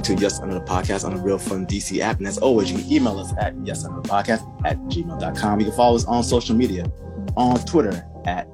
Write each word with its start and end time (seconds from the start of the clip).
Thank 0.00 0.22
you 0.22 0.28
for 0.28 0.40
listening 0.40 0.48
to 0.48 0.54
Yes 0.54 0.64
Another 0.64 0.64
Podcast 0.64 1.04
on 1.04 1.14
the 1.14 1.20
Real 1.20 1.36
Fun 1.36 1.66
DC 1.66 2.00
app. 2.00 2.16
And 2.16 2.26
as 2.26 2.38
always, 2.38 2.72
you 2.72 2.78
can 2.78 2.90
email 2.90 3.18
us 3.18 3.34
at 3.38 3.54
Yes 3.66 3.84
Another 3.84 4.08
Podcast 4.08 4.40
at 4.64 4.78
gmail.com. 4.84 5.60
You 5.60 5.66
can 5.66 5.74
follow 5.74 5.94
us 5.94 6.06
on 6.06 6.24
social 6.24 6.56
media 6.56 6.90
on 7.36 7.58
Twitter 7.66 8.08
at 8.24 8.48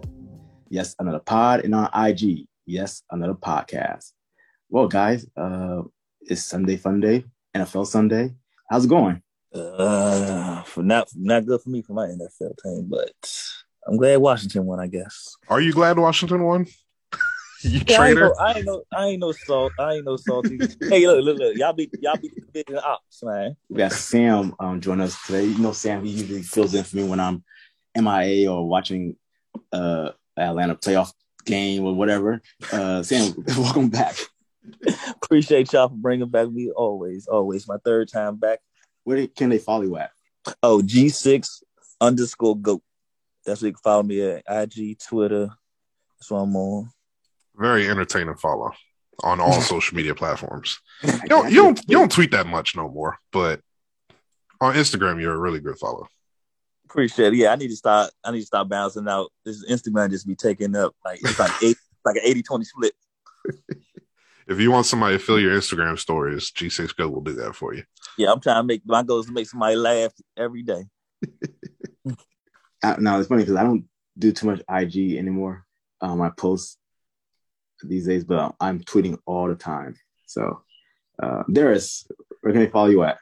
Yes 0.71 0.97
Another 0.99 1.21
Pod 1.21 1.61
and 1.61 1.73
on 1.73 1.89
IG, 1.95 2.49
Yes 2.67 3.05
Another 3.13 3.35
Podcast. 3.35 4.11
Well, 4.71 4.89
guys, 4.89 5.25
uh, 5.37 5.83
it's 6.21 6.43
Sunday 6.43 6.77
Fun 6.79 6.99
Day, 6.99 7.25
NFL 7.57 7.87
Sunday. 7.87 8.35
How's 8.69 8.87
it 8.87 8.89
going? 8.89 9.23
Uh, 9.55 10.65
for 10.65 10.83
not 10.83 11.09
not 11.15 11.47
good 11.47 11.61
for 11.61 11.71
me 11.71 11.81
for 11.81 11.93
my 11.93 12.09
NFL 12.09 12.57
team, 12.61 12.89
but 12.91 13.15
I'm 13.87 13.97
glad 13.97 14.17
Washington 14.17 14.67
won. 14.67 14.81
I 14.81 14.89
guess. 14.89 15.37
Are 15.49 15.61
you 15.61 15.73
glad 15.73 15.97
Washington 15.97 16.43
won? 16.43 16.67
You 17.67 17.81
Yeah, 17.87 18.03
I 18.03 18.09
ain't, 18.09 18.21
no, 18.21 18.35
I 18.39 18.53
ain't 18.53 18.65
no, 18.67 18.83
I 18.93 19.07
ain't 19.07 19.21
no 19.21 19.33
salt, 19.33 19.73
I 19.79 19.95
ain't 19.95 20.05
no 20.05 20.17
salty. 20.17 20.61
hey, 20.89 21.07
look, 21.07 21.25
look, 21.25 21.39
look, 21.39 21.57
y'all 21.57 21.73
be, 21.73 21.91
y'all 22.01 22.17
be 22.17 22.31
the 22.35 22.63
division 22.63 22.83
ops, 22.85 23.23
man. 23.23 23.57
We 23.69 23.79
got 23.79 23.93
Sam 23.93 24.55
um, 24.59 24.81
joining 24.81 25.05
us 25.05 25.21
today. 25.27 25.45
You 25.45 25.59
know, 25.59 25.73
Sam, 25.73 26.05
he 26.05 26.11
usually 26.11 26.43
fills 26.43 26.75
in 26.75 26.85
for 26.85 26.97
me 26.97 27.05
when 27.05 27.21
I'm 27.21 27.45
MIA 27.97 28.51
or 28.51 28.69
watching 28.69 29.17
uh 29.73 30.11
Atlanta 30.37 30.75
playoff 30.75 31.13
game 31.45 31.85
or 31.85 31.95
whatever. 31.95 32.41
Uh, 32.73 33.03
Sam, 33.03 33.35
welcome 33.57 33.89
back. 33.89 34.17
Appreciate 35.23 35.73
y'all 35.73 35.89
for 35.89 35.95
bringing 35.95 36.29
back 36.29 36.51
me 36.51 36.71
always, 36.71 37.27
always. 37.27 37.67
My 37.67 37.77
third 37.85 38.11
time 38.11 38.37
back. 38.37 38.61
Where 39.05 39.27
can 39.29 39.51
they 39.51 39.59
follow 39.59 39.83
you 39.83 39.97
at? 39.97 40.11
Oh, 40.63 40.83
G6 40.83 41.63
underscore 42.01 42.57
goat. 42.57 42.83
That's 43.45 43.63
where 43.63 43.69
you 43.69 43.75
can 43.75 43.81
follow 43.83 44.03
me 44.03 44.21
at 44.21 44.43
IG, 44.49 44.99
Twitter. 44.99 45.49
That's 46.19 46.31
what 46.31 46.39
I'm 46.39 46.57
on. 46.57 46.91
Very 47.59 47.89
entertaining 47.89 48.37
follow 48.37 48.73
on 49.23 49.41
all 49.41 49.61
social 49.61 49.97
media 49.97 50.15
platforms. 50.15 50.79
You 51.03 51.13
don't, 51.27 51.51
you 51.51 51.57
don't 51.57 51.81
you 51.87 51.99
don't 51.99 52.11
tweet 52.11 52.33
that 52.33 52.47
much 52.47 52.77
no 52.77 52.89
more, 52.89 53.19
but 53.33 53.61
on 54.61 54.75
Instagram 54.75 55.21
you're 55.21 55.35
a 55.35 55.39
really 55.39 55.61
good 55.61 55.79
follow. 55.79 56.09
Appreciate 56.85 57.33
it. 57.33 57.37
Yeah, 57.37 57.53
I 57.53 57.57
need 57.57 57.69
to 57.69 57.77
start. 57.77 58.11
I 58.25 58.31
need 58.31 58.41
to 58.41 58.47
start 58.47 58.69
bouncing 58.69 59.09
out. 59.09 59.33
This 59.45 59.65
Instagram 59.69 60.11
just 60.11 60.27
be 60.27 60.35
taking 60.35 60.77
up 60.77 60.95
like 61.05 61.21
it's 61.23 61.39
like 61.39 61.53
eight, 61.63 61.77
like 62.05 62.17
an 62.17 62.43
80-20 62.43 62.65
split. 62.65 62.93
If 64.49 64.61
you 64.61 64.71
want 64.71 64.87
somebody 64.87 65.19
to 65.19 65.19
fill 65.19 65.41
your 65.41 65.59
Instagram 65.59 65.99
stories, 65.99 66.53
G6 66.53 66.95
Go 66.95 67.09
will 67.09 67.21
do 67.21 67.33
that 67.33 67.57
for 67.57 67.75
you. 67.75 67.83
Yeah, 68.17 68.31
I'm 68.31 68.41
trying 68.41 68.61
to 68.61 68.63
make 68.63 68.83
my 68.87 69.03
goal 69.03 69.19
is 69.19 69.27
to 69.27 69.33
make 69.33 69.49
somebody 69.49 69.75
laugh 69.75 70.13
every 70.37 70.63
day. 70.63 70.85
Uh, 72.83 72.95
no, 73.01 73.19
it's 73.19 73.29
funny 73.29 73.43
because 73.43 73.57
I 73.57 73.65
don't 73.65 73.87
do 74.17 74.31
too 74.31 74.47
much 74.47 74.63
IG 74.71 75.17
anymore. 75.17 75.67
Um, 76.01 76.21
I 76.21 76.31
post 76.31 76.79
these 77.89 78.07
days, 78.07 78.25
but 78.25 78.55
I'm 78.61 78.81
tweeting 78.81 79.19
all 79.27 79.49
the 79.49 79.55
time. 79.55 79.97
So, 80.27 80.63
uh, 81.23 81.45
Darius, 81.51 82.07
where 82.41 82.53
can 82.53 82.63
they 82.63 82.71
follow 82.71 82.89
you 82.89 83.03
at? 83.05 83.19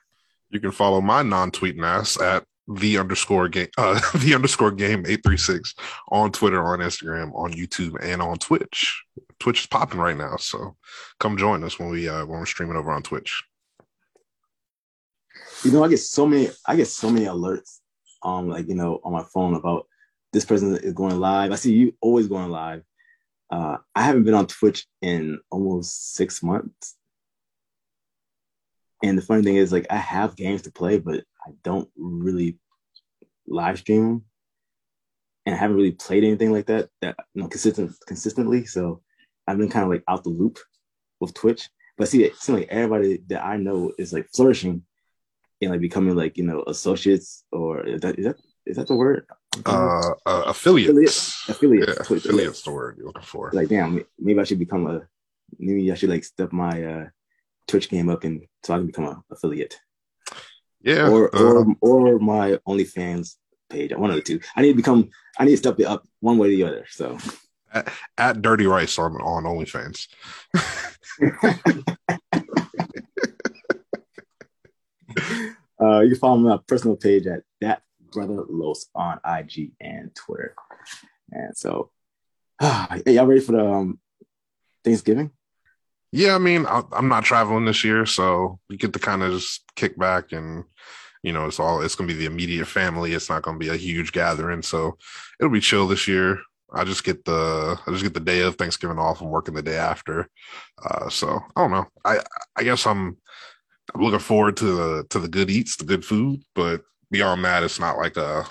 You 0.50 0.60
can 0.60 0.72
follow 0.72 1.00
my 1.00 1.22
non-tweeting 1.22 1.84
ass 1.84 2.20
at 2.20 2.44
the 2.66 2.96
underscore 2.98 3.48
game 3.48 3.68
uh 3.76 4.00
the 4.20 4.34
underscore 4.34 4.70
game 4.70 5.00
836 5.00 5.74
on 6.10 6.32
Twitter, 6.32 6.64
on 6.64 6.78
Instagram, 6.78 7.34
on 7.34 7.52
YouTube, 7.52 7.96
and 8.02 8.22
on 8.22 8.38
Twitch. 8.38 9.04
Twitch 9.38 9.60
is 9.60 9.66
popping 9.66 10.00
right 10.00 10.16
now, 10.16 10.36
so 10.36 10.76
come 11.20 11.36
join 11.36 11.62
us 11.64 11.78
when 11.78 11.90
we 11.90 12.08
uh 12.08 12.24
when 12.24 12.38
we're 12.38 12.46
streaming 12.46 12.76
over 12.76 12.90
on 12.92 13.02
Twitch. 13.02 13.42
You 15.62 15.72
know, 15.72 15.84
I 15.84 15.88
get 15.88 15.98
so 15.98 16.26
many, 16.26 16.48
I 16.66 16.76
get 16.76 16.88
so 16.88 17.10
many 17.10 17.26
alerts, 17.26 17.80
um, 18.22 18.48
like 18.48 18.68
you 18.68 18.74
know, 18.74 19.00
on 19.04 19.12
my 19.12 19.24
phone 19.24 19.54
about 19.54 19.86
this 20.32 20.44
person 20.44 20.76
is 20.76 20.92
going 20.94 21.18
live. 21.18 21.52
I 21.52 21.56
see 21.56 21.74
you 21.74 21.94
always 22.00 22.28
going 22.28 22.50
live. 22.50 22.82
Uh, 23.50 23.78
I 23.94 24.02
haven't 24.02 24.24
been 24.24 24.34
on 24.34 24.46
Twitch 24.46 24.86
in 25.02 25.38
almost 25.50 26.14
six 26.14 26.42
months. 26.42 26.96
And 29.02 29.18
the 29.18 29.22
funny 29.22 29.42
thing 29.42 29.56
is, 29.56 29.70
like, 29.70 29.86
I 29.90 29.96
have 29.96 30.36
games 30.36 30.62
to 30.62 30.72
play, 30.72 30.98
but 30.98 31.24
I 31.46 31.52
don't 31.62 31.88
really 31.96 32.58
live 33.46 33.78
stream 33.78 34.02
them, 34.02 34.24
and 35.46 35.54
I 35.54 35.58
haven't 35.58 35.76
really 35.76 35.92
played 35.92 36.24
anything 36.24 36.52
like 36.52 36.66
that 36.66 36.88
that 37.00 37.16
you 37.34 37.42
know 37.42 37.48
consistent 37.48 37.92
consistently. 38.06 38.64
So 38.64 39.02
I've 39.46 39.58
been 39.58 39.70
kind 39.70 39.84
of 39.84 39.90
like 39.90 40.02
out 40.08 40.24
the 40.24 40.30
loop 40.30 40.58
with 41.20 41.34
Twitch. 41.34 41.68
But 41.96 42.08
see, 42.08 42.24
it 42.24 42.36
seems 42.36 42.60
like 42.60 42.68
everybody 42.70 43.22
that 43.28 43.44
I 43.44 43.56
know 43.56 43.92
is 43.98 44.12
like 44.12 44.28
flourishing 44.34 44.82
and 45.60 45.70
like 45.70 45.80
becoming 45.80 46.16
like 46.16 46.36
you 46.36 46.44
know 46.44 46.64
associates 46.66 47.44
or 47.52 47.86
is 47.86 48.00
that 48.00 48.18
is 48.18 48.26
that 48.26 48.36
is 48.66 48.76
that 48.76 48.86
the 48.86 48.96
word? 48.96 49.26
Uh, 49.66 50.12
uh 50.26 50.42
affiliates. 50.46 51.48
Affiliates. 51.48 51.94
Yeah, 51.96 52.04
Twitch 52.04 52.24
affiliates 52.24 52.62
the 52.62 52.72
word 52.72 52.96
you're 52.96 53.06
looking 53.06 53.22
for. 53.22 53.50
Like 53.52 53.68
damn, 53.68 54.04
maybe 54.18 54.40
I 54.40 54.44
should 54.44 54.58
become 54.58 54.86
a 54.86 55.02
maybe 55.58 55.90
I 55.90 55.94
should 55.94 56.10
like 56.10 56.24
step 56.24 56.52
my 56.52 56.82
uh 56.82 57.06
Twitch 57.68 57.88
game 57.88 58.08
up 58.08 58.24
and 58.24 58.42
so 58.62 58.74
I 58.74 58.78
can 58.78 58.86
become 58.86 59.06
an 59.06 59.22
affiliate 59.30 59.78
Yeah. 60.82 61.08
or 61.08 61.34
uh, 61.34 61.40
or 61.40 61.76
or 61.80 62.18
my 62.18 62.58
OnlyFans 62.66 63.36
page. 63.70 63.92
One 63.94 64.10
of 64.10 64.16
the 64.16 64.22
two. 64.22 64.40
I 64.56 64.62
need 64.62 64.72
to 64.72 64.76
become. 64.76 65.10
I 65.38 65.44
need 65.44 65.52
to 65.52 65.56
step 65.58 65.78
it 65.80 65.86
up 65.86 66.06
one 66.20 66.38
way 66.38 66.48
or 66.48 66.50
the 66.50 66.64
other. 66.64 66.86
So 66.90 67.18
at 68.18 68.42
Dirty 68.42 68.66
Rice 68.66 68.98
on 68.98 69.16
on 69.16 69.44
OnlyFans. 69.44 70.08
uh, 75.80 76.00
you 76.00 76.10
can 76.10 76.18
follow 76.18 76.36
my 76.38 76.58
personal 76.66 76.96
page 76.96 77.26
at 77.26 77.42
that 77.60 77.82
brother 78.14 78.44
Los 78.48 78.86
on 78.94 79.20
IG 79.26 79.72
and 79.80 80.14
Twitter. 80.14 80.54
And 81.30 81.56
so, 81.56 81.90
y'all 82.62 83.26
ready 83.26 83.40
for 83.40 83.52
the 83.52 83.66
um, 83.66 83.98
Thanksgiving? 84.84 85.30
Yeah, 86.12 86.36
I 86.36 86.38
mean, 86.38 86.64
I, 86.64 86.82
I'm 86.92 87.08
not 87.08 87.24
traveling 87.24 87.64
this 87.64 87.84
year, 87.84 88.06
so 88.06 88.60
we 88.70 88.76
get 88.76 88.92
to 88.92 88.98
kind 88.98 89.22
of 89.22 89.32
just 89.32 89.64
kick 89.74 89.98
back 89.98 90.32
and 90.32 90.64
you 91.24 91.32
know, 91.32 91.46
it's 91.46 91.58
all 91.58 91.80
it's 91.80 91.96
gonna 91.96 92.06
be 92.06 92.14
the 92.14 92.26
immediate 92.26 92.66
family. 92.66 93.14
It's 93.14 93.30
not 93.30 93.42
gonna 93.42 93.58
be 93.58 93.70
a 93.70 93.76
huge 93.76 94.12
gathering, 94.12 94.60
so 94.60 94.98
it'll 95.40 95.50
be 95.50 95.58
chill 95.58 95.88
this 95.88 96.06
year. 96.06 96.38
I 96.72 96.84
just 96.84 97.02
get 97.02 97.24
the 97.24 97.78
I 97.86 97.90
just 97.90 98.02
get 98.02 98.12
the 98.12 98.20
day 98.20 98.42
of 98.42 98.56
Thanksgiving 98.56 98.98
off. 98.98 99.22
I'm 99.22 99.30
working 99.30 99.54
the 99.54 99.62
day 99.62 99.78
after, 99.78 100.28
uh, 100.84 101.08
so 101.08 101.40
I 101.56 101.62
don't 101.62 101.70
know. 101.70 101.86
I 102.04 102.18
I 102.54 102.62
guess 102.62 102.86
I'm 102.86 103.16
I'm 103.94 104.02
looking 104.02 104.18
forward 104.18 104.58
to 104.58 104.64
the 104.66 105.06
to 105.10 105.18
the 105.18 105.28
good 105.28 105.48
eats, 105.48 105.76
the 105.76 105.84
good 105.84 106.04
food, 106.04 106.42
but 106.54 106.82
beyond 107.14 107.44
that, 107.44 107.62
it's 107.62 107.78
not 107.78 107.96
like 107.96 108.16
a 108.16 108.44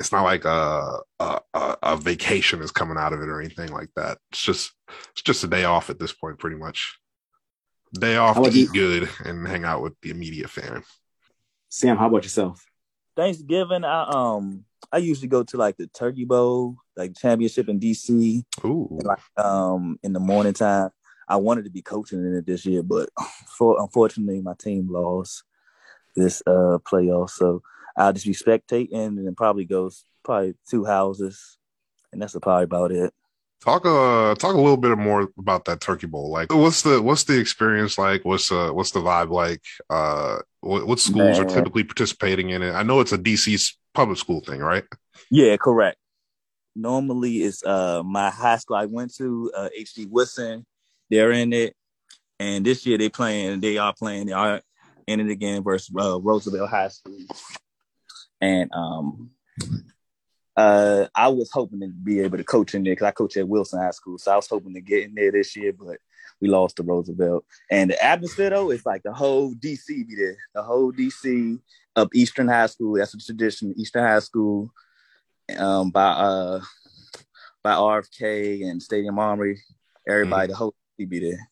it's 0.00 0.10
not 0.10 0.24
like 0.24 0.44
a 0.44 0.98
a, 1.20 1.40
a, 1.54 1.76
a 1.82 1.96
vacation 1.96 2.60
is 2.60 2.72
coming 2.72 2.96
out 2.98 3.12
of 3.12 3.20
it 3.20 3.28
or 3.28 3.40
anything 3.40 3.70
like 3.70 3.90
that. 3.94 4.18
It's 4.32 4.42
just 4.42 4.72
it's 5.12 5.22
just 5.22 5.44
a 5.44 5.46
day 5.46 5.64
off 5.64 5.88
at 5.88 6.00
this 6.00 6.12
point, 6.12 6.40
pretty 6.40 6.56
much. 6.56 6.98
Day 7.94 8.16
off 8.16 8.34
to 8.34 8.40
about 8.40 8.54
you? 8.54 8.64
eat 8.64 8.72
good 8.72 9.08
and 9.24 9.46
hang 9.46 9.64
out 9.64 9.82
with 9.82 9.94
the 10.02 10.10
immediate 10.10 10.50
fam. 10.50 10.82
Sam, 11.68 11.96
how 11.96 12.08
about 12.08 12.24
yourself? 12.24 12.64
Thanksgiving, 13.16 13.84
I 13.84 14.02
um 14.10 14.64
I 14.90 14.98
usually 14.98 15.28
go 15.28 15.44
to 15.44 15.56
like 15.56 15.76
the 15.76 15.86
Turkey 15.86 16.24
Bowl, 16.24 16.76
like 16.96 17.16
championship 17.16 17.68
in 17.68 17.78
DC, 17.78 18.42
Ooh, 18.64 18.98
like 19.04 19.20
um 19.36 19.96
in 20.02 20.12
the 20.12 20.20
morning 20.20 20.54
time. 20.54 20.90
I 21.28 21.36
wanted 21.36 21.64
to 21.64 21.70
be 21.70 21.82
coaching 21.82 22.18
in 22.18 22.34
it 22.34 22.46
this 22.46 22.66
year, 22.66 22.82
but 22.82 23.10
for 23.56 23.80
unfortunately 23.80 24.42
my 24.42 24.54
team 24.58 24.88
lost 24.90 25.44
this 26.16 26.42
uh 26.46 26.78
playoff. 26.84 27.30
So 27.30 27.62
I'll 27.96 28.12
just 28.12 28.26
be 28.26 28.34
spectating 28.34 28.92
and 28.92 29.36
probably 29.36 29.64
goes 29.64 30.04
probably 30.24 30.54
two 30.68 30.84
houses. 30.84 31.58
And 32.12 32.20
that's 32.22 32.36
probably 32.38 32.64
about 32.64 32.92
it. 32.92 33.12
talk 33.60 33.84
uh 33.86 34.34
talk 34.36 34.54
a 34.54 34.60
little 34.60 34.76
bit 34.76 34.96
more 34.98 35.28
about 35.38 35.64
that 35.66 35.80
turkey 35.80 36.06
bowl. 36.06 36.30
Like, 36.30 36.52
what's 36.52 36.82
the 36.82 37.00
what's 37.02 37.24
the 37.24 37.38
experience 37.38 37.98
like? 37.98 38.24
What's 38.24 38.50
uh 38.52 38.70
what's 38.70 38.90
the 38.92 39.00
vibe 39.00 39.30
like? 39.30 39.62
Uh, 39.90 40.38
what, 40.60 40.86
what 40.86 41.00
schools 41.00 41.38
are 41.38 41.44
typically 41.44 41.84
participating 41.84 42.50
in 42.50 42.62
it? 42.62 42.72
I 42.72 42.82
know 42.82 43.00
it's 43.00 43.12
a 43.12 43.18
DC 43.18 43.74
public 43.94 44.18
school 44.18 44.40
thing, 44.40 44.60
right? 44.60 44.84
Yeah, 45.30 45.56
correct. 45.56 45.98
Normally 46.76 47.38
it's 47.38 47.64
uh 47.64 48.02
my 48.04 48.30
high 48.30 48.56
school 48.58 48.76
I 48.76 48.86
went 48.86 49.14
to, 49.16 49.50
uh 49.56 49.68
HD 49.78 50.08
Woodson. 50.08 50.66
They're 51.10 51.32
in 51.32 51.52
it. 51.52 51.74
And 52.40 52.66
this 52.66 52.84
year 52.84 52.98
they 52.98 53.08
playing, 53.08 53.60
they 53.60 53.78
are 53.78 53.94
playing, 53.94 54.26
they 54.26 54.32
are 54.32 54.60
in 55.06 55.20
it 55.20 55.30
again 55.30 55.62
versus 55.62 55.94
uh, 55.98 56.20
Roosevelt 56.20 56.70
High 56.70 56.88
School. 56.88 57.18
And 58.40 58.70
um 58.72 59.30
uh 60.56 61.06
I 61.14 61.28
was 61.28 61.50
hoping 61.52 61.80
to 61.80 61.88
be 61.88 62.20
able 62.20 62.38
to 62.38 62.44
coach 62.44 62.74
in 62.74 62.84
there 62.84 62.92
because 62.92 63.06
I 63.06 63.10
coach 63.12 63.36
at 63.36 63.48
Wilson 63.48 63.80
High 63.80 63.90
School. 63.90 64.18
So 64.18 64.32
I 64.32 64.36
was 64.36 64.48
hoping 64.48 64.74
to 64.74 64.80
get 64.80 65.04
in 65.04 65.14
there 65.14 65.32
this 65.32 65.56
year, 65.56 65.72
but 65.72 65.98
we 66.40 66.48
lost 66.48 66.76
to 66.76 66.82
Roosevelt. 66.82 67.44
And 67.70 67.90
the 67.90 68.04
atmosphere 68.04 68.50
though, 68.50 68.70
it's 68.70 68.86
like 68.86 69.02
the 69.02 69.12
whole 69.12 69.54
DC 69.54 69.86
be 69.86 70.14
there. 70.16 70.36
The 70.54 70.62
whole 70.62 70.92
DC 70.92 71.60
of 71.96 72.08
Eastern 72.12 72.48
High 72.48 72.66
School. 72.66 72.96
That's 72.96 73.14
a 73.14 73.18
tradition, 73.18 73.74
Eastern 73.76 74.04
High 74.04 74.18
School 74.20 74.70
um, 75.58 75.90
by 75.90 76.10
uh 76.10 76.60
by 77.62 77.72
RFK 77.74 78.68
and 78.68 78.82
Stadium 78.82 79.18
Armory. 79.18 79.60
Everybody, 80.06 80.48
the 80.48 80.56
whole 80.56 80.74
be 80.98 81.20
there. 81.20 81.50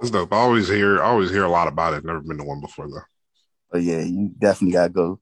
That's 0.00 0.10
dope. 0.10 0.32
I 0.32 0.38
always 0.38 0.68
hear 0.68 1.02
I 1.02 1.06
always 1.06 1.30
hear 1.30 1.44
a 1.44 1.50
lot 1.50 1.68
about 1.68 1.92
it. 1.94 2.04
Never 2.04 2.20
been 2.20 2.38
to 2.38 2.44
one 2.44 2.60
before 2.60 2.88
though. 2.88 3.02
But 3.70 3.82
yeah, 3.82 4.00
you 4.00 4.32
definitely 4.38 4.72
gotta 4.72 4.88
go. 4.90 5.20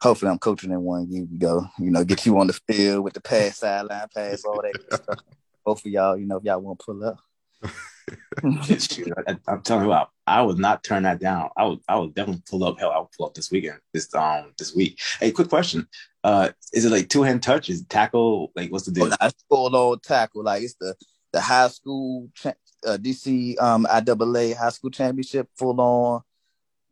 Hopefully, 0.00 0.30
I'm 0.30 0.38
coaching 0.38 0.70
in 0.70 0.80
one. 0.80 1.10
You 1.10 1.26
can 1.26 1.38
go, 1.38 1.66
you 1.78 1.90
know, 1.90 2.04
get 2.04 2.26
you 2.26 2.38
on 2.38 2.46
the 2.46 2.58
field 2.68 3.04
with 3.04 3.14
the 3.14 3.20
pass, 3.20 3.58
sideline 3.58 4.06
pass, 4.14 4.44
all 4.44 4.62
that 4.62 4.82
stuff. 4.82 5.18
Both 5.64 5.84
of 5.84 5.92
y'all, 5.92 6.16
you 6.16 6.26
know, 6.26 6.36
if 6.38 6.44
y'all 6.44 6.60
want 6.60 6.78
to 6.78 6.84
pull 6.84 7.04
up. 7.04 7.18
I, 8.44 9.36
am 9.48 9.62
telling 9.62 9.84
you 9.84 9.88
what, 9.88 10.10
I 10.26 10.42
would 10.42 10.58
not 10.58 10.84
turn 10.84 11.04
that 11.04 11.20
down. 11.20 11.48
I 11.56 11.64
would, 11.64 11.78
I 11.88 11.96
would 11.96 12.14
definitely 12.14 12.42
pull 12.48 12.64
up. 12.64 12.78
Hell, 12.78 12.90
I 12.90 12.98
would 12.98 13.12
pull 13.16 13.26
up 13.26 13.34
this 13.34 13.50
weekend. 13.50 13.78
This 13.92 14.12
um, 14.14 14.52
this 14.58 14.74
week. 14.74 15.00
Hey, 15.20 15.32
quick 15.32 15.48
question. 15.48 15.86
Uh, 16.22 16.50
is 16.72 16.84
it 16.84 16.90
like 16.90 17.08
two 17.08 17.22
hand 17.22 17.42
touch? 17.42 17.70
Is 17.70 17.84
tackle? 17.86 18.52
Like, 18.56 18.72
what's 18.72 18.84
the 18.84 18.92
deal? 18.92 19.10
Oh, 19.12 19.26
it's 19.26 19.44
full 19.48 19.74
on 19.74 20.00
tackle. 20.00 20.44
Like 20.44 20.62
it's 20.62 20.74
the 20.80 20.94
the 21.32 21.40
high 21.40 21.68
school 21.68 22.30
cha- 22.34 22.54
uh, 22.86 22.96
DC 22.96 23.60
um 23.60 23.86
IAA 23.90 24.56
high 24.56 24.70
school 24.70 24.90
championship 24.90 25.48
full 25.56 25.80
on 25.80 26.22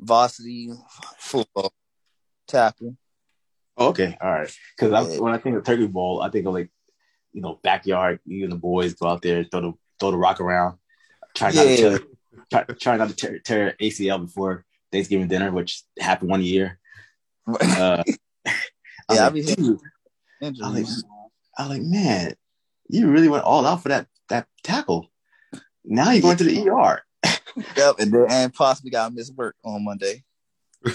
varsity 0.01 0.71
football 1.19 1.73
tackle. 2.47 2.97
Oh, 3.77 3.89
okay, 3.89 4.17
all 4.21 4.31
right. 4.31 4.51
Because 4.77 5.15
yeah. 5.15 5.21
when 5.21 5.33
I 5.33 5.39
think 5.39 5.57
of 5.57 5.65
Turkey 5.65 5.87
Bowl, 5.87 6.21
I 6.21 6.29
think 6.29 6.47
of 6.47 6.55
like 6.55 6.71
you 7.33 7.41
know 7.41 7.59
backyard. 7.63 8.21
You 8.27 8.45
and 8.45 8.53
the 8.53 8.57
boys 8.57 8.95
go 8.95 9.09
out 9.09 9.23
there, 9.23 9.45
throw 9.45 9.61
the 9.61 9.73
throw 9.99 10.11
the 10.11 10.19
rock 10.19 10.41
around, 10.41 10.79
try 11.35 11.51
not 11.53 11.67
yeah. 11.67 11.77
to 11.77 11.77
tear, 11.77 11.99
try, 12.51 12.63
try 12.75 12.97
not 12.97 13.09
to 13.09 13.15
tear, 13.15 13.39
tear, 13.39 13.77
ACL 13.81 14.27
before 14.27 14.65
Thanksgiving 14.91 15.29
dinner, 15.29 15.51
which 15.51 15.83
happened 15.99 16.31
one 16.31 16.43
year. 16.43 16.79
Uh, 17.47 18.03
I 19.09 19.15
yeah, 19.15 19.29
like, 19.29 19.35
dude, 19.35 19.81
I 20.43 20.49
was 20.49 20.61
like, 20.61 20.87
I 21.59 21.63
was 21.63 21.79
like, 21.79 21.83
man, 21.83 22.35
you 22.89 23.11
really 23.11 23.29
went 23.29 23.45
all 23.45 23.67
out 23.67 23.83
for 23.83 23.89
that 23.89 24.07
that 24.29 24.47
tackle. 24.63 25.11
Now 25.85 26.11
you're 26.11 26.23
going 26.23 26.37
to 26.37 26.45
the 26.45 26.69
ER. 26.69 27.03
yep, 27.77 27.97
and 27.99 28.13
then 28.13 28.27
and 28.31 28.55
possibly 28.55 28.91
got 28.91 29.15
miss 29.15 29.31
work 29.31 29.57
on 29.65 29.85
Monday. 29.85 30.25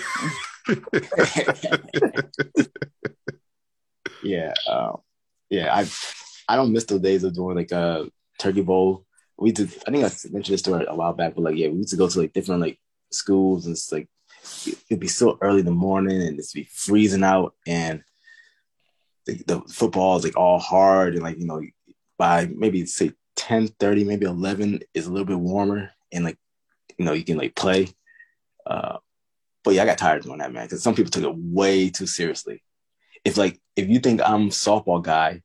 yeah, 4.24 4.54
uh, 4.68 4.94
yeah. 5.50 5.74
I 5.74 5.88
I 6.48 6.56
don't 6.56 6.72
miss 6.74 6.86
those 6.86 7.02
days 7.02 7.24
of 7.24 7.36
doing 7.36 7.56
like 7.56 7.72
a 7.72 8.10
turkey 8.40 8.62
bowl. 8.62 9.06
We 9.38 9.52
did. 9.52 9.68
I 9.88 9.92
think 9.92 10.04
I 10.04 10.12
mentioned 10.32 10.54
this 10.54 10.60
story 10.60 10.86
a 10.88 10.96
while 10.96 11.14
back, 11.14 11.36
but 11.36 11.44
like, 11.44 11.56
yeah, 11.56 11.68
we 11.68 11.78
used 11.78 11.92
to 11.92 11.98
go 11.98 12.08
to 12.08 12.20
like 12.20 12.34
different 12.34 12.62
like 12.62 12.80
schools, 13.12 13.66
and 13.66 13.74
it's 13.74 13.92
like 13.92 14.08
it'd 14.90 15.00
be 15.00 15.08
so 15.08 15.38
early 15.42 15.60
in 15.60 15.66
the 15.66 15.72
morning, 15.72 16.22
and 16.22 16.40
it's 16.40 16.54
be 16.54 16.68
freezing 16.72 17.24
out, 17.24 17.54
and 17.66 18.04
the, 19.26 19.44
the 19.46 19.62
football 19.62 20.18
is 20.18 20.24
like 20.24 20.38
all 20.38 20.60
hard, 20.60 21.14
and 21.14 21.24
like 21.24 21.38
you 21.38 21.46
know, 21.46 21.62
by 22.18 22.48
maybe 22.48 22.86
say 22.86 23.12
10, 23.38 23.70
30, 23.80 24.04
maybe 24.04 24.26
eleven 24.26 24.82
is 24.94 25.08
a 25.08 25.12
little 25.12 25.26
bit 25.26 25.40
warmer, 25.40 25.92
and 26.12 26.26
like 26.26 26.38
you 26.98 27.06
know, 27.06 27.14
you 27.14 27.24
can 27.24 27.38
like 27.38 27.56
play. 27.56 27.88
Uh, 28.66 28.98
but 29.64 29.74
yeah, 29.74 29.84
I 29.84 29.86
got 29.86 29.98
tired 29.98 30.24
doing 30.24 30.40
that, 30.40 30.52
man, 30.52 30.66
because 30.66 30.84
some 30.84 30.96
people 30.96 31.12
took 31.12 31.24
it 31.24 31.36
way 31.36 31.90
too 31.90 32.08
seriously. 32.08 32.64
If 33.24 33.38
like 33.38 33.60
if 33.76 33.88
you 33.88 34.00
think 34.00 34.22
I'm 34.22 34.50
softball 34.50 35.02
guy 35.02 35.42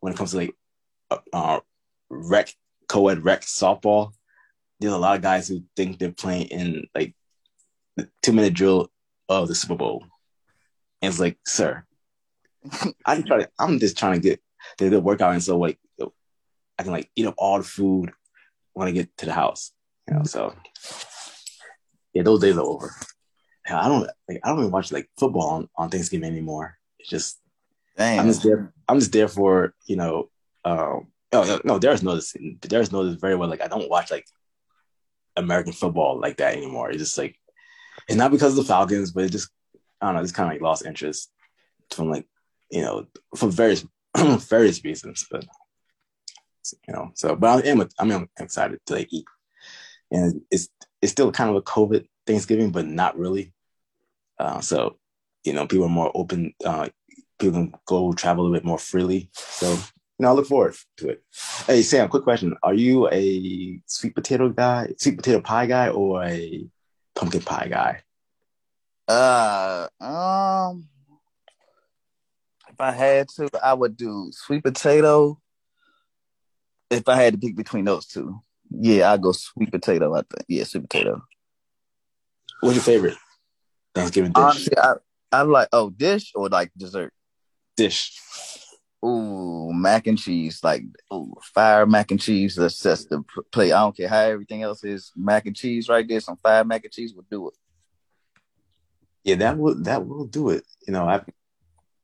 when 0.00 0.12
it 0.12 0.16
comes 0.16 0.32
to 0.32 0.38
like 0.38 0.54
uh, 1.10 1.18
uh 1.32 1.60
rec 2.08 2.54
co-ed 2.88 3.24
rec 3.24 3.42
softball, 3.42 4.12
there's 4.80 4.92
a 4.92 4.98
lot 4.98 5.16
of 5.16 5.22
guys 5.22 5.48
who 5.48 5.62
think 5.76 5.98
they're 5.98 6.12
playing 6.12 6.46
in 6.46 6.86
like 6.94 7.14
the 7.96 8.08
two 8.22 8.32
minute 8.32 8.54
drill 8.54 8.90
of 9.28 9.48
the 9.48 9.54
Super 9.54 9.76
Bowl. 9.76 10.04
And 11.02 11.10
it's 11.10 11.20
like, 11.20 11.38
sir, 11.46 11.84
I'm 13.06 13.22
trying 13.24 13.40
to, 13.42 13.50
I'm 13.58 13.78
just 13.78 13.98
trying 13.98 14.14
to 14.14 14.20
get 14.20 14.42
the, 14.78 14.88
the 14.88 15.00
workout 15.00 15.32
and 15.32 15.42
so 15.42 15.58
like 15.58 15.78
I 16.80 16.82
can 16.82 16.92
like 16.92 17.10
eat 17.14 17.26
up 17.26 17.34
all 17.36 17.58
the 17.58 17.64
food 17.64 18.10
when 18.72 18.88
I 18.88 18.92
get 18.92 19.14
to 19.18 19.26
the 19.26 19.34
house. 19.34 19.72
You 20.08 20.16
know, 20.16 20.24
so 20.24 20.54
yeah, 22.14 22.22
those 22.22 22.40
days 22.40 22.56
are 22.56 22.64
over. 22.64 22.90
I 23.68 23.86
don't 23.86 24.08
like 24.26 24.40
I 24.42 24.48
don't 24.48 24.60
even 24.60 24.70
watch 24.70 24.90
like 24.90 25.10
football 25.18 25.50
on, 25.50 25.68
on 25.76 25.90
Thanksgiving 25.90 26.30
anymore. 26.30 26.78
It's 26.98 27.10
just. 27.10 27.38
I'm 28.18 28.26
just 28.28 28.42
there 28.42 28.72
I'm 28.88 28.98
just 28.98 29.12
there 29.12 29.28
for, 29.28 29.74
you 29.86 29.96
know, 29.96 30.30
um 30.64 31.08
oh 31.32 31.60
no, 31.64 31.78
there's 31.78 32.02
no 32.02 32.18
there's 32.62 32.92
no 32.92 33.04
this 33.04 33.20
very 33.20 33.36
well. 33.36 33.50
Like 33.50 33.60
I 33.60 33.68
don't 33.68 33.90
watch 33.90 34.10
like 34.10 34.24
American 35.36 35.74
football 35.74 36.18
like 36.18 36.38
that 36.38 36.56
anymore. 36.56 36.88
It's 36.88 37.00
just 37.00 37.18
like 37.18 37.36
it's 38.08 38.16
not 38.16 38.30
because 38.30 38.52
of 38.52 38.64
the 38.64 38.72
Falcons, 38.72 39.12
but 39.12 39.24
it 39.24 39.32
just 39.32 39.50
I 40.00 40.06
don't 40.06 40.14
know, 40.14 40.22
It's 40.22 40.32
kind 40.32 40.48
of 40.48 40.54
like 40.54 40.62
lost 40.62 40.86
interest 40.86 41.30
from 41.90 42.08
like, 42.10 42.26
you 42.70 42.80
know, 42.80 43.04
for 43.36 43.50
various 43.50 43.84
various 44.16 44.82
reasons. 44.82 45.26
But 45.30 45.44
you 46.86 46.94
know, 46.94 47.10
so 47.14 47.36
but 47.36 47.64
I 47.64 47.68
am 47.68 47.88
I'm 47.98 48.28
excited 48.38 48.80
to 48.86 48.94
like 48.94 49.08
eat. 49.10 49.26
And 50.10 50.42
it's 50.50 50.68
it's 51.00 51.12
still 51.12 51.30
kind 51.32 51.50
of 51.50 51.56
a 51.56 51.62
COVID 51.62 52.06
Thanksgiving, 52.26 52.70
but 52.70 52.86
not 52.86 53.18
really. 53.18 53.52
Uh, 54.38 54.60
so, 54.60 54.96
you 55.44 55.52
know, 55.52 55.66
people 55.66 55.86
are 55.86 55.90
more 55.90 56.10
open. 56.14 56.54
Uh, 56.64 56.88
people 57.38 57.52
can 57.52 57.74
go 57.86 58.12
travel 58.12 58.48
a 58.48 58.52
bit 58.52 58.64
more 58.64 58.78
freely. 58.78 59.30
So, 59.34 59.72
you 59.72 59.78
know, 60.18 60.28
I 60.28 60.32
look 60.32 60.46
forward 60.46 60.74
to 60.98 61.10
it. 61.10 61.22
Hey, 61.66 61.82
Sam, 61.82 62.08
quick 62.08 62.24
question: 62.24 62.56
Are 62.62 62.74
you 62.74 63.08
a 63.10 63.80
sweet 63.86 64.14
potato 64.14 64.48
guy, 64.48 64.94
sweet 64.98 65.16
potato 65.16 65.40
pie 65.40 65.66
guy, 65.66 65.88
or 65.88 66.24
a 66.24 66.66
pumpkin 67.14 67.42
pie 67.42 67.68
guy? 67.68 68.02
Uh, 69.08 69.88
um, 70.00 70.88
if 72.68 72.80
I 72.80 72.92
had 72.92 73.28
to, 73.36 73.50
I 73.62 73.74
would 73.74 73.96
do 73.96 74.30
sweet 74.32 74.62
potato. 74.62 75.40
If 76.90 77.08
I 77.08 77.16
had 77.16 77.34
to 77.34 77.38
pick 77.38 77.56
between 77.56 77.84
those 77.84 78.06
two, 78.06 78.40
yeah, 78.70 79.12
I 79.12 79.16
go 79.16 79.32
sweet 79.32 79.70
potato. 79.70 80.14
I 80.14 80.18
think, 80.18 80.44
yeah, 80.48 80.64
sweet 80.64 80.88
potato. 80.88 81.22
What's 82.60 82.76
your 82.76 82.82
favorite 82.82 83.16
Thanksgiving 83.94 84.32
dish? 84.32 84.42
Honestly, 84.42 84.76
I, 84.76 84.94
I 85.32 85.42
like 85.42 85.68
oh 85.72 85.90
dish 85.90 86.32
or 86.34 86.48
like 86.48 86.70
dessert. 86.76 87.12
Dish. 87.76 88.16
Ooh, 89.04 89.72
mac 89.72 90.06
and 90.06 90.18
cheese, 90.18 90.60
like 90.62 90.82
ooh, 91.12 91.34
fire 91.54 91.86
mac 91.86 92.10
and 92.10 92.20
cheese. 92.20 92.56
That's 92.56 92.78
that's 92.80 93.06
the 93.06 93.24
play. 93.50 93.72
I 93.72 93.80
don't 93.80 93.96
care 93.96 94.08
how 94.08 94.20
everything 94.20 94.62
else 94.62 94.84
is. 94.84 95.10
Mac 95.16 95.46
and 95.46 95.56
cheese, 95.56 95.88
right 95.88 96.06
there. 96.06 96.20
Some 96.20 96.36
fire 96.36 96.64
mac 96.64 96.84
and 96.84 96.92
cheese 96.92 97.14
will 97.14 97.24
do 97.30 97.48
it. 97.48 97.54
Yeah, 99.24 99.36
that 99.36 99.58
will 99.58 99.74
that 99.82 100.06
will 100.06 100.26
do 100.26 100.50
it. 100.50 100.64
You 100.86 100.92
know, 100.92 101.06
I 101.06 101.22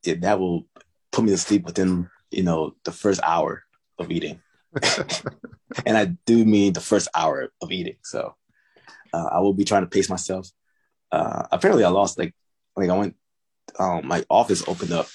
yeah, 0.04 0.14
that 0.20 0.38
will 0.40 0.66
put 1.12 1.24
me 1.24 1.30
to 1.32 1.38
sleep 1.38 1.64
within 1.64 2.08
you 2.30 2.42
know 2.42 2.74
the 2.84 2.92
first 2.92 3.20
hour 3.22 3.64
of 3.98 4.10
eating. 4.10 4.40
and 5.86 5.96
I 5.96 6.06
do 6.26 6.44
mean 6.44 6.72
the 6.72 6.80
first 6.80 7.08
hour 7.14 7.50
of 7.60 7.72
eating. 7.72 7.96
So 8.02 8.34
uh, 9.12 9.28
I 9.32 9.40
will 9.40 9.54
be 9.54 9.64
trying 9.64 9.82
to 9.82 9.88
pace 9.88 10.08
myself. 10.08 10.48
Uh, 11.12 11.44
apparently, 11.52 11.84
I 11.84 11.88
lost 11.88 12.18
like 12.18 12.34
like 12.76 12.90
I 12.90 12.96
went. 12.96 13.16
Um, 13.78 14.06
my 14.06 14.24
office 14.30 14.66
opened 14.68 14.92
up 14.92 15.08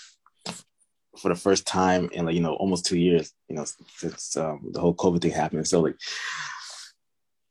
for 1.19 1.29
the 1.29 1.35
first 1.35 1.65
time 1.67 2.09
in 2.11 2.25
like 2.25 2.35
you 2.35 2.41
know 2.41 2.53
almost 2.53 2.85
two 2.85 2.97
years. 2.97 3.33
You 3.47 3.55
know 3.55 3.65
since 3.97 4.37
um, 4.37 4.69
the 4.71 4.79
whole 4.79 4.95
COVID 4.95 5.21
thing 5.21 5.31
happened. 5.31 5.67
So 5.67 5.81
like 5.81 5.95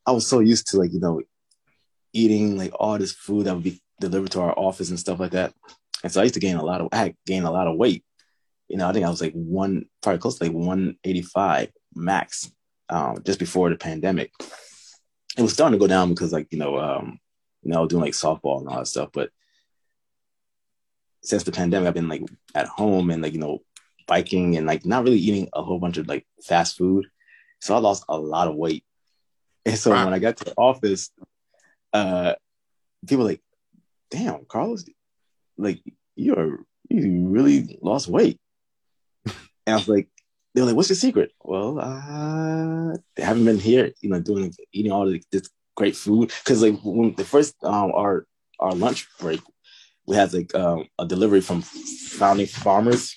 I 0.07 0.13
was 0.13 0.27
so 0.27 0.41
used 0.41 0.69
to 0.69 0.79
like 0.79 0.93
you 0.93 1.01
know 1.01 1.23
eating 2.13 2.57
like 2.57 2.73
all 2.79 2.99
this 2.99 3.13
food 3.13 3.47
that 3.47 3.55
would 3.55 3.65
be 3.65 3.81
delivered 4.01 4.33
to 4.33 4.41
our 4.41 4.59
office 4.59 4.91
and 4.91 4.99
stuff 4.99 5.21
like 5.21 5.33
that. 5.33 5.55
And 6.03 6.11
so 6.11 6.21
I 6.21 6.25
used 6.25 6.35
to 6.35 6.41
gain 6.41 6.57
a 6.57 6.65
lot 6.65 6.81
of 6.81 6.89
I 6.93 7.15
gained 7.27 7.47
a 7.47 7.51
lot 7.51 7.67
of 7.67 7.77
weight. 7.77 8.05
You 8.71 8.77
know, 8.77 8.89
I 8.89 8.93
think 8.93 9.05
I 9.05 9.11
was 9.11 9.21
like 9.21 9.33
one 9.33 9.87
probably 10.01 10.21
close 10.21 10.39
to 10.39 10.45
like 10.45 10.53
185 10.53 11.73
max 11.97 12.51
um, 12.89 13.21
just 13.25 13.41
before 13.41 13.69
the 13.69 13.77
pandemic. 13.77 14.33
It 15.37 15.43
was 15.43 15.53
starting 15.53 15.79
to 15.79 15.83
go 15.83 15.89
down 15.89 16.09
because 16.11 16.33
like 16.33 16.49
you 16.51 16.59
know 16.59 16.79
um 16.79 17.19
you 17.63 17.73
know 17.73 17.87
doing 17.87 18.03
like 18.03 18.13
softball 18.13 18.61
and 18.61 18.69
all 18.69 18.79
that 18.79 18.87
stuff 18.87 19.11
but 19.13 19.31
since 21.23 21.45
the 21.45 21.53
pandemic 21.53 21.87
i've 21.87 21.95
been 21.95 22.09
like 22.09 22.23
at 22.55 22.67
home 22.67 23.11
and 23.11 23.23
like 23.23 23.33
you 23.33 23.39
know 23.39 23.61
biking 24.07 24.57
and 24.57 24.67
like 24.67 24.85
not 24.85 25.05
really 25.05 25.19
eating 25.19 25.49
a 25.53 25.63
whole 25.63 25.79
bunch 25.79 25.97
of 25.97 26.09
like 26.09 26.27
fast 26.43 26.77
food. 26.77 27.07
So 27.61 27.77
i 27.77 27.79
lost 27.79 28.05
a 28.09 28.19
lot 28.19 28.49
of 28.49 28.57
weight. 28.57 28.85
And 29.65 29.79
so 29.79 29.93
wow. 29.93 30.05
when 30.05 30.15
i 30.15 30.19
got 30.19 30.37
to 30.39 30.45
the 30.45 30.55
office 30.57 31.11
uh 31.93 32.35
people 33.07 33.25
like 33.25 33.41
damn 34.11 34.45
carlos 34.47 34.85
like 35.57 35.81
you're 36.17 36.65
you 36.89 37.29
really 37.29 37.79
lost 37.83 38.09
weight 38.09 38.41
and 39.67 39.75
i 39.75 39.77
was 39.77 39.89
like 39.89 40.09
they 40.55 40.61
were 40.61 40.67
like, 40.67 40.77
"What's 40.77 40.89
your 40.89 40.97
secret?" 40.97 41.33
Well, 41.43 41.79
uh, 41.79 42.97
they 43.15 43.23
haven't 43.23 43.45
been 43.45 43.59
here, 43.59 43.93
you 44.01 44.11
know, 44.11 44.21
doing 44.21 44.53
eating 44.73 44.93
all 44.93 45.07
this 45.31 45.49
great 45.77 45.97
food. 45.97 46.33
Because 46.43 46.63
like 46.63 46.79
when 46.83 47.15
the 47.15 47.25
first 47.25 47.55
um 47.63 47.93
our 47.95 48.27
our 48.59 48.73
lunch 48.73 49.09
break, 49.19 49.41
we 50.07 50.17
had 50.17 50.33
like 50.33 50.55
um, 50.55 50.87
a 50.99 51.07
delivery 51.07 51.41
from 51.41 51.63
Founding 51.63 52.47
Farmers. 52.47 53.17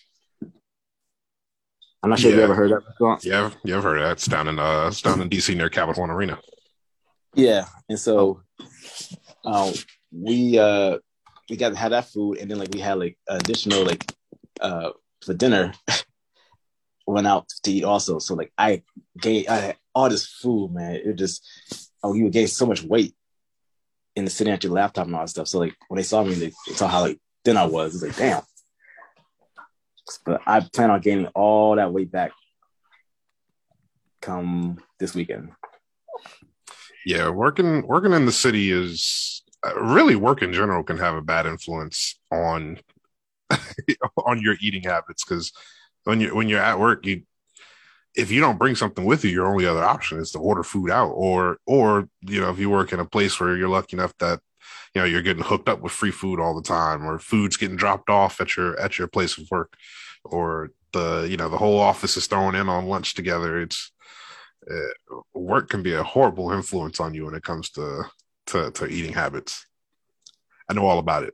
I'm 2.03 2.09
not 2.09 2.19
sure 2.19 2.31
yeah. 2.31 2.35
if 2.35 2.39
you 2.39 2.43
ever 2.43 2.55
heard 2.55 2.71
that 2.71 2.85
before. 2.85 3.17
Yeah, 3.23 3.49
you 3.63 3.75
ever 3.75 3.89
heard 3.89 3.97
of 3.99 4.03
that? 4.03 4.11
It's 4.13 4.25
down 4.25 4.47
in 4.47 4.59
uh, 4.59 4.87
it's 4.87 5.01
down 5.01 5.21
in 5.21 5.29
DC 5.29 5.55
near 5.55 5.69
Capital 5.69 6.01
One 6.01 6.11
Arena. 6.11 6.37
Yeah, 7.33 7.65
and 7.89 7.97
so 7.97 8.41
um, 9.43 9.73
we 10.11 10.59
uh 10.59 10.99
we 11.49 11.57
got 11.57 11.69
to 11.69 11.75
have 11.75 11.91
that 11.91 12.09
food, 12.09 12.37
and 12.37 12.51
then 12.51 12.59
like 12.59 12.73
we 12.73 12.79
had 12.79 12.99
like 12.99 13.17
additional 13.27 13.83
like 13.83 14.05
uh 14.61 14.91
for 15.25 15.33
dinner. 15.33 15.73
went 17.05 17.27
out 17.27 17.49
to 17.63 17.71
eat 17.71 17.83
also. 17.83 18.19
So 18.19 18.35
like 18.35 18.51
I 18.57 18.83
gained 19.19 19.47
I 19.47 19.55
had 19.57 19.77
all 19.93 20.09
this 20.09 20.25
food, 20.27 20.71
man. 20.71 20.95
It 20.95 21.15
just 21.15 21.45
oh 22.03 22.13
you 22.13 22.25
would 22.25 22.33
gain 22.33 22.47
so 22.47 22.65
much 22.65 22.83
weight 22.83 23.15
in 24.15 24.25
the 24.25 24.31
sitting 24.31 24.53
at 24.53 24.63
your 24.63 24.73
laptop 24.73 25.07
and 25.07 25.15
all 25.15 25.21
that 25.21 25.29
stuff. 25.29 25.47
So 25.47 25.59
like 25.59 25.75
when 25.87 25.97
they 25.97 26.03
saw 26.03 26.23
me, 26.23 26.33
they, 26.33 26.51
they 26.67 26.73
saw 26.73 26.87
how 26.87 27.01
like 27.01 27.19
thin 27.43 27.57
I 27.57 27.65
was. 27.65 27.95
It's 27.95 28.03
like 28.03 28.15
damn. 28.15 28.43
But 30.25 30.41
I 30.45 30.59
plan 30.59 30.91
on 30.91 31.01
gaining 31.01 31.27
all 31.27 31.75
that 31.77 31.93
weight 31.93 32.11
back 32.11 32.31
come 34.21 34.77
this 34.99 35.13
weekend. 35.13 35.51
Yeah, 37.05 37.29
working 37.29 37.85
working 37.85 38.13
in 38.13 38.25
the 38.25 38.31
city 38.31 38.71
is 38.71 39.43
uh, 39.65 39.75
really 39.75 40.15
work 40.15 40.41
in 40.41 40.53
general 40.53 40.83
can 40.83 40.97
have 40.97 41.15
a 41.15 41.21
bad 41.21 41.45
influence 41.45 42.19
on 42.31 42.79
on 44.17 44.41
your 44.41 44.55
eating 44.61 44.83
habits 44.83 45.23
because 45.23 45.51
when 46.03 46.19
you 46.21 46.35
when 46.35 46.49
you're 46.49 46.59
at 46.59 46.79
work, 46.79 47.05
you 47.05 47.23
if 48.15 48.29
you 48.31 48.39
don't 48.39 48.59
bring 48.59 48.75
something 48.75 49.05
with 49.05 49.23
you, 49.23 49.31
your 49.31 49.47
only 49.47 49.65
other 49.65 49.83
option 49.83 50.19
is 50.19 50.31
to 50.31 50.39
order 50.39 50.63
food 50.63 50.91
out, 50.91 51.11
or 51.11 51.57
or 51.65 52.07
you 52.21 52.41
know 52.41 52.49
if 52.51 52.59
you 52.59 52.69
work 52.69 52.93
in 52.93 52.99
a 52.99 53.05
place 53.05 53.39
where 53.39 53.55
you're 53.57 53.69
lucky 53.69 53.97
enough 53.97 54.13
that 54.19 54.39
you 54.93 55.01
know 55.01 55.05
you're 55.05 55.21
getting 55.21 55.43
hooked 55.43 55.69
up 55.69 55.81
with 55.81 55.91
free 55.91 56.11
food 56.11 56.39
all 56.39 56.55
the 56.55 56.61
time, 56.61 57.05
or 57.05 57.19
food's 57.19 57.57
getting 57.57 57.77
dropped 57.77 58.09
off 58.09 58.39
at 58.41 58.55
your 58.55 58.79
at 58.79 58.97
your 58.97 59.07
place 59.07 59.37
of 59.37 59.49
work, 59.49 59.75
or 60.23 60.71
the 60.93 61.27
you 61.29 61.37
know 61.37 61.49
the 61.49 61.57
whole 61.57 61.79
office 61.79 62.17
is 62.17 62.27
throwing 62.27 62.55
in 62.55 62.69
on 62.69 62.87
lunch 62.87 63.13
together. 63.13 63.59
It's 63.61 63.91
uh, 64.69 65.19
work 65.33 65.69
can 65.69 65.83
be 65.83 65.93
a 65.93 66.03
horrible 66.03 66.51
influence 66.51 66.99
on 66.99 67.13
you 67.13 67.25
when 67.25 67.35
it 67.35 67.43
comes 67.43 67.69
to 67.71 68.03
to, 68.47 68.71
to 68.71 68.87
eating 68.87 69.13
habits. 69.13 69.65
I 70.69 70.73
know 70.73 70.85
all 70.85 70.99
about 70.99 71.23
it. 71.23 71.33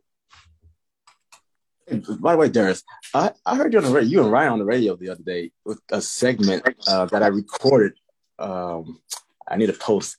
By 2.19 2.33
the 2.33 2.37
way, 2.37 2.49
Darius, 2.49 2.83
I, 3.13 3.31
I 3.45 3.55
heard 3.55 3.73
you 3.73 3.79
on 3.79 3.85
the 3.85 3.91
radio, 3.91 4.09
you 4.09 4.23
and 4.23 4.31
Ryan 4.31 4.53
on 4.53 4.59
the 4.59 4.65
radio 4.65 4.95
the 4.95 5.09
other 5.09 5.23
day 5.23 5.51
with 5.65 5.79
a 5.91 6.01
segment 6.01 6.67
uh, 6.87 7.05
that 7.07 7.23
I 7.23 7.27
recorded. 7.27 7.93
Um, 8.37 8.99
I 9.47 9.57
need 9.57 9.67
to 9.67 9.73
post 9.73 10.17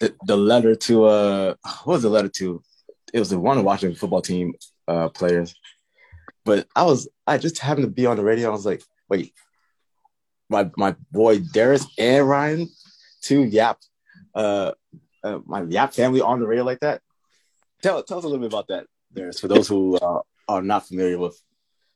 the, 0.00 0.14
the 0.26 0.36
letter 0.36 0.74
to 0.74 1.04
uh, 1.04 1.54
what 1.84 1.94
was 1.94 2.02
the 2.02 2.10
letter 2.10 2.28
to? 2.28 2.62
It 3.12 3.18
was 3.18 3.30
the 3.30 3.38
one 3.38 3.64
Washington 3.64 3.98
football 3.98 4.20
team 4.20 4.54
uh, 4.86 5.08
players. 5.08 5.54
But 6.44 6.66
I 6.76 6.84
was 6.84 7.08
I 7.26 7.38
just 7.38 7.58
happened 7.58 7.86
to 7.86 7.90
be 7.90 8.06
on 8.06 8.16
the 8.16 8.24
radio. 8.24 8.48
I 8.48 8.52
was 8.52 8.66
like, 8.66 8.82
wait, 9.08 9.32
my 10.48 10.70
my 10.76 10.94
boy 11.10 11.40
Darius 11.40 11.86
and 11.98 12.28
Ryan, 12.28 12.68
two 13.22 13.44
Yap, 13.44 13.78
uh, 14.34 14.72
uh, 15.24 15.38
my 15.46 15.62
Yap 15.62 15.94
family 15.94 16.20
on 16.20 16.40
the 16.40 16.46
radio 16.46 16.64
like 16.64 16.80
that. 16.80 17.00
Tell 17.82 18.02
tell 18.02 18.18
us 18.18 18.24
a 18.24 18.28
little 18.28 18.42
bit 18.42 18.52
about 18.52 18.68
that, 18.68 18.86
Darius, 19.12 19.40
for 19.40 19.48
those 19.48 19.68
who 19.68 19.96
uh, 19.96 20.20
are 20.48 20.62
not 20.62 20.86
familiar 20.86 21.18
with 21.18 21.40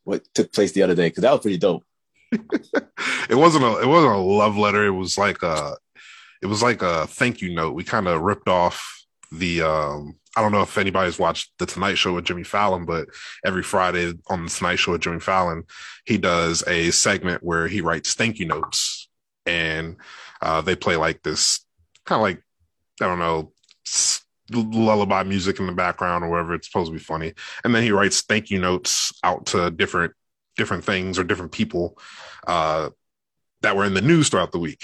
what 0.04 0.22
took 0.34 0.52
place 0.52 0.72
the 0.72 0.82
other 0.82 0.94
day, 0.94 1.08
because 1.08 1.22
that 1.22 1.32
was 1.32 1.40
pretty 1.40 1.58
dope. 1.58 1.84
it 2.32 3.34
wasn't 3.34 3.64
a 3.64 3.80
it 3.80 3.86
wasn't 3.86 4.12
a 4.12 4.18
love 4.18 4.56
letter. 4.56 4.84
It 4.84 4.90
was 4.90 5.18
like 5.18 5.42
a 5.42 5.76
it 6.42 6.46
was 6.46 6.62
like 6.62 6.82
a 6.82 7.06
thank 7.06 7.40
you 7.40 7.54
note. 7.54 7.74
We 7.74 7.84
kind 7.84 8.08
of 8.08 8.20
ripped 8.20 8.48
off 8.48 9.04
the 9.30 9.62
um 9.62 10.18
I 10.34 10.40
don't 10.40 10.52
know 10.52 10.62
if 10.62 10.78
anybody's 10.78 11.18
watched 11.18 11.52
the 11.58 11.66
Tonight 11.66 11.96
Show 11.96 12.14
with 12.14 12.24
Jimmy 12.24 12.42
Fallon, 12.42 12.86
but 12.86 13.08
every 13.44 13.62
Friday 13.62 14.14
on 14.28 14.44
the 14.44 14.50
Tonight 14.50 14.76
Show 14.76 14.92
with 14.92 15.02
Jimmy 15.02 15.20
Fallon, 15.20 15.64
he 16.06 16.16
does 16.16 16.64
a 16.66 16.90
segment 16.90 17.42
where 17.42 17.68
he 17.68 17.82
writes 17.82 18.14
thank 18.14 18.38
you 18.38 18.46
notes, 18.46 19.08
and 19.44 19.96
uh, 20.40 20.62
they 20.62 20.74
play 20.74 20.96
like 20.96 21.22
this 21.22 21.64
kind 22.06 22.18
of 22.18 22.22
like 22.22 22.42
I 23.00 23.06
don't 23.06 23.18
know 23.18 23.52
lullaby 24.50 25.22
music 25.22 25.58
in 25.58 25.66
the 25.66 25.72
background 25.72 26.24
or 26.24 26.30
whatever. 26.30 26.54
It's 26.54 26.66
supposed 26.66 26.90
to 26.90 26.96
be 26.96 27.02
funny, 27.02 27.34
and 27.64 27.74
then 27.74 27.82
he 27.82 27.92
writes 27.92 28.22
thank 28.22 28.50
you 28.50 28.60
notes 28.60 29.12
out 29.22 29.46
to 29.46 29.70
different 29.70 30.12
different 30.56 30.84
things 30.84 31.18
or 31.18 31.24
different 31.24 31.52
people 31.52 31.98
uh, 32.46 32.90
that 33.62 33.76
were 33.76 33.84
in 33.84 33.94
the 33.94 34.00
news 34.00 34.28
throughout 34.28 34.52
the 34.52 34.58
week. 34.58 34.82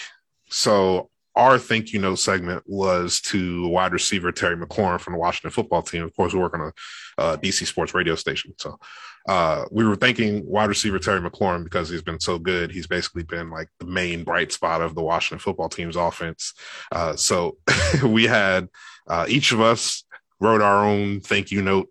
So 0.51 1.11
our 1.35 1.59
thank 1.59 1.93
you 1.93 2.01
note 2.01 2.17
segment 2.17 2.65
was 2.67 3.21
to 3.21 3.69
wide 3.69 3.93
receiver 3.93 4.33
Terry 4.33 4.57
McLaurin 4.57 5.01
from 5.01 5.13
the 5.13 5.19
Washington 5.19 5.51
football 5.51 5.83
team. 5.83 6.03
Of 6.03 6.15
course, 6.17 6.33
we 6.33 6.41
work 6.41 6.55
on 6.55 6.73
a 7.19 7.39
DC 7.39 7.67
sports 7.67 7.95
radio 7.95 8.17
station. 8.17 8.55
So 8.59 8.79
uh, 9.29 9.67
we 9.71 9.85
were 9.85 9.95
thanking 9.95 10.45
wide 10.47 10.69
receiver 10.69 10.99
Terry 10.99 11.21
McLaurin 11.21 11.63
because 11.63 11.91
he's 11.91 12.03
been 12.03 12.19
so 12.19 12.39
good. 12.39 12.73
He's 12.73 12.87
basically 12.87 13.23
been 13.23 13.51
like 13.51 13.69
the 13.79 13.87
main 13.87 14.25
bright 14.25 14.53
spot 14.53 14.81
of 14.81 14.95
the 14.95 15.03
Washington 15.03 15.39
football 15.39 15.69
team's 15.69 15.97
offense. 15.97 16.55
Uh, 16.91 17.15
so 17.15 17.59
we 18.03 18.25
had 18.25 18.69
uh, 19.09 19.27
each 19.29 19.53
of 19.53 19.61
us 19.61 20.05
wrote 20.41 20.61
our 20.61 20.85
own 20.85 21.21
thank 21.21 21.51
you 21.51 21.63
note 21.63 21.89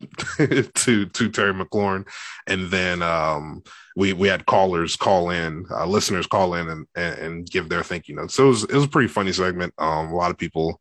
to 0.74 1.06
to 1.06 1.30
Terry 1.30 1.54
McLaurin, 1.54 2.06
and 2.46 2.70
then 2.70 3.02
um, 3.02 3.62
we 3.96 4.12
we 4.12 4.28
had 4.28 4.46
callers 4.46 4.94
call 4.96 5.30
in, 5.30 5.64
uh, 5.70 5.86
listeners 5.86 6.26
call 6.26 6.54
in 6.54 6.68
and, 6.68 6.86
and, 6.94 7.18
and 7.18 7.50
give 7.50 7.68
their 7.68 7.82
thank 7.82 8.08
you 8.08 8.14
notes. 8.14 8.34
So 8.34 8.44
it 8.44 8.48
was 8.48 8.64
it 8.64 8.74
was 8.74 8.84
a 8.84 8.88
pretty 8.88 9.08
funny 9.08 9.32
segment. 9.32 9.72
Um, 9.78 10.08
a 10.08 10.14
lot 10.14 10.30
of 10.30 10.36
people 10.36 10.80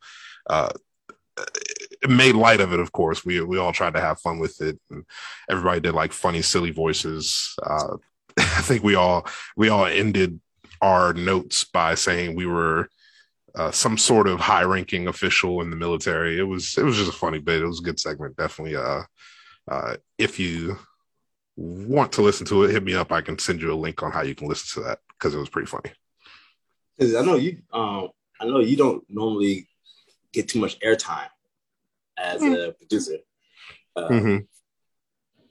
uh, 0.50 0.70
made 2.08 2.36
light 2.36 2.62
of 2.62 2.74
it. 2.74 2.80
Of 2.80 2.92
course, 2.92 3.26
we 3.26 3.42
we 3.42 3.58
all 3.58 3.72
tried 3.72 3.94
to 3.94 4.02
have 4.02 4.20
fun 4.20 4.40
with 4.40 4.62
it, 4.62 4.80
and 4.90 5.06
everybody 5.50 5.80
did 5.80 5.94
like 5.94 6.12
funny, 6.12 6.42
silly 6.42 6.72
voices. 6.72 7.56
Uh, 7.64 7.98
I 8.38 8.62
think 8.62 8.84
we 8.84 8.96
all 8.96 9.26
we 9.56 9.70
all 9.70 9.86
ended 9.86 10.40
our 10.82 11.14
notes 11.14 11.64
by 11.64 11.96
saying 11.96 12.36
we 12.36 12.46
were 12.46 12.90
uh, 13.56 13.72
some 13.72 13.98
sort 13.98 14.28
of 14.28 14.40
high 14.40 14.64
ranking 14.64 15.08
official 15.08 15.62
in 15.62 15.70
the 15.70 15.76
military. 15.76 16.38
It 16.38 16.44
was 16.44 16.78
it 16.78 16.84
was 16.84 16.98
just 16.98 17.10
a 17.10 17.14
funny 17.14 17.40
bit. 17.40 17.62
It 17.62 17.68
was 17.68 17.80
a 17.80 17.84
good 17.84 18.00
segment. 18.00 18.36
Definitely. 18.36 18.76
Uh, 18.76 19.04
uh, 19.68 19.96
if 20.18 20.40
you 20.40 20.78
want 21.56 22.12
to 22.14 22.22
listen 22.22 22.46
to 22.48 22.64
it, 22.64 22.72
hit 22.72 22.84
me 22.84 22.96
up. 22.96 23.12
I 23.12 23.22
can 23.22 23.40
send 23.40 23.62
you 23.62 23.74
a 23.74 23.76
link 23.76 24.04
on 24.04 24.12
how 24.12 24.22
you 24.22 24.36
can 24.36 24.48
listen 24.48 24.82
to 24.82 24.88
that 24.88 25.00
because 25.18 25.34
it 25.34 25.40
was 25.40 25.50
pretty 25.50 25.68
funny. 25.68 25.92
Because 26.98 27.16
I 27.16 27.24
know 27.24 27.36
you, 27.36 27.60
um, 27.74 28.10
I 28.40 28.46
know 28.46 28.60
you 28.60 28.78
don't 28.78 29.04
normally 29.10 29.68
get 30.34 30.50
too 30.50 30.60
much 30.60 30.80
airtime 30.82 31.30
as 32.18 32.42
mm-hmm. 32.42 32.70
a 32.70 32.72
producer. 32.74 33.18
Uh, 33.96 34.10
mm-hmm. 34.10 34.38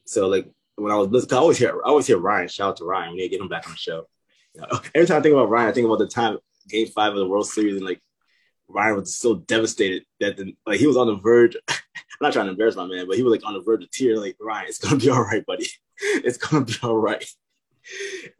So 0.05 0.29
like 0.29 0.51
when 0.77 0.93
I 0.93 0.97
was 0.97 1.09
listening, 1.09 1.39
I 1.39 1.41
always 1.41 1.59
hear, 1.59 1.81
I 1.85 1.89
always 1.89 2.07
hear 2.07 2.19
Ryan. 2.19 2.49
Shout 2.49 2.71
out 2.71 2.77
to 2.77 2.85
Ryan. 2.85 3.13
We 3.13 3.19
need 3.19 3.23
to 3.25 3.29
get 3.31 3.41
him 3.41 3.49
back 3.49 3.67
on 3.67 3.73
the 3.73 3.79
show. 3.79 4.05
You 4.55 4.61
know, 4.61 4.81
every 4.95 5.07
time 5.07 5.19
I 5.19 5.23
think 5.23 5.33
about 5.33 5.49
Ryan, 5.49 5.69
I 5.69 5.73
think 5.73 5.87
about 5.87 5.99
the 5.99 6.07
time 6.07 6.39
Game 6.69 6.87
Five 6.89 7.13
of 7.13 7.19
the 7.19 7.29
World 7.29 7.47
Series 7.47 7.77
and 7.77 7.85
like 7.85 8.01
Ryan 8.69 8.97
was 8.97 9.17
so 9.17 9.37
devastated 9.37 10.05
that 10.21 10.37
the, 10.37 10.57
like 10.67 10.81
he 10.81 10.87
was 10.87 10.97
on 10.97 11.07
the 11.07 11.17
verge. 11.17 11.57
I'm 11.69 12.29
not 12.29 12.33
trying 12.33 12.47
to 12.47 12.53
embarrass 12.53 12.77
my 12.77 12.87
man, 12.87 13.07
but 13.07 13.17
he 13.17 13.23
was 13.23 13.33
like 13.33 13.47
on 13.47 13.55
the 13.55 13.63
verge 13.63 13.83
of 13.83 13.91
tears. 13.91 14.21
Like 14.21 14.37
Ryan, 14.41 14.67
it's 14.69 14.79
gonna 14.79 14.97
be 14.97 15.11
all 15.11 15.23
right, 15.23 15.45
buddy. 15.45 15.67
it's 15.99 16.39
gonna 16.39 16.65
be 16.65 16.75
all 16.83 16.97
right. 16.97 17.25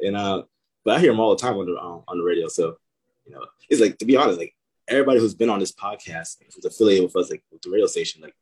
And 0.01 0.17
uh, 0.17 0.45
but 0.87 0.97
I 0.97 1.01
hear 1.01 1.13
him 1.13 1.21
all 1.21 1.37
the 1.37 1.43
time 1.43 1.59
on 1.59 1.67
the 1.67 1.79
um, 1.79 2.03
on 2.09 2.17
the 2.17 2.25
radio. 2.25 2.49
So 2.49 2.77
you 3.27 3.35
know, 3.35 3.45
it's 3.69 3.79
like 3.79 3.99
to 3.99 4.07
be 4.07 4.17
honest, 4.17 4.39
like 4.39 4.55
everybody 4.89 5.21
who's 5.21 5.35
been 5.35 5.51
on 5.51 5.59
this 5.59 5.73
podcast 5.73 6.39
who's 6.55 6.65
affiliated 6.65 7.05
with 7.05 7.17
us, 7.17 7.31
like 7.31 7.43
with 7.53 7.61
the 7.61 7.71
radio 7.71 7.87
station, 7.87 8.23
like 8.23 8.35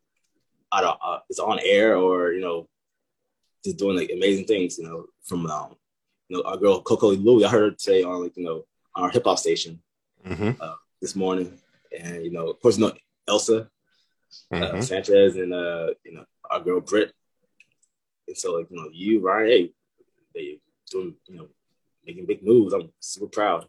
out 0.72 0.84
of, 0.84 0.96
uh, 1.04 1.18
is 1.28 1.40
on 1.40 1.58
air 1.64 1.96
or 1.96 2.32
you 2.32 2.40
know, 2.40 2.68
just 3.64 3.78
doing 3.78 3.96
like 3.96 4.10
amazing 4.14 4.44
things. 4.44 4.78
You 4.78 4.84
know, 4.84 5.06
from 5.24 5.44
um, 5.46 5.74
you 6.28 6.36
know, 6.36 6.44
our 6.44 6.56
girl 6.56 6.80
Coco 6.82 7.10
Louie, 7.10 7.44
I 7.44 7.48
heard 7.48 7.72
her 7.72 7.76
say 7.78 8.04
on 8.04 8.22
like 8.22 8.36
you 8.36 8.44
know 8.44 8.64
our 8.94 9.10
hip 9.10 9.24
hop 9.24 9.38
station 9.38 9.80
mm-hmm. 10.26 10.50
uh, 10.60 10.74
this 11.00 11.16
morning 11.16 11.58
and 11.98 12.24
you 12.24 12.30
know, 12.30 12.48
of 12.48 12.60
course, 12.60 12.78
you 12.78 12.86
know 12.86 12.92
Elsa 13.28 13.68
uh, 14.50 14.56
mm-hmm. 14.56 14.78
uh, 14.78 14.82
Sanchez 14.82 15.36
and 15.36 15.52
uh, 15.52 15.88
you 16.04 16.14
know 16.14 16.24
our 16.50 16.60
girl 16.60 16.80
Britt. 16.80 17.12
And 18.28 18.36
so, 18.36 18.54
like 18.54 18.66
you 18.70 18.76
know, 18.76 18.88
you 18.92 19.20
Ryan, 19.20 19.48
hey, 19.48 19.72
they 20.34 20.58
doing 20.90 21.14
you 21.26 21.36
know 21.36 21.48
making 22.04 22.26
big 22.26 22.44
moves. 22.44 22.72
I'm 22.72 22.90
super 23.00 23.26
proud, 23.26 23.66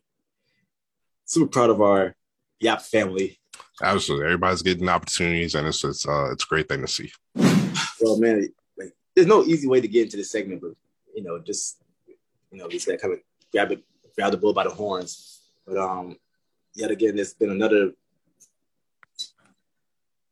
super 1.25 1.48
proud 1.48 1.70
of 1.70 1.82
our 1.82 2.15
Yap 2.60 2.82
family. 2.82 3.39
Absolutely, 3.82 4.25
everybody's 4.25 4.62
getting 4.62 4.89
opportunities, 4.89 5.56
and 5.56 5.68
it's 5.68 5.84
it's 5.84 6.08
uh, 6.08 6.32
it's 6.32 6.44
a 6.44 6.48
great 6.48 6.70
thing 6.70 6.82
to 6.82 6.88
see. 6.88 7.12
Well, 8.00 8.20
man, 8.20 8.48
like 8.77 8.94
there's 9.15 9.27
no 9.27 9.44
easy 9.44 9.68
way 9.68 9.82
to 9.82 9.88
get 9.88 10.03
into 10.03 10.18
this 10.18 10.32
segment, 10.32 10.62
but 10.62 10.72
you 11.15 11.24
know, 11.24 11.39
just 11.39 11.82
you 12.51 12.60
know, 12.60 12.68
just 12.68 12.86
that 12.88 13.01
kind 13.01 13.13
of 13.13 13.20
grab 13.51 13.72
it, 13.72 13.84
grab 14.15 14.32
the 14.32 14.38
bull 14.38 14.53
by 14.53 14.63
the 14.63 14.70
horns. 14.70 15.41
But 15.65 15.77
um, 15.77 16.17
yet 16.74 16.91
again, 16.91 17.17
it's 17.17 17.34
been 17.34 17.51
another 17.51 17.91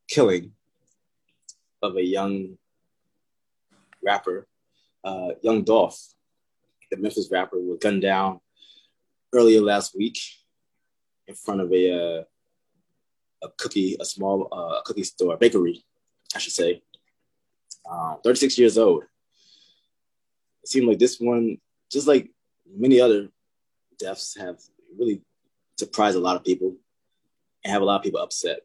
killing 0.08 0.52
of 1.82 1.96
a 1.96 2.04
young 2.04 2.58
rapper, 4.04 4.48
uh, 5.04 5.30
Young 5.42 5.64
Dolph, 5.64 6.00
the 6.90 6.98
Memphis 6.98 7.30
rapper, 7.32 7.58
was 7.58 7.80
gunned 7.80 8.02
down 8.02 8.40
earlier 9.34 9.62
last 9.62 9.96
week 9.96 10.20
in 11.28 11.36
front 11.36 11.62
of 11.62 11.72
a 11.72 12.20
uh, 12.20 12.24
a 13.44 13.50
cookie, 13.58 13.98
a 14.00 14.06
small 14.06 14.48
uh, 14.52 14.82
cookie 14.84 15.04
store, 15.04 15.38
bakery, 15.38 15.84
I 16.36 16.40
should 16.40 16.54
say. 16.54 16.84
Um, 17.90 18.18
36 18.24 18.58
years 18.60 18.78
old. 18.78 19.04
It 20.64 20.70
seemed 20.70 20.88
like 20.88 21.00
this 21.00 21.20
one, 21.20 21.58
just 21.92 22.08
like 22.08 22.30
many 22.78 23.02
other 23.02 23.30
deaths, 24.02 24.36
have 24.40 24.58
really 24.98 25.22
surprised 25.78 26.18
a 26.18 26.20
lot 26.20 26.36
of 26.36 26.44
people 26.44 26.76
and 27.64 27.72
have 27.72 27.82
a 27.82 27.86
lot 27.86 27.98
of 27.98 28.04
people 28.04 28.20
upset. 28.20 28.60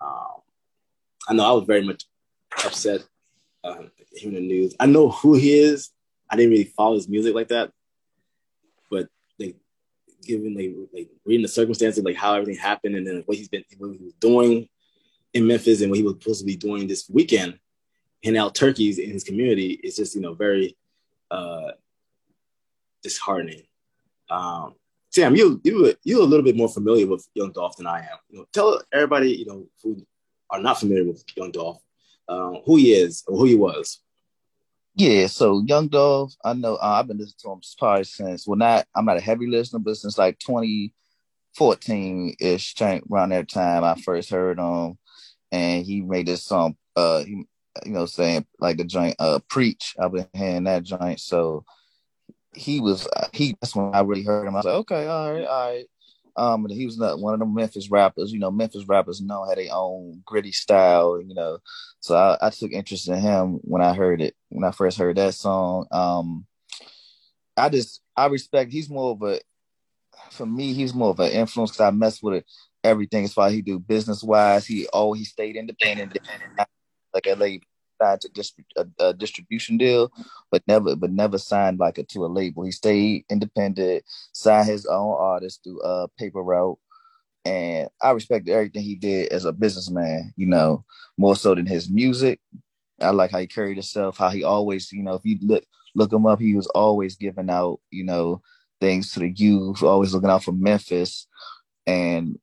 Um, 0.00 0.42
I 1.28 1.34
know 1.34 1.44
I 1.44 1.52
was 1.52 1.64
very 1.64 1.82
much 1.82 2.04
upset 2.64 3.02
uh, 3.62 3.84
hearing 4.12 4.34
the 4.34 4.40
news. 4.40 4.74
I 4.78 4.86
know 4.86 5.08
who 5.08 5.34
he 5.34 5.58
is. 5.58 5.90
I 6.30 6.36
didn't 6.36 6.52
really 6.52 6.64
follow 6.64 6.94
his 6.94 7.08
music 7.08 7.34
like 7.34 7.48
that, 7.48 7.72
but 8.90 9.08
they 9.38 9.54
given 10.22 10.54
like, 10.54 10.74
like 10.92 11.10
reading 11.24 11.42
the 11.42 11.48
circumstances, 11.48 12.04
like 12.04 12.16
how 12.16 12.34
everything 12.34 12.60
happened, 12.60 12.96
and 12.96 13.06
then 13.06 13.22
what 13.26 13.36
he's 13.36 13.48
been 13.48 13.64
what 13.78 13.92
he 13.92 14.04
was 14.04 14.14
doing 14.14 14.68
in 15.32 15.46
Memphis 15.46 15.80
and 15.80 15.90
what 15.90 15.98
he 15.98 16.04
was 16.04 16.14
supposed 16.14 16.40
to 16.40 16.46
be 16.46 16.56
doing 16.56 16.86
this 16.86 17.08
weekend, 17.08 17.58
handing 18.22 18.40
out 18.40 18.54
turkeys 18.54 18.98
in 18.98 19.10
his 19.10 19.24
community 19.24 19.72
is 19.82 19.96
just 19.96 20.14
you 20.14 20.20
know 20.20 20.34
very 20.34 20.76
uh, 21.30 21.72
disheartening. 23.02 23.62
Um, 24.34 24.74
Sam, 25.10 25.36
you 25.36 25.60
you 25.64 25.94
you're 26.02 26.22
a 26.22 26.24
little 26.24 26.44
bit 26.44 26.56
more 26.56 26.68
familiar 26.68 27.06
with 27.06 27.26
Young 27.34 27.52
Dolph 27.52 27.76
than 27.76 27.86
I 27.86 28.00
am. 28.00 28.18
You 28.28 28.38
know, 28.38 28.46
tell 28.52 28.80
everybody 28.92 29.32
you 29.32 29.46
know 29.46 29.66
who 29.82 30.04
are 30.50 30.60
not 30.60 30.80
familiar 30.80 31.04
with 31.04 31.24
Young 31.36 31.52
Dolph 31.52 31.80
um, 32.28 32.60
who 32.64 32.76
he 32.76 32.92
is 32.92 33.24
or 33.26 33.38
who 33.38 33.44
he 33.44 33.56
was. 33.56 34.00
Yeah, 34.96 35.26
so 35.26 35.62
Young 35.66 35.88
Dolph, 35.88 36.34
I 36.44 36.52
know 36.52 36.76
uh, 36.76 36.98
I've 37.00 37.08
been 37.08 37.18
listening 37.18 37.34
to 37.40 37.50
him 37.52 37.60
probably 37.78 38.04
since 38.04 38.46
well, 38.46 38.56
not 38.56 38.86
I'm 38.94 39.04
not 39.04 39.16
a 39.16 39.20
heavy 39.20 39.48
listener, 39.48 39.80
but 39.80 39.96
since 39.96 40.16
like 40.18 40.38
2014 40.38 42.36
ish, 42.40 42.74
around 42.80 43.30
that 43.30 43.48
time 43.48 43.82
I 43.82 43.96
first 44.00 44.30
heard 44.30 44.60
him, 44.60 44.96
and 45.50 45.84
he 45.84 46.00
made 46.00 46.26
this 46.26 46.44
song. 46.44 46.76
Uh, 46.94 47.24
he 47.24 47.44
you 47.84 47.90
know 47.90 48.06
saying 48.06 48.46
like 48.60 48.76
the 48.76 48.84
joint 48.84 49.16
uh 49.18 49.40
preach. 49.48 49.96
I've 49.98 50.12
been 50.12 50.28
hearing 50.32 50.62
that 50.64 50.84
joint, 50.84 51.18
so 51.18 51.64
he 52.54 52.80
was 52.80 53.08
he. 53.32 53.56
That's 53.60 53.74
when 53.74 53.94
I 53.94 54.00
really 54.00 54.22
heard 54.22 54.46
him. 54.46 54.54
I 54.54 54.58
was 54.58 54.64
like, 54.64 54.74
okay, 54.74 55.06
all 55.06 55.32
right, 55.32 55.46
all 55.46 55.70
right. 55.70 55.84
Um, 56.36 56.64
and 56.64 56.74
he 56.74 56.84
was 56.84 56.98
not 56.98 57.20
one 57.20 57.34
of 57.34 57.40
the 57.40 57.46
Memphis 57.46 57.90
rappers. 57.90 58.32
You 58.32 58.40
know, 58.40 58.50
Memphis 58.50 58.86
rappers 58.88 59.20
know 59.20 59.44
how 59.44 59.54
their 59.54 59.68
own 59.72 60.22
gritty 60.24 60.52
style. 60.52 61.20
You 61.20 61.34
know, 61.34 61.58
so 62.00 62.16
I, 62.16 62.36
I, 62.40 62.50
took 62.50 62.72
interest 62.72 63.08
in 63.08 63.20
him 63.20 63.60
when 63.62 63.82
I 63.82 63.94
heard 63.94 64.20
it. 64.20 64.34
When 64.48 64.64
I 64.64 64.72
first 64.72 64.98
heard 64.98 65.16
that 65.16 65.34
song, 65.34 65.86
um, 65.92 66.46
I 67.56 67.68
just 67.68 68.00
I 68.16 68.26
respect. 68.26 68.72
He's 68.72 68.90
more 68.90 69.12
of 69.12 69.22
a 69.22 69.40
for 70.30 70.46
me. 70.46 70.72
He's 70.72 70.94
more 70.94 71.10
of 71.10 71.20
an 71.20 71.30
influence 71.30 71.70
because 71.70 71.86
I 71.86 71.90
mess 71.90 72.22
with 72.22 72.34
it, 72.34 72.46
everything 72.82 73.24
as 73.24 73.32
far 73.32 73.46
as 73.46 73.52
he 73.52 73.62
do 73.62 73.78
business 73.78 74.22
wise. 74.22 74.66
He 74.66 74.88
oh 74.92 75.12
he 75.12 75.24
stayed 75.24 75.56
independent, 75.56 76.16
independent 76.16 76.68
like 77.14 77.26
LA 77.26 77.58
signed 78.00 78.20
to 78.22 78.28
distri- 78.30 78.64
a, 78.76 78.86
a, 79.04 79.14
distribution 79.14 79.76
deal, 79.76 80.10
but 80.50 80.62
never 80.66 80.96
but 80.96 81.10
never 81.10 81.38
signed 81.38 81.78
like 81.78 81.98
a, 81.98 82.04
to 82.04 82.24
a 82.24 82.28
label. 82.28 82.64
He 82.64 82.72
stayed 82.72 83.24
independent, 83.30 84.04
signed 84.32 84.68
his 84.68 84.86
own 84.86 85.16
artists 85.18 85.60
through 85.62 85.80
uh 85.82 86.06
paper 86.18 86.42
route. 86.42 86.78
And 87.44 87.88
I 88.02 88.10
respect 88.12 88.48
everything 88.48 88.82
he 88.82 88.94
did 88.94 89.30
as 89.30 89.44
a 89.44 89.52
businessman, 89.52 90.32
you 90.36 90.46
know, 90.46 90.84
more 91.18 91.36
so 91.36 91.54
than 91.54 91.66
his 91.66 91.90
music. 91.90 92.40
I 93.00 93.10
like 93.10 93.32
how 93.32 93.38
he 93.38 93.46
carried 93.46 93.76
himself, 93.76 94.16
how 94.16 94.30
he 94.30 94.44
always, 94.44 94.90
you 94.92 95.02
know, 95.02 95.14
if 95.14 95.24
you 95.24 95.38
look 95.42 95.64
look 95.94 96.12
him 96.12 96.26
up, 96.26 96.40
he 96.40 96.54
was 96.54 96.66
always 96.68 97.16
giving 97.16 97.50
out, 97.50 97.80
you 97.90 98.04
know, 98.04 98.42
things 98.80 99.12
to 99.12 99.20
the 99.20 99.30
youth, 99.30 99.82
always 99.82 100.14
looking 100.14 100.30
out 100.30 100.44
for 100.44 100.52
Memphis. 100.52 101.26
And 101.86 102.38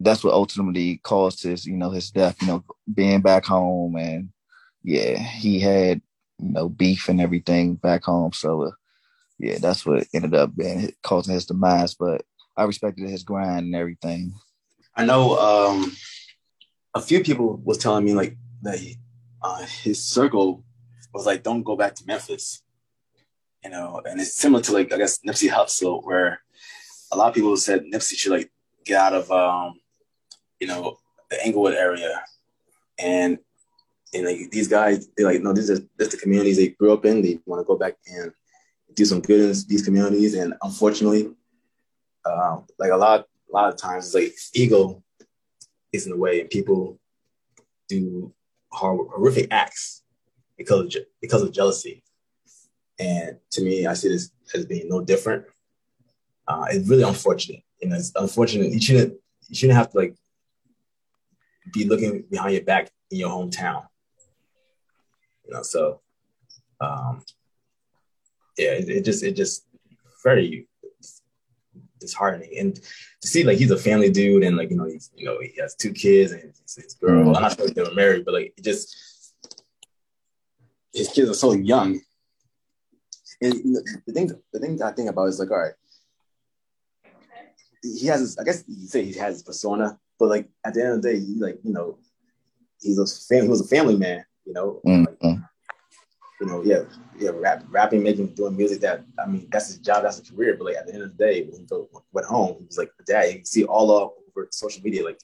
that's 0.00 0.22
what 0.22 0.34
ultimately 0.34 0.98
caused 1.02 1.42
his, 1.42 1.66
you 1.66 1.76
know, 1.76 1.90
his 1.90 2.10
death, 2.10 2.40
you 2.40 2.48
know, 2.48 2.64
being 2.92 3.20
back 3.20 3.44
home 3.44 3.96
and 3.96 4.30
yeah, 4.82 5.18
he 5.18 5.60
had 5.60 6.00
you 6.38 6.50
know 6.50 6.68
beef 6.68 7.08
and 7.08 7.20
everything 7.20 7.74
back 7.74 8.04
home. 8.04 8.32
So 8.32 8.62
uh, 8.62 8.70
yeah, 9.38 9.58
that's 9.58 9.84
what 9.86 10.06
ended 10.14 10.34
up 10.34 10.54
being 10.56 10.92
causing 11.02 11.34
his 11.34 11.46
demise. 11.46 11.94
But 11.94 12.22
I 12.56 12.64
respected 12.64 13.08
his 13.08 13.22
grind 13.22 13.66
and 13.66 13.74
everything. 13.74 14.34
I 14.94 15.04
know 15.04 15.38
um, 15.38 15.92
a 16.94 17.00
few 17.00 17.22
people 17.22 17.60
was 17.64 17.78
telling 17.78 18.04
me 18.04 18.14
like 18.14 18.36
that 18.62 18.78
he, 18.78 18.96
uh, 19.42 19.64
his 19.64 20.04
circle 20.04 20.64
was 21.12 21.26
like, 21.26 21.42
"Don't 21.42 21.62
go 21.62 21.76
back 21.76 21.94
to 21.96 22.06
Memphis," 22.06 22.62
you 23.62 23.70
know, 23.70 24.00
and 24.04 24.20
it's 24.20 24.34
similar 24.34 24.62
to 24.64 24.72
like 24.72 24.92
I 24.92 24.98
guess 24.98 25.20
Nipsey 25.20 25.50
Hussle, 25.50 26.04
where 26.04 26.40
a 27.12 27.16
lot 27.16 27.28
of 27.28 27.34
people 27.34 27.56
said 27.56 27.84
Nipsey 27.84 28.16
should 28.16 28.32
like 28.32 28.50
get 28.84 29.00
out 29.00 29.12
of 29.12 29.30
um, 29.30 29.80
you 30.60 30.66
know 30.66 30.98
the 31.30 31.44
Inglewood 31.46 31.74
area, 31.74 32.24
and 32.98 33.38
and 34.14 34.24
like 34.24 34.50
these 34.50 34.68
guys, 34.68 35.08
they're 35.16 35.26
like, 35.26 35.42
no, 35.42 35.52
these 35.52 35.70
are 35.70 35.78
that's 35.98 36.12
the 36.12 36.20
communities 36.20 36.56
they 36.56 36.68
grew 36.68 36.92
up 36.92 37.04
in. 37.04 37.22
They 37.22 37.38
want 37.46 37.60
to 37.60 37.66
go 37.66 37.76
back 37.76 37.96
and 38.06 38.32
do 38.94 39.04
some 39.04 39.20
good 39.20 39.40
in 39.40 39.54
these 39.68 39.84
communities. 39.84 40.34
And 40.34 40.54
unfortunately, 40.62 41.30
uh, 42.24 42.58
like 42.78 42.90
a 42.90 42.96
lot, 42.96 43.26
a 43.50 43.54
lot 43.54 43.72
of 43.72 43.78
times, 43.78 44.06
it's 44.06 44.14
like 44.14 44.34
ego 44.54 45.02
is 45.92 46.06
in 46.06 46.12
the 46.12 46.18
way, 46.18 46.40
and 46.40 46.50
people 46.50 46.98
do 47.88 48.32
horrific 48.70 49.48
acts 49.50 50.02
because 50.56 50.94
of, 50.94 51.02
because 51.20 51.42
of 51.42 51.52
jealousy. 51.52 52.02
And 52.98 53.38
to 53.52 53.62
me, 53.62 53.86
I 53.86 53.94
see 53.94 54.08
this 54.08 54.30
as 54.54 54.66
being 54.66 54.88
no 54.88 55.02
different. 55.02 55.44
Uh, 56.46 56.66
it's 56.70 56.88
really 56.88 57.02
unfortunate. 57.02 57.62
You 57.80 57.88
know, 57.88 57.96
it's 57.96 58.12
unfortunate. 58.16 58.72
You 58.72 58.80
shouldn't 58.80 59.14
you 59.48 59.54
shouldn't 59.54 59.78
have 59.78 59.90
to 59.90 59.98
like 59.98 60.16
be 61.72 61.84
looking 61.84 62.24
behind 62.30 62.54
your 62.54 62.64
back 62.64 62.90
in 63.10 63.18
your 63.18 63.30
hometown. 63.30 63.87
You 65.48 65.54
know, 65.54 65.62
so 65.62 66.00
um, 66.80 67.22
yeah, 68.58 68.72
it, 68.72 68.88
it 68.88 69.04
just 69.04 69.24
it 69.24 69.34
just 69.34 69.64
very 70.22 70.68
disheartening. 71.98 72.50
And 72.58 72.74
to 72.76 73.28
see 73.28 73.44
like 73.44 73.56
he's 73.56 73.70
a 73.70 73.78
family 73.78 74.10
dude 74.10 74.44
and 74.44 74.56
like 74.56 74.70
you 74.70 74.76
know 74.76 74.84
he's 74.84 75.10
you 75.16 75.24
know 75.24 75.40
he 75.40 75.54
has 75.58 75.74
two 75.74 75.92
kids 75.92 76.32
and 76.32 76.42
his, 76.42 76.74
his 76.74 76.94
girl. 76.94 77.24
Mm-hmm. 77.24 77.36
I'm 77.36 77.42
not 77.42 77.56
sure 77.56 77.66
if 77.66 77.74
they 77.74 77.82
were 77.82 77.94
married, 77.94 78.26
but 78.26 78.34
like 78.34 78.52
it 78.56 78.62
just 78.62 78.94
his 80.92 81.08
kids 81.08 81.30
are 81.30 81.34
so 81.34 81.52
young. 81.52 81.98
And 83.40 83.52
the 84.06 84.12
thing 84.12 84.30
the 84.52 84.60
thing 84.60 84.82
I 84.82 84.92
think 84.92 85.08
about 85.08 85.28
is 85.28 85.40
like 85.40 85.50
all 85.50 85.60
right, 85.60 85.74
he 87.82 88.06
has 88.08 88.20
his, 88.20 88.38
I 88.38 88.44
guess 88.44 88.64
you 88.68 88.86
say 88.86 89.04
he 89.04 89.18
has 89.18 89.36
his 89.36 89.42
persona, 89.42 89.98
but 90.18 90.28
like 90.28 90.50
at 90.62 90.74
the 90.74 90.82
end 90.82 90.92
of 90.94 91.02
the 91.02 91.12
day, 91.12 91.20
he 91.20 91.36
like 91.36 91.58
you 91.62 91.72
know 91.72 91.98
he's 92.82 92.98
a 92.98 93.06
fam- 93.06 93.44
he 93.44 93.48
was 93.48 93.62
a 93.62 93.68
family 93.68 93.96
man 93.96 94.24
you 94.48 94.54
know, 94.54 94.80
mm-hmm. 94.84 95.07
Like, 96.40 96.46
you 96.46 96.46
know, 96.46 96.62
yeah, 96.62 96.82
yeah, 97.18 97.30
rap, 97.34 97.64
rapping, 97.68 98.02
making, 98.02 98.34
doing 98.34 98.56
music. 98.56 98.80
That 98.80 99.04
I 99.22 99.26
mean, 99.26 99.48
that's 99.50 99.68
his 99.68 99.78
job, 99.78 100.02
that's 100.02 100.18
his 100.18 100.30
career. 100.30 100.56
But 100.56 100.66
like 100.66 100.76
at 100.76 100.86
the 100.86 100.94
end 100.94 101.02
of 101.02 101.16
the 101.16 101.24
day, 101.24 101.44
when 101.44 101.60
he 101.60 102.00
went 102.12 102.26
home, 102.26 102.56
he 102.58 102.66
was 102.66 102.78
like 102.78 102.90
a 103.00 103.02
dad. 103.04 103.24
You 103.28 103.34
can 103.36 103.44
see 103.44 103.64
all 103.64 103.90
over 103.90 104.48
social 104.50 104.82
media, 104.82 105.04
like 105.04 105.18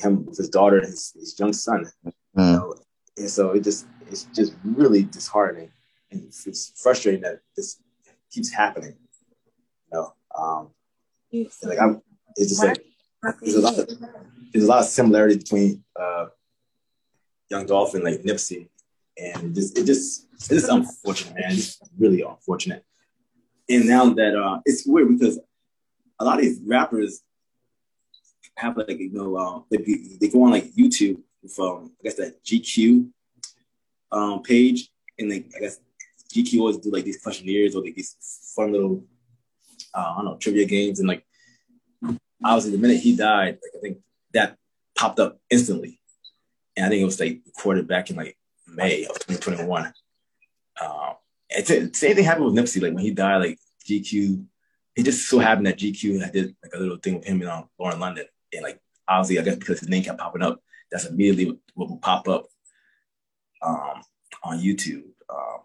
him 0.00 0.26
with 0.26 0.36
his 0.36 0.48
daughter 0.48 0.78
and 0.78 0.86
his, 0.86 1.12
his 1.18 1.38
young 1.38 1.52
son. 1.52 1.90
Mm-hmm. 2.04 2.40
You 2.40 2.46
know? 2.52 2.74
And 3.18 3.30
so 3.30 3.52
it 3.52 3.64
just 3.64 3.86
it's 4.10 4.24
just 4.24 4.54
really 4.62 5.04
disheartening, 5.04 5.70
and 6.10 6.24
it's, 6.24 6.46
it's 6.46 6.72
frustrating 6.82 7.22
that 7.22 7.40
this 7.56 7.80
keeps 8.30 8.52
happening. 8.52 8.94
You 9.92 9.98
know, 9.98 10.14
um, 10.38 10.70
like 11.62 11.80
I'm, 11.80 12.02
it's 12.36 12.50
just 12.50 12.62
like 12.62 12.84
there's 13.40 13.54
a 13.54 13.60
lot 13.60 13.78
of 13.78 13.88
there's 14.52 14.64
a 14.64 14.68
lot 14.68 14.80
of 14.80 14.86
similarity 14.86 15.38
between 15.38 15.82
uh, 15.98 16.26
Young 17.48 17.64
Dolphin, 17.64 18.04
like 18.04 18.22
Nipsey, 18.22 18.68
and 19.16 19.54
just 19.54 19.78
it 19.78 19.84
just 19.84 20.26
it's 20.50 20.68
unfortunate, 20.68 21.34
man. 21.34 21.52
It's 21.52 21.80
really 21.98 22.22
unfortunate. 22.22 22.84
And 23.68 23.86
now 23.86 24.10
that 24.10 24.36
uh, 24.36 24.60
it's 24.64 24.86
weird 24.86 25.18
because 25.18 25.38
a 26.18 26.24
lot 26.24 26.38
of 26.38 26.44
these 26.44 26.60
rappers 26.64 27.22
have 28.56 28.76
like 28.76 28.98
you 28.98 29.12
know 29.12 29.36
uh, 29.36 29.60
they, 29.70 29.78
they 30.20 30.28
go 30.28 30.44
on 30.44 30.50
like 30.50 30.72
YouTube 30.74 31.20
from 31.54 31.92
I 32.00 32.04
guess 32.04 32.14
that 32.14 32.44
GQ 32.44 33.08
um, 34.12 34.42
page, 34.42 34.90
and 35.18 35.30
they 35.30 35.44
I 35.56 35.60
guess 35.60 35.80
GQ 36.32 36.60
always 36.60 36.78
do 36.78 36.90
like 36.90 37.04
these 37.04 37.22
questionnaires 37.22 37.74
or 37.74 37.82
like 37.82 37.94
these 37.94 38.16
fun 38.54 38.72
little 38.72 39.04
uh, 39.94 40.12
I 40.12 40.16
don't 40.16 40.24
know 40.26 40.36
trivia 40.36 40.66
games, 40.66 41.00
and 41.00 41.08
like 41.08 41.24
obviously 42.44 42.72
the 42.72 42.78
minute 42.78 43.00
he 43.00 43.16
died, 43.16 43.58
like 43.62 43.72
I 43.76 43.80
think 43.80 43.98
that 44.32 44.56
popped 44.94 45.20
up 45.20 45.38
instantly 45.50 46.00
and 46.76 46.86
I 46.86 46.88
think 46.88 47.02
it 47.02 47.06
was 47.06 47.18
like 47.18 47.40
recorded 47.46 47.88
back 47.88 48.10
in 48.10 48.16
like 48.16 48.36
May 48.76 49.04
of 49.04 49.18
2021. 49.18 49.92
Um, 50.80 51.14
same 51.64 51.90
thing 51.90 52.24
happened 52.24 52.46
with 52.46 52.54
Nipsey. 52.54 52.82
Like 52.82 52.92
when 52.94 53.04
he 53.04 53.10
died, 53.10 53.38
like 53.38 53.58
GQ, 53.88 54.44
it 54.96 55.02
just 55.04 55.28
so 55.28 55.38
happened 55.38 55.66
that 55.66 55.78
GQ 55.78 56.20
had 56.20 56.32
did 56.32 56.54
like 56.62 56.72
a 56.74 56.78
little 56.78 56.98
thing 56.98 57.16
with 57.16 57.24
him 57.24 57.40
and 57.40 57.50
um, 57.50 57.68
Lauren 57.78 58.00
London, 58.00 58.26
and 58.52 58.62
like 58.62 58.80
obviously 59.08 59.38
I 59.38 59.42
guess 59.42 59.56
because 59.56 59.80
his 59.80 59.88
name 59.88 60.04
kept 60.04 60.18
popping 60.18 60.42
up, 60.42 60.60
that's 60.90 61.06
immediately 61.06 61.58
what 61.74 61.90
would 61.90 62.02
pop 62.02 62.28
up 62.28 62.46
um, 63.62 64.02
on 64.44 64.58
YouTube. 64.58 65.04
Um, 65.30 65.60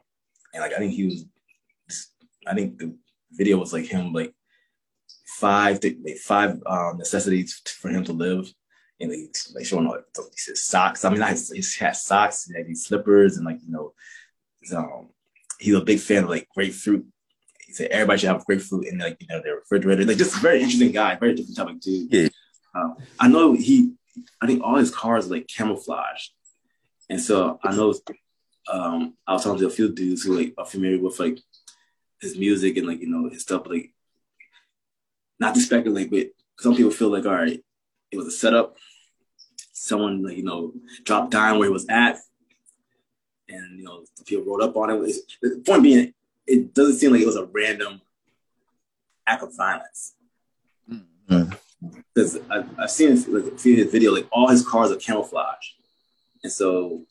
and 0.53 0.61
like 0.61 0.73
I 0.73 0.77
think 0.77 0.93
he 0.93 1.05
was, 1.05 1.25
I 2.47 2.53
think 2.53 2.77
the 2.77 2.95
video 3.31 3.57
was 3.57 3.73
like 3.73 3.85
him 3.85 4.13
like 4.13 4.33
five 5.25 5.79
five 6.23 6.61
um, 6.65 6.97
necessities 6.97 7.61
for 7.79 7.89
him 7.89 8.03
to 8.05 8.13
live 8.13 8.51
and 9.01 9.11
like 9.55 9.65
showing 9.65 9.87
like 9.87 10.03
his 10.33 10.63
socks. 10.63 11.03
I 11.03 11.09
mean, 11.09 11.19
not 11.19 11.31
his, 11.31 11.49
he 11.49 11.83
has 11.83 12.03
socks, 12.03 12.45
he 12.45 12.53
had 12.53 12.67
these 12.67 12.85
slippers, 12.85 13.37
and 13.37 13.45
like 13.45 13.59
you 13.65 13.71
know, 13.71 13.93
um, 14.75 15.09
he's 15.59 15.75
a 15.75 15.81
big 15.81 15.99
fan 15.99 16.23
of 16.23 16.29
like 16.29 16.47
grapefruit. 16.55 17.05
He 17.65 17.73
said 17.73 17.89
everybody 17.91 18.19
should 18.19 18.29
have 18.29 18.45
grapefruit 18.45 18.87
in 18.87 18.99
like 18.99 19.17
you 19.19 19.27
know 19.27 19.41
their 19.41 19.55
refrigerator. 19.55 20.05
Like 20.05 20.17
just 20.17 20.37
a 20.37 20.39
very 20.39 20.61
interesting 20.61 20.91
guy, 20.91 21.15
very 21.15 21.35
different 21.35 21.57
type 21.57 21.69
of 21.69 21.79
dude. 21.79 22.13
Yeah. 22.13 22.29
Um, 22.75 22.95
I 23.19 23.27
know 23.27 23.53
he. 23.53 23.93
I 24.41 24.45
think 24.45 24.61
all 24.63 24.75
his 24.75 24.93
cars 24.93 25.27
are 25.27 25.31
like 25.31 25.47
camouflaged, 25.47 26.31
and 27.09 27.19
so 27.19 27.59
I 27.63 27.75
know. 27.75 27.93
Um, 28.71 29.15
I 29.25 29.33
was 29.33 29.43
talking 29.43 29.59
to 29.59 29.67
a 29.67 29.71
few 29.71 29.91
dudes 29.91 30.23
who 30.23 30.37
like 30.37 30.53
are 30.57 30.65
familiar 30.65 31.01
with 31.01 31.19
like 31.19 31.39
his 32.21 32.37
music 32.37 32.77
and 32.77 32.87
like 32.87 33.01
you 33.01 33.09
know 33.09 33.29
his 33.29 33.41
stuff, 33.41 33.63
like 33.65 33.93
not 35.39 35.55
to 35.55 35.61
speculate, 35.61 36.11
but 36.11 36.27
some 36.59 36.75
people 36.75 36.91
feel 36.91 37.09
like 37.09 37.25
all 37.25 37.33
right, 37.33 37.63
it 38.11 38.17
was 38.17 38.27
a 38.27 38.31
setup 38.31 38.75
someone 39.81 40.23
you 40.29 40.43
know 40.43 40.73
dropped 41.03 41.31
down 41.31 41.57
where 41.57 41.67
he 41.67 41.73
was 41.73 41.87
at, 41.89 42.19
and 43.49 43.79
you 43.79 43.83
know 43.83 44.03
people 44.25 44.45
wrote 44.45 44.61
up 44.61 44.77
on 44.77 44.89
it. 44.89 45.15
The 45.41 45.63
point 45.65 45.83
being, 45.83 46.13
it 46.45 46.73
doesn't 46.73 46.95
seem 46.95 47.11
like 47.11 47.21
it 47.21 47.27
was 47.27 47.35
a 47.35 47.45
random 47.45 48.01
act 49.27 49.43
of 49.43 49.55
violence. 49.55 50.13
because 50.87 52.37
mm. 52.37 52.69
I've 52.77 52.91
seen 52.91 53.15
like, 53.33 53.59
seen 53.59 53.77
his 53.77 53.91
video, 53.91 54.13
like 54.13 54.27
all 54.31 54.47
his 54.49 54.67
cars 54.67 54.91
are 54.91 54.97
camouflage, 54.97 55.71
and 56.43 56.51
so 56.51 57.03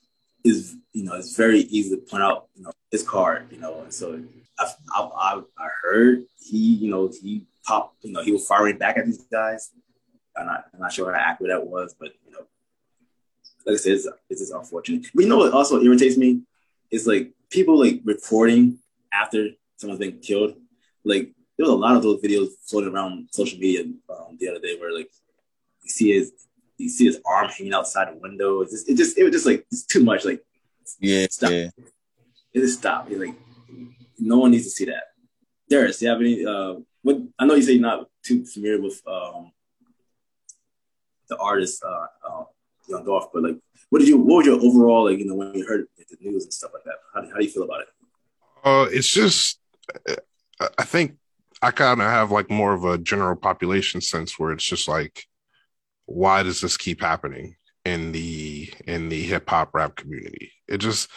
is 0.45 0.77
you 0.93 1.05
know 1.05 1.15
it's 1.15 1.37
very 1.37 1.61
easy 1.61 1.91
to 1.91 2.03
point 2.03 2.23
out 2.23 2.49
you 2.55 2.63
know 2.63 2.73
his 2.91 3.03
car, 3.03 3.45
you 3.51 3.59
know, 3.59 3.81
and 3.83 3.93
so 3.93 4.23
I 4.59 4.73
I, 4.95 5.41
I 5.59 5.69
heard 5.83 6.25
he 6.39 6.75
you 6.75 6.91
know 6.91 7.11
he 7.21 7.47
popped 7.65 8.05
you 8.05 8.13
know 8.13 8.23
he 8.23 8.33
was 8.33 8.47
firing 8.47 8.79
back 8.79 8.97
at 8.97 9.07
these 9.07 9.25
guys. 9.25 9.71
I'm 10.37 10.47
not 10.47 10.67
I'm 10.73 10.81
not 10.81 10.93
sure 10.93 11.13
how 11.13 11.19
accurate 11.19 11.51
that 11.51 11.67
was, 11.67 11.95
but 11.99 12.13
you 12.25 12.33
know, 12.33 12.47
like 13.67 13.75
I 13.75 13.77
said, 13.77 13.93
it's, 13.93 14.09
it's 14.29 14.41
just 14.41 14.53
unfortunate. 14.53 15.07
But 15.15 15.23
you 15.23 15.29
know 15.29 15.39
what 15.39 15.53
also 15.53 15.83
irritates 15.83 16.17
me 16.17 16.43
It's 16.91 17.07
like 17.07 17.33
people 17.51 17.79
like 17.79 18.01
recording 18.05 18.79
after 19.13 19.49
someone's 19.77 20.01
been 20.01 20.19
killed. 20.21 20.55
Like 21.05 21.33
there 21.57 21.65
was 21.65 21.71
a 21.71 21.75
lot 21.75 21.97
of 21.97 22.03
those 22.03 22.21
videos 22.21 22.49
floating 22.67 22.95
around 22.95 23.29
social 23.33 23.59
media 23.59 23.85
um, 24.09 24.37
the 24.39 24.49
other 24.49 24.61
day 24.61 24.77
where 24.79 24.95
like 24.95 25.11
you 25.83 25.91
see 25.91 26.13
his 26.13 26.33
you 26.79 26.89
see 26.89 27.07
his 27.07 27.21
arm 27.27 27.49
hanging 27.49 27.75
outside 27.75 28.09
the 28.09 28.19
window. 28.19 28.63
It's 28.63 28.73
just, 28.73 28.89
it 28.89 28.97
just 28.97 29.19
it 29.19 29.25
was 29.25 29.33
just 29.33 29.47
like 29.47 29.67
it's 29.71 29.85
too 29.85 30.05
much. 30.05 30.25
Like 30.25 30.43
yeah, 30.99 31.27
stop. 31.31 31.51
yeah. 31.51 31.69
It 32.53 32.61
just 32.61 32.79
stop. 32.79 33.11
It's 33.11 33.21
like 33.21 33.35
no 34.19 34.39
one 34.39 34.51
needs 34.53 34.65
to 34.65 34.71
see 34.71 34.87
that. 34.87 35.05
Darius, 35.69 35.99
do 35.99 36.07
you 36.07 36.11
have 36.11 36.21
any? 36.21 36.45
Uh, 36.45 36.81
what 37.03 37.19
I 37.39 37.47
know 37.47 37.55
you 37.55 37.63
say 37.63 37.73
you're 37.73 37.83
not 37.83 38.09
too 38.25 38.45
familiar 38.45 38.81
with 38.81 39.01
um, 39.07 39.53
the 41.29 41.37
artist 41.37 41.83
uh, 41.85 42.07
uh, 42.29 42.45
Young 42.91 43.05
Dolph, 43.05 43.29
but 43.33 43.43
like, 43.43 43.59
what 43.91 44.01
did 44.01 44.09
you? 44.09 44.19
What 44.19 44.39
was 44.39 44.47
your 44.47 44.61
overall 44.61 45.05
like? 45.09 45.19
You 45.19 45.27
know, 45.27 45.35
when 45.35 45.55
you 45.55 45.67
heard 45.67 45.87
the 45.97 46.17
news 46.21 46.45
and 46.45 46.53
stuff 46.53 46.73
like 46.75 46.85
that, 46.85 46.95
how, 47.15 47.23
how 47.23 47.39
do 47.39 47.45
you 47.45 47.51
feel 47.51 47.63
about 47.63 47.83
it? 47.83 47.89
Uh, 48.63 48.87
it's 48.91 49.09
just, 49.09 49.59
I 50.79 50.85
think 50.85 51.17
I 51.63 51.71
kind 51.71 52.01
of 52.01 52.07
have 52.07 52.31
like 52.31 52.51
more 52.51 52.73
of 52.73 52.85
a 52.85 52.99
general 52.99 53.37
population 53.37 54.01
sense 54.01 54.39
where 54.39 54.53
it's 54.53 54.65
just 54.65 54.89
like, 54.89 55.25
why 56.07 56.43
does 56.43 56.61
this 56.61 56.77
keep 56.77 57.01
happening 57.01 57.57
in 57.85 58.13
the 58.13 58.73
in 58.87 59.09
the 59.09 59.23
hip 59.23 59.49
hop 59.49 59.71
rap 59.75 59.97
community? 59.97 60.53
It 60.69 60.79
just 60.79 61.11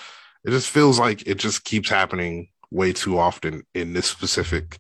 it 0.46 0.52
just 0.52 0.70
feels 0.70 1.00
like 1.00 1.28
it 1.28 1.36
just 1.36 1.64
keeps 1.64 1.90
happening 1.90 2.50
way 2.72 2.94
too 2.94 3.18
often 3.18 3.64
in 3.74 3.94
this 3.94 4.08
specific 4.08 4.80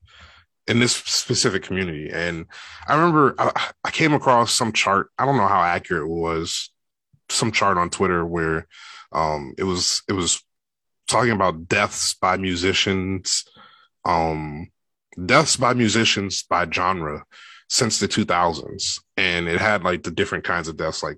in 0.67 0.79
this 0.79 0.95
specific 0.95 1.63
community. 1.63 2.09
And 2.11 2.45
I 2.87 2.95
remember 2.95 3.35
I, 3.37 3.71
I 3.83 3.91
came 3.91 4.13
across 4.13 4.53
some 4.53 4.71
chart. 4.71 5.09
I 5.17 5.25
don't 5.25 5.37
know 5.37 5.47
how 5.47 5.61
accurate 5.61 6.03
it 6.03 6.09
was. 6.09 6.69
Some 7.33 7.51
chart 7.51 7.77
on 7.77 7.89
Twitter 7.89 8.25
where 8.25 8.67
um, 9.11 9.53
it 9.57 9.63
was 9.63 10.03
it 10.07 10.13
was 10.13 10.43
talking 11.07 11.31
about 11.31 11.67
deaths 11.67 12.13
by 12.13 12.37
musicians 12.37 13.45
um 14.05 14.69
deaths 15.25 15.57
by 15.57 15.73
musicians 15.73 16.43
by 16.43 16.67
genre 16.69 17.23
since 17.69 17.99
the 17.99 18.07
2000s 18.07 18.99
and 19.17 19.47
it 19.47 19.59
had 19.59 19.83
like 19.83 20.03
the 20.03 20.11
different 20.11 20.43
kinds 20.43 20.67
of 20.67 20.77
deaths 20.77 21.03
like 21.03 21.17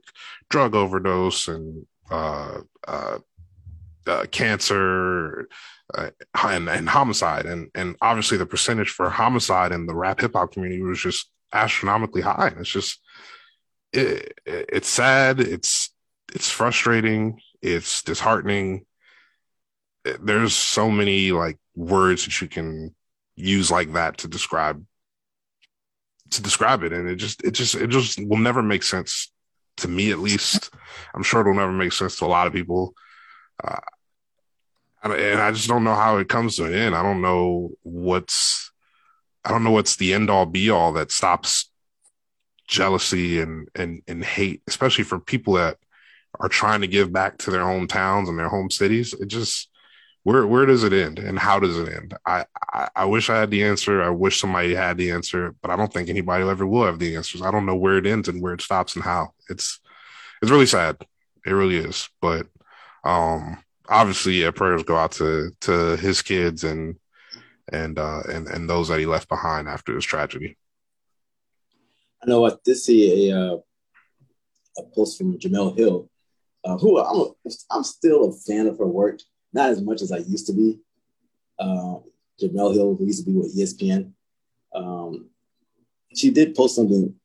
drug 0.50 0.76
overdose 0.76 1.48
and 1.48 1.86
uh, 2.12 2.60
uh, 2.88 3.18
uh 4.08 4.26
cancer 4.32 5.48
uh, 5.94 6.10
and, 6.44 6.70
and 6.70 6.90
homicide. 6.90 7.46
And 7.46 7.70
and 7.76 7.96
obviously 8.02 8.38
the 8.38 8.46
percentage 8.46 8.90
for 8.90 9.10
homicide 9.10 9.72
in 9.72 9.86
the 9.86 9.96
rap 9.96 10.22
hip 10.22 10.34
hop 10.34 10.52
community 10.54 10.82
was 10.82 11.00
just 11.00 11.30
astronomically 11.54 12.22
high. 12.22 12.48
And 12.48 12.62
it's 12.62 12.70
just 12.70 13.00
it, 13.94 14.34
it, 14.46 14.70
it's 14.74 14.90
sad. 14.90 15.40
It's 15.40 15.85
it's 16.34 16.50
frustrating 16.50 17.40
it's 17.66 18.04
disheartening. 18.04 18.86
There's 20.22 20.54
so 20.54 20.92
many 20.92 21.32
like 21.32 21.58
words 21.76 22.26
that 22.26 22.40
you 22.40 22.48
can 22.48 22.94
use 23.36 23.72
like 23.72 23.94
that 23.94 24.20
to 24.20 24.28
describe 24.28 24.86
to 26.30 26.44
describe 26.44 26.84
it. 26.84 26.94
And 26.94 27.10
it 27.10 27.16
just 27.16 27.44
it 27.44 27.52
just 27.52 27.74
it 27.74 27.88
just 27.88 28.24
will 28.24 28.38
never 28.38 28.62
make 28.62 28.84
sense 28.84 29.32
to 29.78 29.88
me 29.88 30.12
at 30.12 30.20
least. 30.20 30.70
I'm 31.16 31.24
sure 31.24 31.42
it'll 31.42 31.56
never 31.56 31.72
make 31.72 31.92
sense 31.92 32.20
to 32.20 32.26
a 32.26 32.28
lot 32.28 32.46
of 32.46 32.54
people. 32.54 32.94
Uh, 33.64 33.80
and 35.04 35.40
i 35.40 35.52
just 35.52 35.68
don't 35.68 35.84
know 35.84 35.94
how 35.94 36.18
it 36.18 36.30
comes 36.30 36.56
to 36.56 36.66
an 36.66 36.74
end. 36.74 36.96
I 36.96 37.02
don't 37.02 37.22
know 37.22 37.72
what's 37.84 38.72
i 39.44 39.50
don't 39.50 39.64
know 39.64 39.72
what's 39.72 39.96
the 39.96 40.14
end 40.14 40.30
all 40.30 40.46
be 40.46 40.70
all 40.72 40.94
that 40.94 41.12
stops 41.12 41.70
jealousy 42.68 43.40
and 43.40 43.70
and 43.76 44.02
and 44.08 44.26
hate 44.26 44.64
especially 44.68 45.04
for 45.04 45.20
people 45.20 45.54
that 45.54 45.78
are 46.40 46.50
trying 46.50 46.82
to 46.82 46.88
give 46.88 47.12
back 47.12 47.38
to 47.38 47.52
their 47.52 47.62
hometowns 47.62 48.28
and 48.30 48.38
their 48.38 48.50
home 48.50 48.70
cities 48.70 49.14
it 49.14 49.28
just 49.28 49.70
where 50.26 50.48
where 50.48 50.66
does 50.66 50.84
it 50.84 50.92
end 50.92 51.20
and 51.20 51.38
how 51.38 51.60
does 51.60 51.78
it 51.78 51.88
end? 51.88 52.16
I, 52.26 52.46
I, 52.74 52.90
I 52.96 53.06
wish 53.06 53.30
I 53.30 53.40
had 53.40 53.52
the 53.52 53.64
answer. 53.64 54.02
I 54.02 54.10
wish 54.10 54.40
somebody 54.40 54.74
had 54.74 54.98
the 54.98 55.12
answer, 55.12 55.54
but 55.62 55.70
I 55.70 55.76
don't 55.76 55.94
think 55.94 56.10
anybody 56.10 56.44
ever 56.44 56.66
will 56.66 56.88
have 56.88 56.98
the 56.98 57.16
answers. 57.16 57.44
I 57.44 57.52
don't 57.52 57.68
know 57.68 57.76
where 57.76 58.00
it 58.00 58.08
ends 58.08 58.28
and 58.28 58.42
where 58.42 58.56
it 58.56 58.62
stops 58.62 58.96
and 58.96 59.06
how. 59.06 59.34
It's 59.50 59.80
it's 60.42 60.50
really 60.50 60.66
sad. 60.66 60.98
It 61.46 61.52
really 61.52 61.78
is. 61.78 62.10
But 62.22 62.48
um 63.04 63.64
obviously 63.88 64.42
yeah, 64.42 64.50
prayers 64.50 64.82
go 64.82 64.96
out 64.96 65.12
to 65.14 65.52
to 65.62 65.96
his 65.98 66.24
kids 66.24 66.64
and 66.64 66.96
and 67.72 68.00
uh 68.00 68.24
and, 68.28 68.48
and 68.48 68.68
those 68.68 68.88
that 68.88 69.00
he 69.00 69.06
left 69.06 69.30
behind 69.30 69.68
after 69.68 69.94
this 69.94 70.06
tragedy. 70.06 70.58
I 72.24 72.28
know 72.28 72.48
I 72.48 72.54
did 72.64 72.78
see 72.78 73.30
a 73.30 73.40
uh, 73.40 73.58
a 74.80 74.84
post 74.96 75.20
from 75.20 75.38
Jemele 75.38 75.78
Hill, 75.78 76.10
uh, 76.66 76.78
who 76.78 77.00
I'm 77.00 77.20
a, 77.20 77.52
I'm 77.72 77.84
still 77.84 78.30
a 78.30 78.34
fan 78.34 78.68
of 78.68 78.78
her 78.80 78.88
work 78.88 79.20
not 79.54 79.70
as 79.70 79.82
much 79.82 80.02
as 80.02 80.12
I 80.12 80.18
used 80.18 80.48
to 80.48 80.54
be. 80.54 80.80
Uh, 81.58 81.96
Jemele 82.42 82.74
Hill, 82.74 82.96
who 82.96 83.06
used 83.06 83.26
to 83.26 83.32
be 83.32 83.38
with 83.38 83.58
ESPN, 83.58 84.12
um, 84.76 85.30
she 86.14 86.30
did 86.30 86.54
post 86.54 86.76
something 86.76 87.16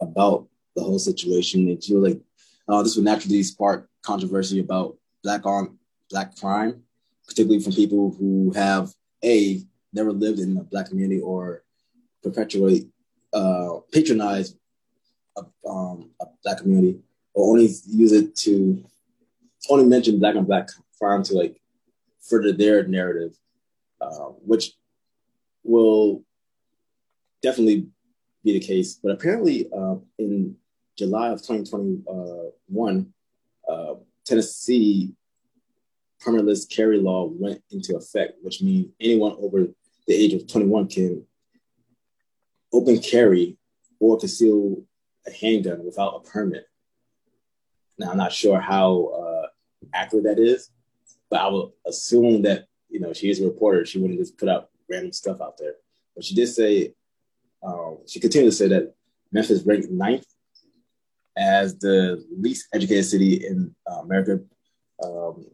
about 0.00 0.46
the 0.76 0.82
whole 0.82 0.98
situation, 0.98 1.66
and 1.68 1.82
she 1.82 1.94
was 1.94 2.12
like, 2.12 2.20
uh, 2.68 2.82
"This 2.82 2.96
would 2.96 3.06
naturally 3.06 3.42
spark 3.42 3.88
controversy 4.02 4.60
about 4.60 4.98
black 5.22 5.46
on 5.46 5.78
black 6.10 6.36
crime, 6.36 6.82
particularly 7.26 7.62
from 7.62 7.72
people 7.72 8.14
who 8.18 8.52
have 8.52 8.92
a 9.24 9.62
never 9.94 10.12
lived 10.12 10.38
in 10.38 10.58
a 10.58 10.64
black 10.64 10.88
community 10.88 11.20
or 11.20 11.64
perpetuate 12.22 12.86
uh, 13.32 13.78
patronize 13.90 14.54
a, 15.36 15.42
um, 15.68 16.10
a 16.20 16.26
black 16.44 16.58
community 16.58 17.00
or 17.38 17.50
only 17.50 17.70
use 17.86 18.10
it 18.10 18.34
to 18.34 18.84
only 19.70 19.86
mention 19.86 20.18
black 20.18 20.34
on 20.34 20.44
black 20.44 20.68
crime 20.98 21.22
to 21.22 21.34
like 21.34 21.60
further 22.20 22.52
their 22.52 22.84
narrative, 22.88 23.38
uh, 24.00 24.30
which 24.44 24.72
will 25.62 26.24
definitely 27.40 27.86
be 28.42 28.54
the 28.54 28.66
case. 28.66 28.98
But 29.00 29.12
apparently, 29.12 29.70
uh, 29.72 29.96
in 30.18 30.56
July 30.96 31.28
of 31.28 31.40
2021, 31.40 33.12
uh, 33.68 33.94
Tennessee 34.26 35.12
permitless 36.20 36.68
carry 36.68 36.98
law 36.98 37.26
went 37.26 37.62
into 37.70 37.96
effect, 37.96 38.32
which 38.42 38.60
means 38.62 38.88
anyone 39.00 39.36
over 39.38 39.68
the 40.08 40.14
age 40.14 40.32
of 40.32 40.48
21 40.48 40.88
can 40.88 41.24
open 42.72 42.98
carry 42.98 43.56
or 44.00 44.18
conceal 44.18 44.82
a 45.24 45.30
handgun 45.30 45.84
without 45.84 46.16
a 46.16 46.20
permit. 46.28 46.67
Now, 47.98 48.10
I'm 48.10 48.16
not 48.16 48.32
sure 48.32 48.60
how 48.60 49.06
uh, 49.06 49.46
accurate 49.92 50.24
that 50.24 50.38
is, 50.38 50.70
but 51.30 51.40
I 51.40 51.48
would 51.48 51.70
assume 51.86 52.42
that 52.42 52.66
you 52.88 53.00
know 53.00 53.12
she 53.12 53.30
is 53.30 53.40
a 53.40 53.44
reporter. 53.44 53.84
She 53.84 53.98
wouldn't 53.98 54.18
just 54.18 54.38
put 54.38 54.48
out 54.48 54.70
random 54.88 55.12
stuff 55.12 55.40
out 55.40 55.58
there. 55.58 55.74
But 56.14 56.24
she 56.24 56.34
did 56.34 56.46
say 56.46 56.94
um, 57.62 57.98
she 58.06 58.20
continued 58.20 58.50
to 58.50 58.56
say 58.56 58.68
that 58.68 58.94
Memphis 59.32 59.62
ranked 59.64 59.90
ninth 59.90 60.26
as 61.36 61.78
the 61.78 62.24
least 62.36 62.68
educated 62.72 63.04
city 63.04 63.46
in 63.46 63.74
uh, 63.90 64.00
America, 64.00 64.40
um, 65.04 65.46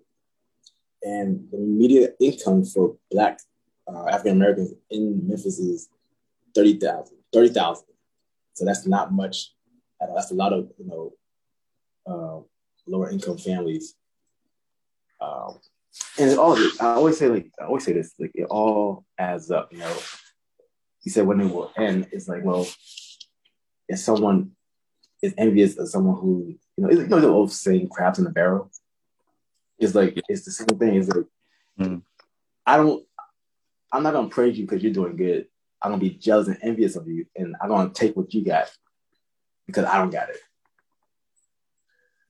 and 1.03 1.47
the 1.51 1.59
median 1.59 2.15
income 2.21 2.65
for 2.65 2.97
Black 3.11 3.39
uh, 3.89 4.07
African 4.09 4.33
Americans 4.33 4.73
in 4.91 5.27
Memphis 5.27 5.59
is 5.59 5.89
thirty 6.55 6.79
thousand. 6.79 7.17
Thirty 7.33 7.49
thousand. 7.49 7.87
So 8.55 8.65
that's 8.65 8.87
not 8.87 9.13
much. 9.13 9.53
That's 10.15 10.31
a 10.31 10.35
lot 10.35 10.53
of 10.53 10.71
you 10.79 10.87
know 10.87 11.13
uh, 12.07 12.38
lower 12.87 13.11
income 13.11 13.38
families 13.38 13.95
um, 15.21 15.59
and 16.19 16.31
it 16.31 16.38
all, 16.38 16.57
I 16.81 16.95
always 16.95 17.19
say 17.19 17.29
like, 17.29 17.51
I 17.61 17.64
always 17.64 17.85
say 17.85 17.93
this, 17.93 18.14
like 18.19 18.33
it 18.35 18.45
all 18.45 19.05
adds 19.19 19.51
up, 19.51 19.73
you 19.73 19.79
know. 19.79 19.97
He 21.01 21.11
said 21.11 21.27
when 21.27 21.40
it 21.40 21.53
will 21.53 21.71
end, 21.77 22.09
it's 22.12 22.29
like, 22.29 22.45
well, 22.45 22.67
if 23.88 23.99
someone 23.99 24.53
is 25.23 25.35
envious 25.37 25.79
of 25.79 25.88
someone 25.88 26.17
who, 26.17 26.55
you 26.77 26.85
know, 26.85 26.90
you 26.90 27.07
know 27.07 27.21
the 27.21 27.29
old 27.29 27.53
saying, 27.53 27.88
crabs 27.88 28.19
in 28.19 28.25
the 28.25 28.31
barrel. 28.31 28.71
It's 29.79 29.95
like 29.95 30.21
it's 30.29 30.45
the 30.45 30.51
same 30.51 30.79
thing. 30.79 30.95
It's 30.95 31.09
like 31.09 31.27
mm. 31.79 32.03
I 32.64 32.77
don't, 32.77 33.05
I'm 33.93 34.03
not 34.03 34.14
gonna 34.14 34.29
praise 34.29 34.57
you 34.57 34.64
because 34.64 34.83
you're 34.83 34.93
doing 34.93 35.17
good. 35.17 35.47
I'm 35.83 35.90
gonna 35.90 36.01
be 36.01 36.11
jealous 36.11 36.49
and 36.49 36.59
envious 36.62 36.97
of 36.97 37.07
you, 37.07 37.27
and 37.37 37.55
I'm 37.61 37.69
gonna 37.69 37.90
take 37.90 38.17
what 38.17 38.33
you 38.33 38.45
got 38.45 38.71
because 39.67 39.85
I 39.85 39.99
don't 39.99 40.11
got 40.11 40.31
it. 40.31 40.38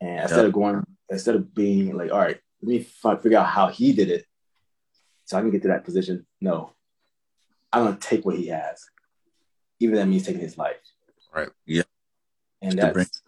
And 0.05 0.21
instead 0.21 0.37
yep. 0.37 0.47
of 0.47 0.53
going, 0.53 0.85
instead 1.09 1.35
of 1.35 1.55
being 1.55 1.97
like, 1.97 2.13
all 2.13 2.19
right, 2.19 2.39
let 2.61 2.69
me 2.69 2.87
f- 3.05 3.23
figure 3.23 3.39
out 3.39 3.47
how 3.47 3.69
he 3.69 3.95
did 3.95 4.11
it 4.11 4.27
so 5.25 5.39
I 5.39 5.41
can 5.41 5.51
get 5.51 5.63
to 5.63 5.69
that 5.69 5.85
position. 5.85 6.27
No, 6.43 6.73
I'm 7.73 7.85
gonna 7.85 7.97
take 7.97 8.27
what 8.27 8.37
he 8.37 8.49
has, 8.49 8.85
even 9.81 9.95
if 9.95 10.03
that 10.03 10.07
means 10.07 10.27
taking 10.27 10.43
his 10.43 10.59
life. 10.59 10.77
Right. 11.35 11.49
Yeah. 11.65 11.85
And 12.61 12.79
that's 12.79 13.23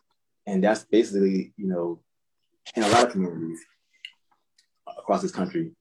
and 0.47 0.63
that's 0.63 0.85
basically, 0.85 1.55
you 1.57 1.67
know, 1.67 2.01
in 2.75 2.83
a 2.83 2.89
lot 2.89 3.07
of 3.07 3.13
communities 3.13 3.65
across 4.87 5.23
this 5.23 5.33
country, 5.33 5.73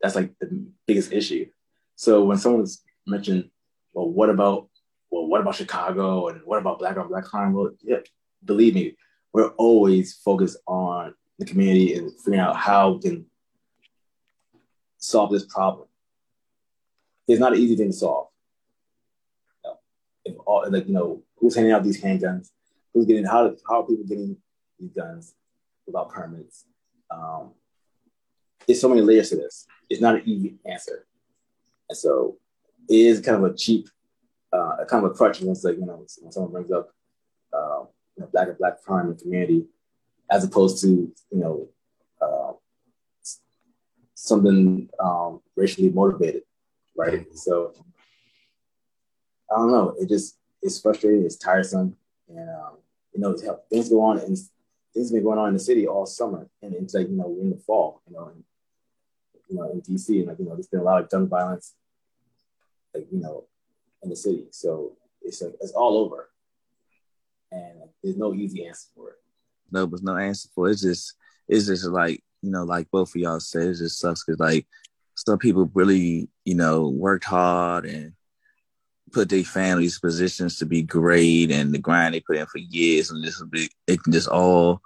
that's 0.00 0.16
like 0.16 0.36
the 0.40 0.66
biggest 0.88 1.12
issue. 1.12 1.46
So 1.94 2.24
when 2.24 2.38
someone's 2.38 2.82
mentioned, 3.06 3.48
well, 3.92 4.10
what 4.10 4.28
about 4.28 4.68
well, 5.08 5.28
what 5.28 5.40
about 5.40 5.54
Chicago 5.54 6.26
and 6.28 6.40
what 6.44 6.58
about 6.58 6.80
black 6.80 6.96
on 6.96 7.06
black 7.06 7.26
crime? 7.26 7.52
Well, 7.52 7.70
yeah, 7.80 7.98
believe 8.44 8.74
me, 8.74 8.96
we're 9.32 9.48
always 9.50 10.14
focused 10.14 10.58
on 10.66 11.14
the 11.38 11.44
community 11.44 11.94
and 11.94 12.12
figuring 12.18 12.40
out 12.40 12.56
how 12.56 12.92
we 12.92 13.00
can 13.00 13.26
solve 14.98 15.30
this 15.30 15.44
problem. 15.44 15.88
It's 17.26 17.40
not 17.40 17.52
an 17.52 17.58
easy 17.58 17.76
thing 17.76 17.90
to 17.90 17.96
solve. 17.96 18.28
You 19.64 19.70
know, 19.70 19.78
if 20.24 20.36
all 20.44 20.64
like 20.68 20.86
you 20.86 20.94
know, 20.94 21.22
who's 21.38 21.54
handing 21.54 21.72
out 21.72 21.84
these 21.84 22.02
handguns? 22.02 22.50
Who's 22.92 23.06
getting 23.06 23.24
how 23.24 23.54
how 23.66 23.80
are 23.80 23.86
people 23.86 24.04
getting 24.04 24.36
these 24.78 24.92
guns 24.92 25.34
without 25.86 26.10
permits? 26.10 26.66
Um, 27.10 27.52
there's 28.66 28.80
so 28.80 28.88
many 28.88 29.00
layers 29.00 29.30
to 29.30 29.36
this. 29.36 29.66
It's 29.88 30.00
not 30.00 30.16
an 30.16 30.22
easy 30.26 30.56
answer, 30.66 31.06
and 31.88 31.96
so 31.96 32.36
it 32.88 32.96
is 32.96 33.20
kind 33.20 33.42
of 33.42 33.50
a 33.50 33.56
cheap, 33.56 33.88
uh, 34.52 34.84
kind 34.88 35.04
of 35.04 35.10
a 35.10 35.14
crutch 35.14 35.40
it's 35.40 35.64
like 35.64 35.76
you 35.76 35.86
know 35.86 36.04
when 36.20 36.32
someone 36.32 36.52
brings 36.52 36.70
up 36.70 36.90
you 37.52 37.88
know, 38.22 38.28
black 38.32 38.48
and 38.48 38.58
black 38.58 38.82
crime 38.82 39.06
in 39.06 39.16
the 39.16 39.22
community, 39.22 39.66
as 40.30 40.44
opposed 40.44 40.80
to 40.82 40.88
you 40.88 41.14
know 41.32 41.68
uh, 42.20 42.52
something 44.14 44.88
um, 45.00 45.40
racially 45.56 45.90
motivated, 45.90 46.42
right? 46.96 47.26
So 47.36 47.74
I 49.50 49.56
don't 49.56 49.70
know. 49.70 49.94
It 49.98 50.08
just 50.08 50.38
it's 50.62 50.80
frustrating. 50.80 51.24
It's 51.24 51.36
tiresome, 51.36 51.96
and 52.28 52.48
um, 52.48 52.78
you 53.12 53.20
know 53.20 53.36
things 53.70 53.88
go 53.88 54.00
on 54.00 54.18
and 54.18 54.38
things 54.94 55.08
have 55.08 55.14
been 55.14 55.24
going 55.24 55.38
on 55.38 55.48
in 55.48 55.54
the 55.54 55.60
city 55.60 55.86
all 55.86 56.06
summer, 56.06 56.48
and 56.62 56.74
it's 56.74 56.94
like 56.94 57.08
you 57.08 57.16
know 57.16 57.28
we're 57.28 57.42
in 57.42 57.50
the 57.50 57.56
fall, 57.56 58.02
you 58.08 58.14
know, 58.14 58.26
and, 58.26 58.44
you 59.48 59.56
know 59.56 59.70
in 59.70 59.80
DC, 59.82 60.08
and 60.08 60.28
like 60.28 60.38
you 60.38 60.44
know 60.44 60.54
there's 60.54 60.68
been 60.68 60.80
a 60.80 60.84
lot 60.84 61.02
of 61.02 61.10
gun 61.10 61.28
violence, 61.28 61.74
like 62.94 63.06
you 63.10 63.20
know, 63.20 63.44
in 64.02 64.10
the 64.10 64.16
city. 64.16 64.46
So 64.50 64.92
it's 65.22 65.42
like 65.42 65.54
it's 65.60 65.72
all 65.72 65.98
over, 65.98 66.28
and 67.52 67.82
there's 68.02 68.16
no 68.16 68.34
easy 68.34 68.66
answer 68.66 68.88
for 68.94 69.10
it. 69.10 69.16
No, 69.70 69.86
there's 69.86 70.02
no 70.02 70.16
answer 70.16 70.48
for 70.54 70.68
it. 70.68 70.72
It's 70.72 70.82
just 70.82 71.14
it's 71.48 71.66
just 71.66 71.86
like 71.86 72.22
you 72.42 72.50
know, 72.50 72.64
like 72.64 72.90
both 72.90 73.14
of 73.14 73.20
y'all 73.20 73.40
said, 73.40 73.68
it 73.68 73.74
just 73.74 73.98
sucks 73.98 74.24
because 74.24 74.40
like 74.40 74.66
some 75.14 75.38
people 75.38 75.70
really 75.74 76.28
you 76.44 76.54
know 76.54 76.88
worked 76.88 77.24
hard 77.24 77.84
and 77.84 78.12
put 79.12 79.28
their 79.28 79.44
families 79.44 79.98
positions 79.98 80.58
to 80.58 80.66
be 80.66 80.82
great 80.82 81.50
and 81.50 81.74
the 81.74 81.78
grind 81.78 82.14
they 82.14 82.20
put 82.20 82.38
in 82.38 82.46
for 82.46 82.58
years 82.58 83.10
and 83.10 83.22
this 83.22 83.38
will 83.38 83.46
be 83.46 83.68
it 83.86 84.02
can 84.02 84.10
just 84.10 84.28
all 84.28 84.80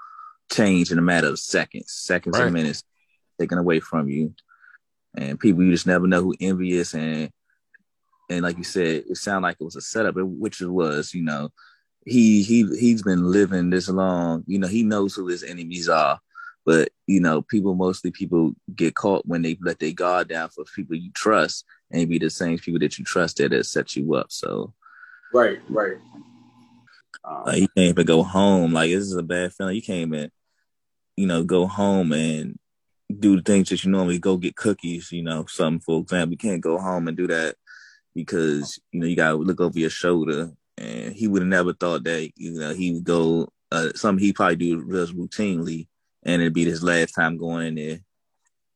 change 0.50 0.90
in 0.90 0.98
a 0.98 1.02
matter 1.02 1.28
of 1.28 1.38
seconds, 1.38 1.92
seconds 1.92 2.36
right. 2.36 2.46
and 2.46 2.54
minutes 2.54 2.82
taken 3.40 3.58
away 3.58 3.80
from 3.80 4.08
you. 4.08 4.34
And 5.16 5.40
people 5.40 5.62
you 5.62 5.70
just 5.70 5.86
never 5.86 6.06
know 6.06 6.22
who 6.22 6.34
envious 6.40 6.94
and 6.94 7.30
and 8.28 8.42
like 8.42 8.58
you 8.58 8.64
said, 8.64 9.04
it 9.08 9.16
sounded 9.16 9.46
like 9.46 9.56
it 9.60 9.64
was 9.64 9.76
a 9.76 9.80
setup, 9.80 10.16
which 10.16 10.60
it 10.60 10.66
was, 10.66 11.14
you 11.14 11.22
know. 11.22 11.50
He 12.06 12.42
he 12.42 12.64
he's 12.78 13.02
been 13.02 13.24
living 13.24 13.70
this 13.70 13.88
long, 13.88 14.44
you 14.46 14.58
know, 14.58 14.68
he 14.68 14.82
knows 14.82 15.14
who 15.14 15.26
his 15.26 15.42
enemies 15.42 15.88
are. 15.88 16.20
But 16.64 16.90
you 17.06 17.20
know, 17.20 17.42
people 17.42 17.74
mostly 17.74 18.10
people 18.10 18.54
get 18.74 18.94
caught 18.94 19.26
when 19.26 19.42
they 19.42 19.58
let 19.60 19.78
their 19.78 19.92
guard 19.92 20.28
down 20.28 20.48
for 20.48 20.64
people 20.64 20.96
you 20.96 21.10
trust 21.12 21.64
and 21.90 22.08
be 22.08 22.18
the 22.18 22.30
same 22.30 22.58
people 22.58 22.80
that 22.80 22.98
you 22.98 23.04
trusted 23.04 23.52
that 23.52 23.66
set 23.66 23.96
you 23.96 24.14
up. 24.14 24.26
So, 24.30 24.72
right, 25.32 25.60
right. 25.68 25.98
Um, 27.24 27.42
like 27.46 27.60
you 27.60 27.68
can't 27.76 27.90
even 27.90 28.06
go 28.06 28.22
home. 28.22 28.72
Like 28.72 28.90
this 28.90 29.02
is 29.02 29.14
a 29.14 29.22
bad 29.22 29.52
feeling. 29.52 29.76
You 29.76 29.82
can't 29.82 30.08
even, 30.08 30.30
you 31.16 31.26
know, 31.26 31.44
go 31.44 31.66
home 31.66 32.12
and 32.12 32.58
do 33.18 33.36
the 33.36 33.42
things 33.42 33.68
that 33.68 33.84
you 33.84 33.90
normally 33.90 34.18
go 34.18 34.36
get 34.36 34.56
cookies. 34.56 35.10
You 35.12 35.22
know, 35.22 35.46
something 35.48 35.80
for 35.80 36.00
example. 36.00 36.32
You 36.32 36.38
can't 36.38 36.60
go 36.60 36.78
home 36.78 37.08
and 37.08 37.16
do 37.16 37.26
that 37.26 37.56
because 38.14 38.78
you 38.90 39.00
know 39.00 39.06
you 39.06 39.16
gotta 39.16 39.36
look 39.36 39.60
over 39.60 39.78
your 39.78 39.90
shoulder. 39.90 40.52
And 40.78 41.14
he 41.14 41.26
would 41.26 41.42
have 41.42 41.48
never 41.48 41.72
thought 41.72 42.04
that 42.04 42.30
you 42.36 42.52
know 42.52 42.74
he 42.74 42.92
would 42.92 43.04
go 43.04 43.48
uh, 43.72 43.90
something 43.94 44.24
he 44.24 44.32
probably 44.32 44.56
do 44.56 44.90
just 44.90 45.16
routinely, 45.16 45.88
and 46.22 46.42
it'd 46.42 46.54
be 46.54 46.64
his 46.64 46.82
last 46.82 47.12
time 47.12 47.38
going 47.38 47.68
in 47.68 47.74
there. 47.74 48.00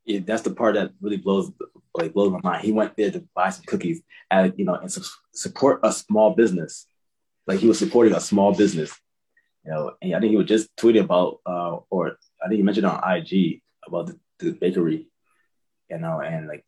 Yeah, 0.05 0.21
that's 0.25 0.43
the 0.43 0.55
part 0.55 0.75
that 0.75 0.93
really 1.01 1.19
blows 1.19 1.53
like 1.95 2.13
blows 2.13 2.33
my 2.33 2.41
mind. 2.43 2.65
He 2.65 2.73
went 2.73 2.97
there 2.97 3.11
to 3.11 3.25
buy 3.35 3.51
some 3.51 3.65
cookies 3.65 4.03
and 4.31 4.53
you 4.57 4.65
know 4.65 4.75
and 4.75 4.91
su- 4.91 5.03
support 5.33 5.81
a 5.83 5.93
small 5.93 6.35
business. 6.35 6.87
Like 7.47 7.61
he 7.61 7.69
was 7.69 7.79
supporting 7.79 8.15
a 8.15 8.21
small 8.21 8.55
business, 8.55 8.95
you 9.65 9.73
know. 9.73 9.93
And 10.01 10.15
I 10.15 10.21
think 10.21 10.31
he 10.31 10.37
was 10.37 10.47
just 10.47 10.75
tweeting 10.77 11.05
about, 11.05 11.41
uh, 11.47 11.79
or 11.91 12.17
I 12.43 12.49
think 12.49 12.59
he 12.59 12.63
mentioned 12.63 12.87
on 12.87 13.03
IG 13.05 13.63
about 13.87 14.07
the, 14.07 14.19
the 14.39 14.53
bakery, 14.53 15.09
you 15.91 15.99
know, 15.99 16.21
and 16.21 16.47
like 16.49 16.65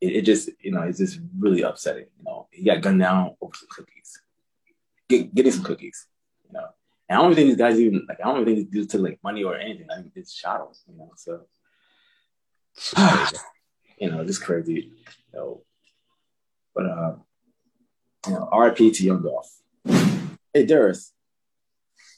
it, 0.00 0.16
it, 0.16 0.22
just 0.22 0.50
you 0.60 0.70
know 0.70 0.82
it's 0.82 0.98
just 0.98 1.20
really 1.38 1.62
upsetting. 1.62 2.06
You 2.18 2.24
know, 2.24 2.48
he 2.50 2.64
got 2.64 2.82
gunned 2.82 3.00
down 3.00 3.36
Get, 5.08 5.34
getting 5.34 5.52
some 5.52 5.64
cookies, 5.64 6.06
you 6.46 6.52
know. 6.52 6.66
And 7.08 7.18
I 7.18 7.22
don't 7.22 7.34
think 7.34 7.48
these 7.48 7.56
guys 7.56 7.78
even 7.78 8.06
like 8.08 8.18
I 8.24 8.32
don't 8.32 8.44
think 8.44 8.56
these 8.56 8.66
dudes 8.66 8.88
took 8.88 9.02
like 9.02 9.18
money 9.22 9.44
or 9.44 9.56
anything. 9.56 9.86
I 9.90 9.96
think 9.96 10.12
it's 10.14 10.42
him, 10.42 10.60
you 10.88 10.96
know. 10.96 11.10
So. 11.16 11.46
you 13.98 14.10
know, 14.10 14.24
just 14.24 14.42
crazy. 14.42 14.92
You 15.32 15.38
know, 15.38 15.62
but 16.74 16.86
uh, 16.86 17.14
you 18.26 18.32
know, 18.32 18.48
RIP 18.52 18.76
to 18.76 19.04
Young 19.04 19.22
Dolph. 19.22 19.50
Hey, 20.52 20.66
Darius, 20.66 21.12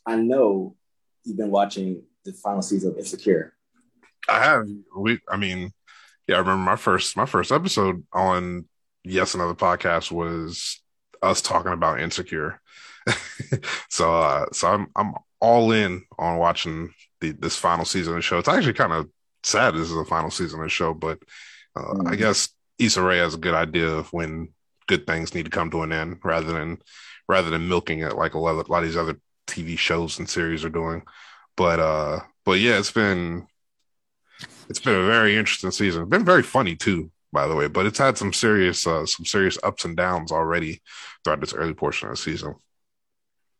I 0.05 0.16
know 0.16 0.77
you've 1.25 1.37
been 1.37 1.51
watching 1.51 2.03
the 2.25 2.33
final 2.33 2.62
season 2.62 2.92
of 2.92 2.99
Insecure. 2.99 3.55
I 4.29 4.42
have. 4.42 4.66
We, 4.96 5.20
I 5.29 5.37
mean, 5.37 5.72
yeah, 6.27 6.37
I 6.37 6.38
remember 6.38 6.62
my 6.62 6.77
first 6.77 7.16
my 7.16 7.27
first 7.27 7.53
episode 7.53 8.05
on 8.12 8.66
Yes 9.05 9.35
Another 9.35 9.55
podcast 9.55 10.11
was 10.11 10.81
us 11.31 11.43
talking 11.43 11.73
about 11.73 12.01
Insecure. 12.01 12.61
so, 13.89 14.15
uh, 14.15 14.47
so 14.53 14.69
I'm 14.69 14.89
I'm 14.97 15.15
all 15.41 15.73
in 15.73 16.03
on 16.19 16.39
watching 16.39 16.93
the 17.21 17.33
this 17.33 17.57
final 17.57 17.85
season 17.85 18.15
of 18.15 18.19
the 18.19 18.23
show. 18.23 18.39
It's 18.39 18.49
actually 18.49 18.73
kind 18.75 18.93
of 18.93 19.09
sad 19.43 19.75
this 19.75 19.91
is 19.91 19.95
the 19.95 20.05
final 20.05 20.31
season 20.31 20.61
of 20.61 20.67
the 20.67 20.71
show, 20.71 20.93
but 20.93 21.19
uh, 21.77 21.95
mm. 21.95 22.11
I 22.11 22.17
guess 22.17 22.49
Issa 22.79 23.03
Rae 23.03 23.19
has 23.19 23.35
a 23.35 23.39
good 23.39 23.55
idea 23.55 23.87
of 23.89 24.12
when 24.12 24.49
good 24.87 25.07
things 25.07 25.35
need 25.35 25.45
to 25.45 25.51
come 25.51 25.71
to 25.71 25.83
an 25.83 25.93
end, 25.93 26.19
rather 26.25 26.53
than 26.53 26.79
rather 27.29 27.51
than 27.51 27.69
milking 27.69 28.01
it 28.01 28.17
like 28.17 28.35
a 28.35 28.39
lot, 28.39 28.57
of, 28.57 28.69
a 28.69 28.73
lot 28.73 28.83
of 28.83 28.89
these 28.89 28.97
other 28.97 29.19
TV 29.47 29.79
shows 29.79 30.19
and 30.19 30.29
series 30.29 30.65
are 30.65 30.71
doing. 30.71 31.03
But 31.57 31.81
uh, 31.81 32.21
but 32.45 32.61
yeah, 32.61 32.79
it's 32.79 32.93
been 32.93 33.47
it's 34.69 34.81
been 34.81 34.95
a 35.01 35.07
very 35.07 35.37
interesting 35.37 35.71
season. 35.71 36.03
It's 36.03 36.11
been 36.11 36.25
very 36.25 36.43
funny 36.43 36.77
too, 36.77 37.11
by 37.33 37.47
the 37.47 37.55
way. 37.55 37.69
But 37.69 37.87
it's 37.87 37.99
had 37.99 38.19
some 38.19 38.33
serious 38.33 38.87
uh, 38.87 39.07
some 39.07 39.27
serious 39.27 39.59
ups 39.62 39.85
and 39.85 39.97
downs 39.97 40.33
already 40.33 40.81
throughout 41.25 41.41
this 41.41 41.55
early 41.55 41.75
portion 41.75 42.09
of 42.09 42.15
the 42.15 42.23
season. 42.23 42.55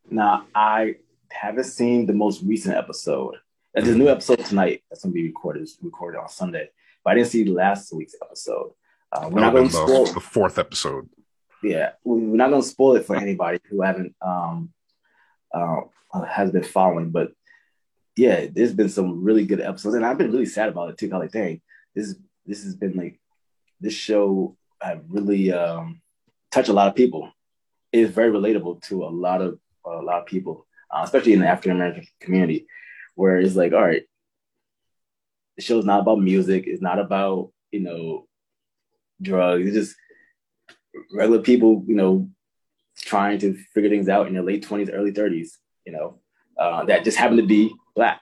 Now 0.09 0.45
I 0.55 0.95
haven't 1.29 1.65
seen 1.65 2.05
the 2.05 2.13
most 2.13 2.43
recent 2.43 2.75
episode. 2.75 3.35
There's 3.73 3.89
a 3.89 3.97
new 3.97 4.07
episode 4.07 4.43
tonight 4.45 4.83
that's 4.89 5.03
gonna 5.03 5.13
be 5.13 5.27
recorded 5.27 5.67
recorded 5.81 6.19
on 6.19 6.29
Sunday. 6.29 6.69
But 7.03 7.11
I 7.11 7.15
didn't 7.15 7.29
see 7.29 7.45
last 7.45 7.93
week's 7.93 8.15
episode. 8.21 8.71
Uh, 9.11 9.29
we're 9.31 9.41
not 9.41 9.53
going 9.53 9.69
to 9.69 9.73
spoil 9.73 10.05
the 10.05 10.19
fourth 10.19 10.57
episode. 10.57 11.09
Yeah, 11.63 11.91
we're 12.03 12.35
not 12.35 12.49
going 12.49 12.61
to 12.61 12.67
spoil 12.67 12.97
it 12.97 13.05
for 13.05 13.15
anybody 13.15 13.59
who 13.69 13.81
haven't 13.81 14.13
um, 14.21 14.73
uh, 15.53 15.81
has 16.29 16.51
been 16.51 16.63
following. 16.63 17.09
But 17.09 17.31
yeah, 18.17 18.47
there's 18.51 18.73
been 18.73 18.89
some 18.89 19.23
really 19.23 19.45
good 19.45 19.61
episodes, 19.61 19.95
and 19.95 20.05
I've 20.05 20.17
been 20.17 20.31
really 20.31 20.45
sad 20.45 20.69
about 20.69 20.89
it 20.89 20.97
too. 20.97 21.05
Of 21.07 21.13
like, 21.13 21.31
dang, 21.31 21.61
this 21.95 22.15
this 22.45 22.63
has 22.63 22.75
been 22.75 22.93
like 22.93 23.19
this 23.79 23.93
show 23.93 24.55
have 24.81 25.03
really 25.07 25.51
um, 25.51 26.01
touched 26.51 26.69
a 26.69 26.73
lot 26.73 26.87
of 26.87 26.95
people. 26.95 27.31
It's 27.91 28.13
very 28.13 28.31
relatable 28.31 28.81
to 28.83 29.05
a 29.05 29.09
lot 29.09 29.41
of 29.41 29.59
a 29.85 30.01
lot 30.01 30.21
of 30.21 30.25
people, 30.25 30.65
uh, 30.91 31.01
especially 31.03 31.33
in 31.33 31.39
the 31.39 31.47
African 31.47 31.71
American 31.71 32.05
community, 32.19 32.67
where 33.15 33.37
it's 33.37 33.55
like, 33.55 33.73
all 33.73 33.81
right, 33.81 34.03
the 35.55 35.61
show's 35.61 35.85
not 35.85 36.01
about 36.01 36.19
music. 36.19 36.65
It's 36.67 36.81
not 36.81 36.99
about 36.99 37.51
you 37.71 37.79
know 37.79 38.27
drugs. 39.21 39.65
It's 39.67 39.75
just 39.75 39.95
regular 41.13 41.41
people, 41.41 41.83
you 41.87 41.95
know, 41.95 42.29
trying 42.97 43.39
to 43.39 43.57
figure 43.73 43.89
things 43.89 44.09
out 44.09 44.27
in 44.27 44.33
their 44.33 44.43
late 44.43 44.63
twenties, 44.63 44.89
early 44.89 45.11
thirties. 45.11 45.57
You 45.85 45.93
know, 45.93 46.19
uh, 46.59 46.83
that 46.85 47.05
just 47.05 47.17
happen 47.17 47.37
to 47.37 47.45
be 47.45 47.73
black 47.95 48.21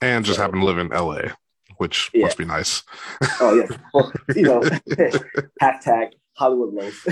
and 0.00 0.24
just 0.24 0.36
so, 0.36 0.42
happen 0.42 0.60
to 0.60 0.66
live 0.66 0.78
in 0.78 0.92
L.A., 0.92 1.32
which 1.78 2.10
yeah. 2.12 2.24
must 2.24 2.38
be 2.38 2.44
nice. 2.44 2.82
oh 3.40 3.54
yeah, 3.54 3.66
well, 3.94 4.12
you 4.34 4.42
know, 4.42 4.60
hashtag 5.62 6.12
Hollywood 6.34 6.74
loaf. 6.74 7.04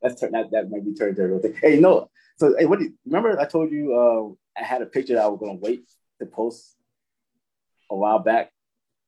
That's 0.00 0.20
that 0.20 0.50
that 0.52 0.70
might 0.70 0.84
be 0.84 0.94
turned 0.94 1.16
to 1.16 1.24
a 1.24 1.28
real 1.28 1.40
thing. 1.40 1.54
Hey, 1.60 1.80
know, 1.80 2.08
so 2.36 2.54
hey, 2.56 2.66
what 2.66 2.78
do 2.78 2.84
you 2.84 2.94
remember? 3.04 3.38
I 3.40 3.46
told 3.46 3.72
you 3.72 3.94
uh, 3.94 4.60
I 4.60 4.64
had 4.64 4.82
a 4.82 4.86
picture 4.86 5.14
that 5.14 5.24
I 5.24 5.28
was 5.28 5.40
going 5.40 5.58
to 5.58 5.60
wait 5.60 5.88
to 6.20 6.26
post 6.26 6.76
a 7.90 7.96
while 7.96 8.20
back. 8.20 8.52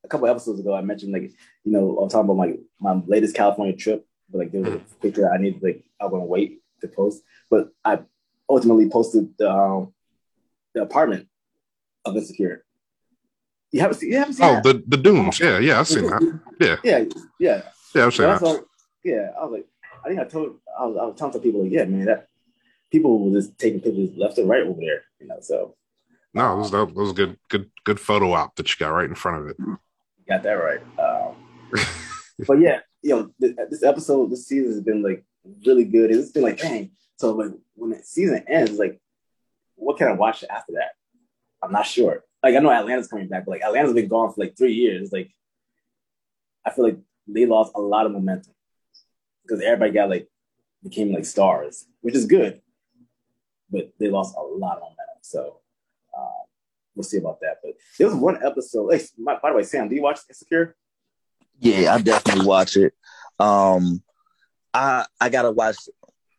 A 0.02 0.08
couple 0.08 0.26
episodes 0.26 0.58
ago, 0.58 0.74
I 0.74 0.80
mentioned 0.80 1.12
like 1.12 1.30
you 1.64 1.72
know 1.72 1.96
I 1.98 2.02
was 2.02 2.12
talking 2.12 2.28
about 2.30 2.38
my 2.38 2.56
my 2.80 3.00
latest 3.06 3.36
California 3.36 3.76
trip 3.76 4.04
but 4.30 4.38
like 4.38 4.52
there 4.52 4.62
was 4.62 4.74
a 4.74 4.78
picture 5.00 5.32
I 5.32 5.38
needed 5.38 5.62
like 5.62 5.84
I 6.00 6.04
was 6.04 6.12
gonna 6.12 6.24
wait 6.24 6.60
to 6.80 6.88
post, 6.88 7.22
but 7.50 7.68
I 7.84 8.00
ultimately 8.48 8.88
posted 8.88 9.36
the 9.38 9.50
um, 9.50 9.92
the 10.74 10.82
apartment 10.82 11.28
of 12.04 12.16
Insecure. 12.16 12.64
You 13.72 13.80
haven't 13.80 13.98
seen? 13.98 14.10
You 14.10 14.18
haven't 14.18 14.34
seen? 14.34 14.46
Oh, 14.46 14.54
that? 14.54 14.64
the 14.64 14.96
the 14.96 15.02
Dooms. 15.02 15.38
Yeah, 15.38 15.58
yeah, 15.58 15.80
I've 15.80 15.88
seen 15.88 16.06
that. 16.06 16.40
Yeah, 16.60 16.76
yeah, 16.84 17.04
yeah. 17.38 17.62
yeah, 17.94 18.06
I've 18.06 18.14
seen 18.14 18.26
that. 18.26 18.42
all, 18.42 18.60
yeah, 19.02 19.30
I 19.40 19.44
was 19.44 19.52
like, 19.52 19.66
I 20.04 20.08
think 20.08 20.20
I 20.20 20.24
told, 20.24 20.56
I 20.78 20.84
was, 20.84 20.96
I 21.00 21.04
was 21.06 21.14
telling 21.16 21.32
some 21.32 21.40
people, 21.42 21.62
like, 21.62 21.72
yeah, 21.72 21.84
man, 21.84 22.04
that 22.04 22.26
people 22.90 23.18
were 23.18 23.40
just 23.40 23.58
taking 23.58 23.80
pictures 23.80 24.10
left 24.16 24.36
and 24.38 24.48
right 24.48 24.62
over 24.62 24.78
there, 24.80 25.02
you 25.20 25.26
know. 25.26 25.38
So 25.40 25.74
No, 26.34 26.52
it 26.54 26.58
was. 26.58 26.74
It 26.74 26.94
was 26.94 27.10
a 27.10 27.14
good, 27.14 27.38
good, 27.48 27.70
good 27.84 28.00
photo 28.00 28.32
op 28.32 28.56
that 28.56 28.68
you 28.68 28.76
got 28.78 28.90
right 28.90 29.08
in 29.08 29.14
front 29.14 29.42
of 29.42 29.48
it. 29.48 29.56
got 30.28 30.42
that 30.42 30.52
right. 30.52 30.80
Um, 30.98 31.34
but 32.46 32.60
yeah, 32.60 32.80
you 33.02 33.10
know, 33.10 33.30
th- 33.40 33.56
this 33.70 33.82
episode, 33.82 34.30
this 34.30 34.46
season 34.46 34.72
has 34.72 34.82
been 34.82 35.02
like 35.02 35.24
really 35.66 35.84
good. 35.84 36.10
It's 36.10 36.30
been 36.32 36.42
like, 36.42 36.58
dang. 36.58 36.90
So 37.16 37.32
like 37.32 37.52
when 37.74 37.90
the 37.90 38.02
season 38.02 38.44
ends, 38.48 38.78
like, 38.78 39.00
what 39.76 39.96
can 39.96 40.08
I 40.08 40.12
watch 40.12 40.44
after 40.48 40.72
that? 40.72 40.92
I'm 41.62 41.72
not 41.72 41.86
sure. 41.86 42.22
Like 42.42 42.54
I 42.54 42.58
know 42.58 42.70
Atlanta's 42.70 43.08
coming 43.08 43.28
back, 43.28 43.44
but 43.44 43.52
like 43.52 43.62
Atlanta's 43.62 43.94
been 43.94 44.08
gone 44.08 44.32
for 44.32 44.40
like 44.40 44.56
three 44.56 44.72
years. 44.72 45.12
Like 45.12 45.30
I 46.64 46.70
feel 46.70 46.84
like 46.84 46.98
they 47.26 47.46
lost 47.46 47.72
a 47.74 47.80
lot 47.80 48.06
of 48.06 48.12
momentum 48.12 48.54
because 49.42 49.62
everybody 49.62 49.92
got 49.92 50.10
like 50.10 50.28
became 50.82 51.12
like 51.12 51.24
stars, 51.24 51.86
which 52.00 52.14
is 52.14 52.26
good, 52.26 52.60
but 53.70 53.92
they 53.98 54.08
lost 54.08 54.34
a 54.36 54.42
lot 54.42 54.76
of 54.76 54.82
momentum. 54.82 55.20
So 55.22 55.60
uh, 56.16 56.42
we'll 56.94 57.04
see 57.04 57.18
about 57.18 57.40
that. 57.40 57.58
But 57.62 57.74
there 57.98 58.08
was 58.08 58.16
one 58.16 58.44
episode. 58.44 58.90
Hey, 58.92 59.04
by, 59.18 59.38
by 59.42 59.50
the 59.50 59.56
way, 59.56 59.62
Sam, 59.62 59.88
do 59.88 59.94
you 59.94 60.02
watch 60.02 60.20
Insecure? 60.28 60.76
Yeah, 61.58 61.94
I 61.94 62.00
definitely 62.00 62.46
watch 62.46 62.76
it. 62.76 62.94
Um, 63.38 64.02
I 64.72 65.06
I 65.20 65.28
gotta 65.28 65.50
watch 65.50 65.76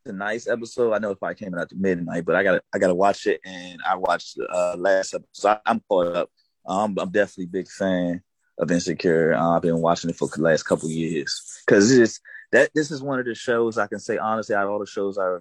tonight's 0.06 0.48
episode. 0.48 0.94
I 0.94 1.00
know 1.00 1.12
it 1.12 1.20
probably 1.20 1.36
came 1.36 1.54
out 1.54 1.72
at 1.72 1.78
midnight, 1.78 2.26
but 2.26 2.36
I 2.36 2.44
gotta 2.44 2.62
I 2.74 2.80
gotta 2.80 2.96
watch 2.96 3.28
it, 3.28 3.42
and 3.46 3.80
I 3.88 3.96
watched 3.96 4.38
the 4.38 4.48
uh, 4.48 4.76
last 4.78 5.14
episode. 5.14 5.28
So 5.32 5.50
I, 5.50 5.60
I'm 5.66 5.82
caught 5.88 6.16
up. 6.16 6.30
Um, 6.66 6.96
I'm 7.00 7.12
definitely 7.12 7.48
big 7.48 7.68
fan 7.68 8.22
of 8.58 8.72
Insecure. 8.72 9.34
Uh, 9.34 9.56
I've 9.56 9.62
been 9.62 9.82
watching 9.82 10.10
it 10.10 10.16
for 10.16 10.28
the 10.28 10.42
last 10.42 10.64
couple 10.64 10.90
years 10.90 11.62
because 11.66 11.92
it's 11.98 12.20
that 12.52 12.70
this 12.76 12.92
is 12.92 13.02
one 13.02 13.20
of 13.20 13.26
the 13.26 13.36
shows 13.36 13.78
I 13.78 13.88
can 13.88 14.00
say 14.00 14.18
honestly 14.18 14.56
out 14.56 14.66
of 14.66 14.72
all 14.72 14.80
the 14.80 14.86
shows 14.86 15.18
I 15.18 15.38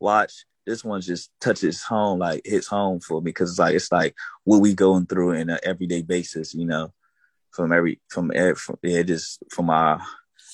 watch, 0.00 0.44
this 0.66 0.84
one 0.84 1.00
just 1.00 1.30
touches 1.40 1.82
home, 1.82 2.18
like 2.18 2.42
hits 2.44 2.66
home 2.66 3.00
for 3.00 3.20
me 3.20 3.26
because 3.26 3.50
it's 3.50 3.58
like 3.58 3.74
it's 3.74 3.92
like 3.92 4.14
what 4.44 4.60
we 4.60 4.74
going 4.74 5.06
through 5.06 5.32
in 5.32 5.50
an 5.50 5.58
everyday 5.62 6.02
basis, 6.02 6.54
you 6.54 6.66
know, 6.66 6.92
from 7.52 7.72
every 7.72 8.00
from, 8.08 8.32
every, 8.34 8.54
from 8.54 8.76
yeah, 8.82 9.02
just 9.02 9.42
from 9.50 9.70
our 9.70 10.00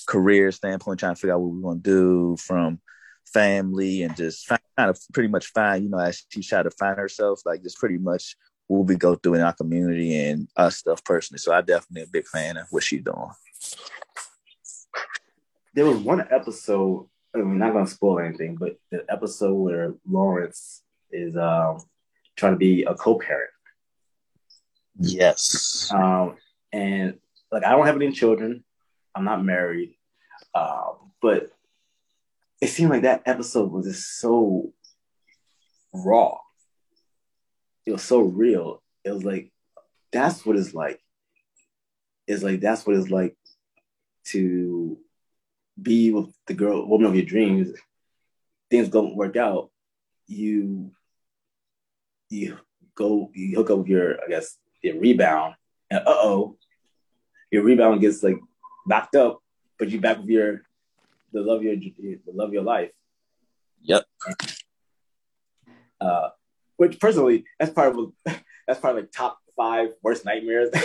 career 0.07 0.51
standpoint, 0.51 0.99
trying 0.99 1.15
to 1.15 1.19
figure 1.19 1.33
out 1.33 1.41
what 1.41 1.53
we're 1.53 1.61
gonna 1.61 1.79
do 1.79 2.37
from 2.37 2.79
family 3.25 4.03
and 4.03 4.15
just 4.15 4.47
find, 4.47 4.61
kind 4.77 4.89
of 4.89 4.99
pretty 5.13 5.29
much 5.29 5.47
find, 5.47 5.83
you 5.83 5.89
know, 5.89 5.99
as 5.99 6.23
she 6.29 6.41
tried 6.41 6.63
to 6.63 6.71
find 6.71 6.97
herself, 6.97 7.41
like 7.45 7.63
just 7.63 7.77
pretty 7.77 7.97
much 7.97 8.35
what 8.67 8.87
we 8.87 8.95
go 8.95 9.15
through 9.15 9.35
in 9.35 9.41
our 9.41 9.53
community 9.53 10.17
and 10.17 10.47
us 10.55 10.77
stuff 10.77 11.03
personally. 11.03 11.39
So 11.39 11.53
I 11.53 11.61
definitely 11.61 12.03
a 12.03 12.11
big 12.11 12.27
fan 12.27 12.57
of 12.57 12.67
what 12.69 12.83
she's 12.83 13.03
doing. 13.03 13.29
There 15.73 15.85
was 15.85 15.97
one 15.97 16.25
episode. 16.31 17.07
I 17.33 17.39
mean, 17.39 17.59
not 17.59 17.73
gonna 17.73 17.87
spoil 17.87 18.19
anything, 18.19 18.55
but 18.55 18.77
the 18.91 19.05
episode 19.09 19.53
where 19.53 19.93
Lawrence 20.09 20.83
is 21.11 21.35
um, 21.37 21.79
trying 22.35 22.53
to 22.53 22.57
be 22.57 22.83
a 22.83 22.93
co-parent. 22.93 23.51
Yes. 24.99 25.89
Um, 25.93 26.35
and 26.73 27.17
like 27.51 27.65
I 27.65 27.71
don't 27.71 27.85
have 27.85 27.95
any 27.95 28.11
children. 28.11 28.63
I'm 29.15 29.25
not 29.25 29.43
married. 29.43 29.95
Um, 30.53 31.11
but 31.21 31.51
it 32.61 32.67
seemed 32.67 32.91
like 32.91 33.01
that 33.01 33.23
episode 33.25 33.71
was 33.71 33.87
just 33.87 34.19
so 34.19 34.71
raw. 35.91 36.37
It 37.85 37.91
was 37.91 38.03
so 38.03 38.19
real. 38.19 38.83
It 39.03 39.11
was 39.11 39.23
like 39.25 39.51
that's 40.11 40.45
what 40.45 40.55
it's 40.55 40.73
like. 40.73 40.99
It's 42.27 42.43
like 42.43 42.61
that's 42.61 42.85
what 42.85 42.95
it's 42.95 43.09
like 43.09 43.35
to 44.25 44.97
be 45.81 46.11
with 46.11 46.31
the 46.45 46.53
girl, 46.53 46.87
woman 46.87 47.07
of 47.07 47.15
your 47.15 47.25
dreams. 47.25 47.69
Things 48.69 48.89
don't 48.89 49.15
work 49.15 49.35
out. 49.35 49.71
You 50.27 50.91
you 52.29 52.59
go 52.95 53.31
you 53.33 53.55
hook 53.57 53.71
up 53.71 53.79
with 53.79 53.87
your 53.87 54.23
I 54.23 54.27
guess 54.29 54.57
your 54.83 54.99
rebound 54.99 55.55
and 55.89 55.99
uh 56.01 56.03
oh, 56.07 56.57
your 57.49 57.63
rebound 57.63 58.01
gets 58.01 58.21
like 58.21 58.37
knocked 58.85 59.15
up, 59.15 59.39
but 59.79 59.89
you 59.89 59.99
back 59.99 60.19
with 60.19 60.29
your 60.29 60.61
the 61.31 61.41
love 61.41 61.63
your 61.63 61.75
the 61.75 62.19
love 62.33 62.53
your 62.53 62.63
life. 62.63 62.91
Yep. 63.83 64.05
Uh, 65.99 66.29
which 66.77 66.99
personally, 66.99 67.45
that's 67.59 67.71
part 67.71 67.95
of 67.95 68.11
that's 68.67 68.79
probably 68.79 69.01
like 69.03 69.11
top 69.11 69.37
five 69.55 69.89
worst 70.01 70.25
nightmares. 70.25 70.69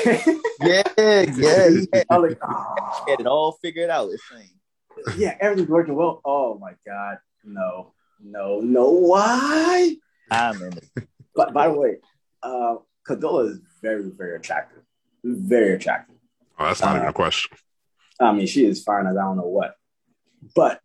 Yeah, 0.58 0.82
yeah. 0.96 1.24
He 1.36 1.42
had, 1.92 2.06
I 2.08 2.18
was 2.18 2.30
like, 2.30 2.38
oh. 2.42 3.04
had 3.06 3.20
it 3.20 3.26
all 3.26 3.58
figured 3.60 3.90
out. 3.90 4.08
It 4.08 4.20
seemed. 4.20 5.18
yeah, 5.18 5.36
everything's 5.38 5.68
working 5.68 5.94
well. 5.94 6.22
Oh 6.24 6.58
my 6.58 6.72
god, 6.86 7.18
no, 7.44 7.92
no, 8.22 8.60
no, 8.62 8.88
why? 8.90 9.94
I'm 10.30 10.62
in 10.62 10.78
it. 10.78 11.08
But 11.34 11.52
by 11.52 11.68
the 11.68 11.74
way, 11.74 11.96
uh, 12.42 12.76
Condola 13.06 13.50
is 13.50 13.60
very, 13.82 14.10
very 14.10 14.36
attractive, 14.36 14.82
very 15.22 15.74
attractive. 15.74 16.16
Oh, 16.58 16.64
that's 16.64 16.80
not 16.80 16.96
even 16.96 17.06
Uh, 17.06 17.10
a 17.10 17.12
question. 17.12 17.56
I 18.18 18.32
mean, 18.32 18.46
she 18.46 18.64
is 18.64 18.82
fine 18.82 19.06
as 19.06 19.16
I 19.16 19.22
don't 19.22 19.36
know 19.36 19.42
what. 19.48 19.76
But 20.54 20.80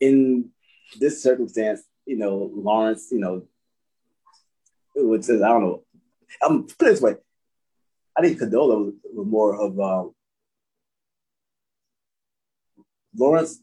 in 0.00 0.50
this 0.98 1.22
circumstance, 1.22 1.82
you 2.06 2.16
know, 2.16 2.50
Lawrence, 2.54 3.08
you 3.10 3.18
know, 3.18 3.42
which 4.94 5.28
is, 5.28 5.42
I 5.42 5.48
don't 5.48 5.62
know. 5.62 5.82
I'm 6.42 6.64
put 6.64 6.88
it 6.88 6.90
this 6.92 7.00
way. 7.00 7.16
I 8.16 8.22
think 8.22 8.40
Condola 8.40 8.84
was, 8.84 8.94
more 9.14 9.54
of 9.60 9.78
um, 9.78 10.14
Lawrence 13.16 13.60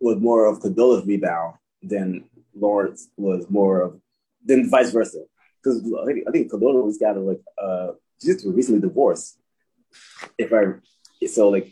was 0.00 0.18
more 0.18 0.46
of 0.46 0.60
Condola's 0.60 1.06
rebound 1.06 1.56
than 1.82 2.24
Lawrence 2.54 3.08
was 3.16 3.46
more 3.48 3.82
of 3.82 4.00
than 4.44 4.68
vice 4.68 4.90
versa. 4.90 5.22
Because 5.62 5.82
I 6.02 6.30
think, 6.30 6.50
Condola 6.50 6.84
was 6.84 6.98
got 6.98 7.16
like 7.16 7.40
uh 7.62 7.92
just 8.20 8.44
recently 8.46 8.80
divorced. 8.80 9.38
If 10.38 10.52
I 10.52 10.74
so 11.26 11.48
like 11.48 11.70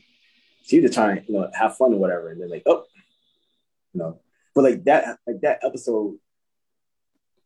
she 0.64 0.80
was 0.80 0.90
just 0.90 0.94
trying 0.94 1.24
you 1.26 1.34
know 1.34 1.50
have 1.52 1.76
fun 1.76 1.94
or 1.94 1.98
whatever, 1.98 2.30
and 2.30 2.40
then 2.40 2.50
like 2.50 2.62
oh, 2.66 2.84
you 3.92 4.00
know, 4.00 4.18
but 4.54 4.64
like 4.64 4.84
that 4.84 5.18
like 5.26 5.40
that 5.42 5.60
episode 5.62 6.16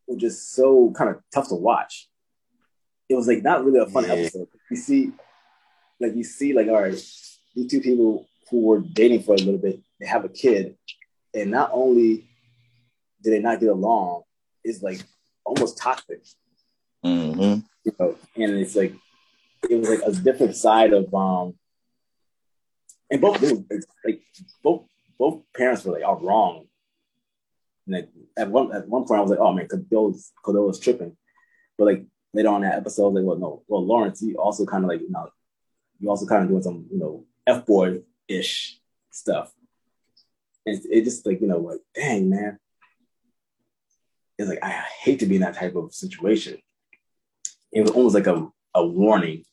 was 0.07 0.19
just 0.19 0.53
so 0.55 0.93
kind 0.97 1.11
of 1.11 1.21
tough 1.35 1.49
to 1.49 1.55
watch. 1.55 2.09
It 3.09 3.15
was 3.15 3.27
like 3.29 3.43
not 3.43 3.65
really 3.65 3.79
a 3.81 3.87
fun 3.87 4.05
Yeah. 4.05 4.15
episode. 4.15 4.49
You 4.71 4.77
see, 4.77 5.13
like 6.01 6.15
you 6.15 6.25
see, 6.25 6.53
like 6.53 6.69
all 6.69 6.83
right, 6.83 6.93
these 7.55 7.71
two 7.71 7.81
people 7.81 8.27
who 8.51 8.61
were 8.61 8.81
dating 8.81 9.23
for 9.23 9.35
a 9.35 9.39
little 9.39 9.59
bit, 9.59 9.81
they 10.01 10.07
have 10.07 10.25
a 10.25 10.29
kid, 10.29 10.77
and 11.35 11.51
not 11.51 11.71
only 11.73 12.29
did 13.23 13.33
they 13.33 13.41
not 13.41 13.61
get 13.61 13.71
along, 13.71 14.23
it's 14.65 14.83
like 14.83 15.01
almost 15.45 15.79
toxic 15.79 16.21
Mm-hmm. 17.05 17.61
you 17.85 17.93
know, 18.01 18.17
and 18.35 18.53
it's 18.55 18.75
like 18.75 18.93
it 19.71 19.77
was 19.79 19.89
like 19.89 20.01
a 20.05 20.13
different 20.13 20.57
side 20.57 20.93
of 20.93 21.13
um 21.15 21.55
and 23.11 23.21
both 23.21 23.41
like 24.05 24.21
both 24.63 24.83
both 25.19 25.43
parents 25.57 25.85
were 25.85 25.93
like 25.93 26.05
all 26.05 26.21
wrong. 26.21 26.67
And 27.87 27.97
like 27.97 28.09
at 28.37 28.51
one 28.51 28.73
at 28.73 28.89
one 28.89 29.05
point 29.05 29.19
I 29.19 29.23
was 29.23 29.31
like, 29.31 29.39
oh 29.39 29.53
man, 29.53 29.69
Condola's 29.69 30.33
Condola's 30.45 30.81
tripping. 30.81 31.17
But 31.79 31.85
like 31.85 32.05
later 32.33 32.49
on 32.49 32.63
that 32.63 32.77
episode, 32.77 33.05
I 33.05 33.09
was 33.09 33.15
like, 33.15 33.25
well 33.25 33.39
no, 33.39 33.63
well 33.69 33.87
Lawrence, 33.87 34.23
you 34.23 34.37
also 34.37 34.67
kind 34.67 34.85
of 34.85 34.89
like, 34.89 35.01
you 35.01 35.11
know, 35.11 35.29
you 35.99 36.11
also 36.11 36.27
kind 36.27 36.43
of 36.43 36.49
doing 36.49 36.63
some, 36.63 36.87
you 36.91 36.99
know, 36.99 37.25
F 37.47 37.67
boy 37.67 38.01
ish 38.29 38.79
stuff. 39.11 39.53
And 40.65 40.81
it 40.91 41.05
just 41.05 41.25
like, 41.27 41.41
you 41.41 41.47
know, 41.47 41.59
like, 41.59 41.81
dang 41.95 42.29
man. 42.29 42.59
It's 44.39 44.49
like 44.51 44.63
I 44.63 44.85
hate 45.03 45.21
to 45.21 45.27
be 45.27 45.37
in 45.37 45.43
that 45.43 45.55
type 45.55 45.77
of 45.77 45.95
situation 45.95 46.59
it 47.77 47.83
was 47.83 47.91
almost 47.91 48.15
like 48.15 48.27
a, 48.27 48.49
a 48.75 48.87
warning 48.87 49.45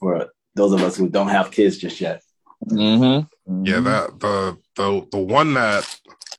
for 0.00 0.28
those 0.56 0.72
of 0.72 0.82
us 0.82 0.96
who 0.96 1.08
don't 1.08 1.28
have 1.28 1.52
kids 1.52 1.78
just 1.78 2.00
yet. 2.00 2.20
Mm-hmm. 2.68 3.64
Yeah, 3.64 3.80
that 3.80 4.20
the 4.20 4.58
the 4.76 5.06
the 5.10 5.18
one 5.18 5.54
that 5.54 5.98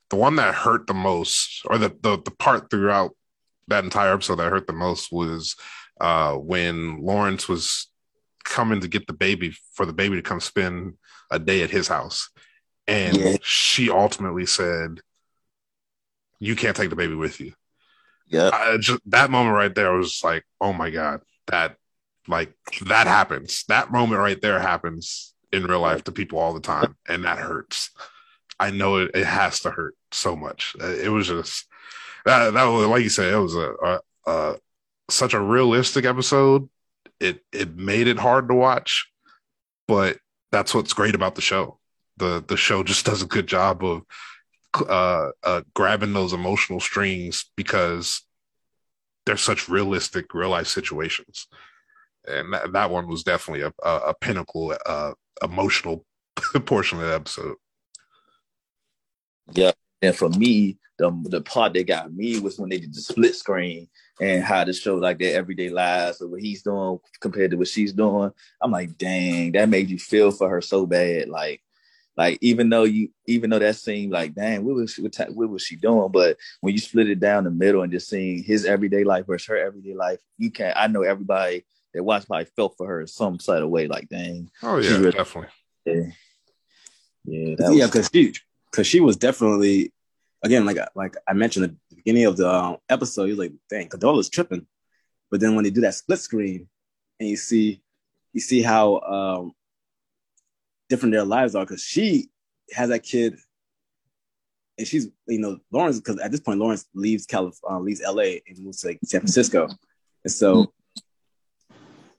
the 0.09 0.15
one 0.15 0.35
that 0.37 0.55
hurt 0.55 0.87
the 0.87 0.93
most, 0.93 1.61
or 1.65 1.77
the 1.77 1.89
the, 2.01 2.21
the 2.23 2.31
part 2.31 2.69
throughout 2.69 3.11
that 3.67 3.83
entire 3.83 4.13
episode 4.13 4.37
that 4.37 4.51
hurt 4.51 4.67
the 4.67 4.73
most 4.73 5.11
was 5.11 5.55
uh 6.01 6.33
when 6.33 7.01
Lawrence 7.01 7.47
was 7.47 7.87
coming 8.43 8.81
to 8.81 8.87
get 8.87 9.07
the 9.07 9.13
baby 9.13 9.55
for 9.73 9.85
the 9.85 9.93
baby 9.93 10.15
to 10.15 10.21
come 10.21 10.39
spend 10.39 10.95
a 11.31 11.39
day 11.39 11.63
at 11.63 11.71
his 11.71 11.87
house. 11.87 12.29
And 12.87 13.17
Yeah. 13.17 13.37
she 13.41 13.89
ultimately 13.89 14.45
said, 14.45 14.99
You 16.39 16.55
can't 16.55 16.75
take 16.75 16.89
the 16.89 16.95
baby 16.95 17.15
with 17.15 17.39
you. 17.39 17.53
Yeah. 18.27 18.77
Just 18.79 18.99
that 19.07 19.29
moment 19.31 19.55
right 19.55 19.73
there 19.73 19.93
was 19.93 20.21
like, 20.23 20.43
oh 20.59 20.73
my 20.73 20.89
god, 20.89 21.21
that 21.47 21.77
like 22.27 22.53
that 22.85 23.07
happens. 23.07 23.63
That 23.67 23.91
moment 23.91 24.19
right 24.19 24.41
there 24.41 24.59
happens 24.59 25.32
in 25.53 25.65
real 25.65 25.79
life 25.79 26.03
to 26.03 26.11
people 26.11 26.39
all 26.39 26.53
the 26.53 26.59
time, 26.59 26.97
and 27.07 27.23
that 27.23 27.37
hurts. 27.37 27.91
I 28.59 28.71
know 28.71 28.97
it, 28.97 29.11
it 29.13 29.25
has 29.25 29.59
to 29.61 29.71
hurt 29.71 29.95
so 30.11 30.35
much. 30.35 30.75
Uh, 30.81 30.87
it 30.87 31.09
was 31.09 31.27
just 31.27 31.67
that 32.25 32.53
that 32.53 32.65
was 32.65 32.87
like 32.87 33.03
you 33.03 33.09
said, 33.09 33.33
it 33.33 33.37
was 33.37 33.55
a, 33.55 33.73
a, 33.83 33.99
a 34.25 34.55
such 35.09 35.33
a 35.33 35.39
realistic 35.39 36.05
episode. 36.05 36.67
It 37.19 37.41
it 37.53 37.75
made 37.77 38.07
it 38.07 38.19
hard 38.19 38.49
to 38.49 38.55
watch, 38.55 39.07
but 39.87 40.17
that's 40.51 40.73
what's 40.73 40.93
great 40.93 41.15
about 41.15 41.35
the 41.35 41.41
show. 41.41 41.79
The 42.17 42.43
the 42.45 42.57
show 42.57 42.83
just 42.83 43.05
does 43.05 43.21
a 43.21 43.27
good 43.27 43.47
job 43.47 43.83
of 43.83 44.01
uh, 44.89 45.29
uh, 45.43 45.61
grabbing 45.75 46.13
those 46.13 46.33
emotional 46.33 46.79
strings 46.79 47.51
because 47.55 48.21
they're 49.25 49.37
such 49.37 49.69
realistic 49.69 50.33
real 50.33 50.49
life 50.49 50.67
situations 50.67 51.47
and 52.27 52.53
that, 52.53 52.71
that 52.73 52.89
one 52.89 53.07
was 53.07 53.23
definitely 53.23 53.61
a, 53.61 53.87
a, 53.87 53.97
a 54.09 54.13
pinnacle 54.13 54.75
uh, 54.85 55.11
emotional 55.41 56.05
portion 56.65 56.99
of 56.99 57.07
the 57.07 57.13
episode 57.13 57.55
yeah 59.53 59.71
and 60.01 60.15
for 60.15 60.29
me 60.29 60.77
the 60.99 61.11
the 61.29 61.41
part 61.41 61.73
that 61.73 61.87
got 61.87 62.13
me 62.13 62.39
was 62.39 62.59
when 62.59 62.69
they 62.69 62.79
did 62.79 62.93
the 62.93 63.01
split 63.01 63.35
screen 63.35 63.87
and 64.21 64.43
how 64.43 64.63
to 64.63 64.73
show 64.73 64.95
like 64.95 65.17
their 65.17 65.37
everyday 65.37 65.69
lives 65.69 66.21
or 66.21 66.27
what 66.27 66.41
he's 66.41 66.61
doing 66.61 66.99
compared 67.19 67.51
to 67.51 67.57
what 67.57 67.67
she's 67.67 67.93
doing. 67.93 68.31
I'm 68.61 68.71
like, 68.71 68.97
dang, 68.97 69.53
that 69.53 69.69
made 69.69 69.89
you 69.89 69.97
feel 69.97 70.31
for 70.31 70.47
her 70.49 70.61
so 70.61 70.85
bad. 70.85 71.29
Like 71.29 71.61
like 72.15 72.37
even 72.41 72.69
though 72.69 72.83
you, 72.83 73.09
even 73.25 73.49
though 73.49 73.59
that 73.59 73.75
seemed 73.75 74.11
like, 74.11 74.35
dang, 74.35 74.63
what 74.63 74.75
was 74.75 74.93
she, 74.93 75.01
what, 75.01 75.49
was 75.49 75.63
she 75.63 75.75
doing? 75.75 76.11
But 76.11 76.37
when 76.61 76.73
you 76.73 76.79
split 76.79 77.09
it 77.09 77.19
down 77.19 77.43
the 77.43 77.51
middle 77.51 77.81
and 77.81 77.91
just 77.91 78.07
seeing 78.07 78.43
his 78.43 78.65
everyday 78.65 79.03
life 79.03 79.25
versus 79.25 79.47
her 79.47 79.57
everyday 79.57 79.95
life, 79.95 80.19
you 80.37 80.51
can't. 80.51 80.77
I 80.77 80.87
know 80.87 81.01
everybody 81.01 81.65
that 81.93 82.03
watched 82.03 82.27
probably 82.27 82.45
felt 82.45 82.75
for 82.77 82.87
her 82.87 83.01
in 83.01 83.07
some 83.07 83.39
sort 83.39 83.63
of 83.63 83.69
way. 83.69 83.87
Like, 83.87 84.09
dang. 84.09 84.49
Oh 84.61 84.77
yeah, 84.77 84.91
really, 84.91 85.11
definitely. 85.11 85.51
Yeah, 85.85 86.03
yeah, 87.25 87.71
yeah. 87.71 87.85
Because 87.85 88.09
she, 88.13 88.33
because 88.71 88.87
she 88.87 88.99
was 88.99 89.17
definitely, 89.17 89.93
again, 90.43 90.65
like 90.65 90.77
like 90.95 91.15
I 91.27 91.33
mentioned 91.33 91.65
at 91.65 91.71
the 91.89 91.95
beginning 91.95 92.25
of 92.25 92.37
the 92.37 92.51
um, 92.51 92.77
episode, 92.89 93.25
you're 93.25 93.37
like, 93.37 93.53
dang, 93.69 93.89
Condola's 93.89 94.29
tripping. 94.29 94.67
But 95.29 95.39
then 95.39 95.55
when 95.55 95.63
they 95.63 95.71
do 95.71 95.81
that 95.81 95.95
split 95.95 96.19
screen, 96.19 96.67
and 97.19 97.29
you 97.29 97.37
see, 97.37 97.81
you 98.33 98.41
see 98.41 98.61
how 98.61 98.99
um, 98.99 99.51
different 100.89 101.13
their 101.13 101.25
lives 101.25 101.55
are 101.55 101.65
because 101.65 101.83
she 101.83 102.29
has 102.71 102.89
that 102.89 103.03
kid 103.03 103.37
and 104.77 104.87
she's 104.87 105.07
you 105.27 105.39
know 105.39 105.57
Lawrence 105.71 105.99
because 105.99 106.19
at 106.19 106.31
this 106.31 106.39
point 106.39 106.59
Lawrence 106.59 106.85
leaves 106.93 107.25
California, 107.25 107.77
uh, 107.77 107.79
leaves 107.79 108.01
LA 108.05 108.39
and 108.47 108.59
moves 108.59 108.81
to 108.81 108.87
like, 108.87 108.99
San 109.03 109.21
Francisco, 109.21 109.67
and 110.23 110.31
so 110.31 110.55
mm-hmm. 110.55 110.71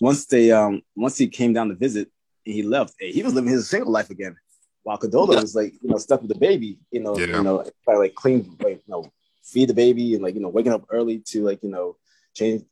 Once 0.04 0.26
they 0.26 0.52
um 0.52 0.82
once 0.94 1.16
he 1.16 1.26
came 1.26 1.54
down 1.54 1.68
to 1.70 1.74
visit 1.74 2.10
and 2.44 2.54
he 2.54 2.62
left, 2.62 2.94
he 2.98 3.22
was 3.22 3.32
living 3.32 3.50
his 3.50 3.68
single 3.70 3.90
life 3.90 4.10
again, 4.10 4.36
while 4.82 4.98
Condola 4.98 5.40
was 5.40 5.54
like 5.54 5.72
you 5.80 5.88
know 5.88 5.96
stuck 5.96 6.20
with 6.20 6.28
the 6.28 6.38
baby, 6.38 6.78
you 6.90 7.00
know, 7.00 7.16
yeah. 7.18 7.38
you 7.38 7.42
know, 7.42 7.64
like 7.86 8.14
clean 8.14 8.54
like 8.60 8.82
you 8.86 8.92
know 8.92 9.10
feed 9.42 9.70
the 9.70 9.74
baby 9.74 10.12
and 10.12 10.22
like 10.22 10.34
you 10.34 10.42
know 10.42 10.50
waking 10.50 10.74
up 10.74 10.84
early 10.90 11.20
to 11.30 11.42
like 11.42 11.62
you 11.62 11.70
know 11.70 11.96
change 12.34 12.62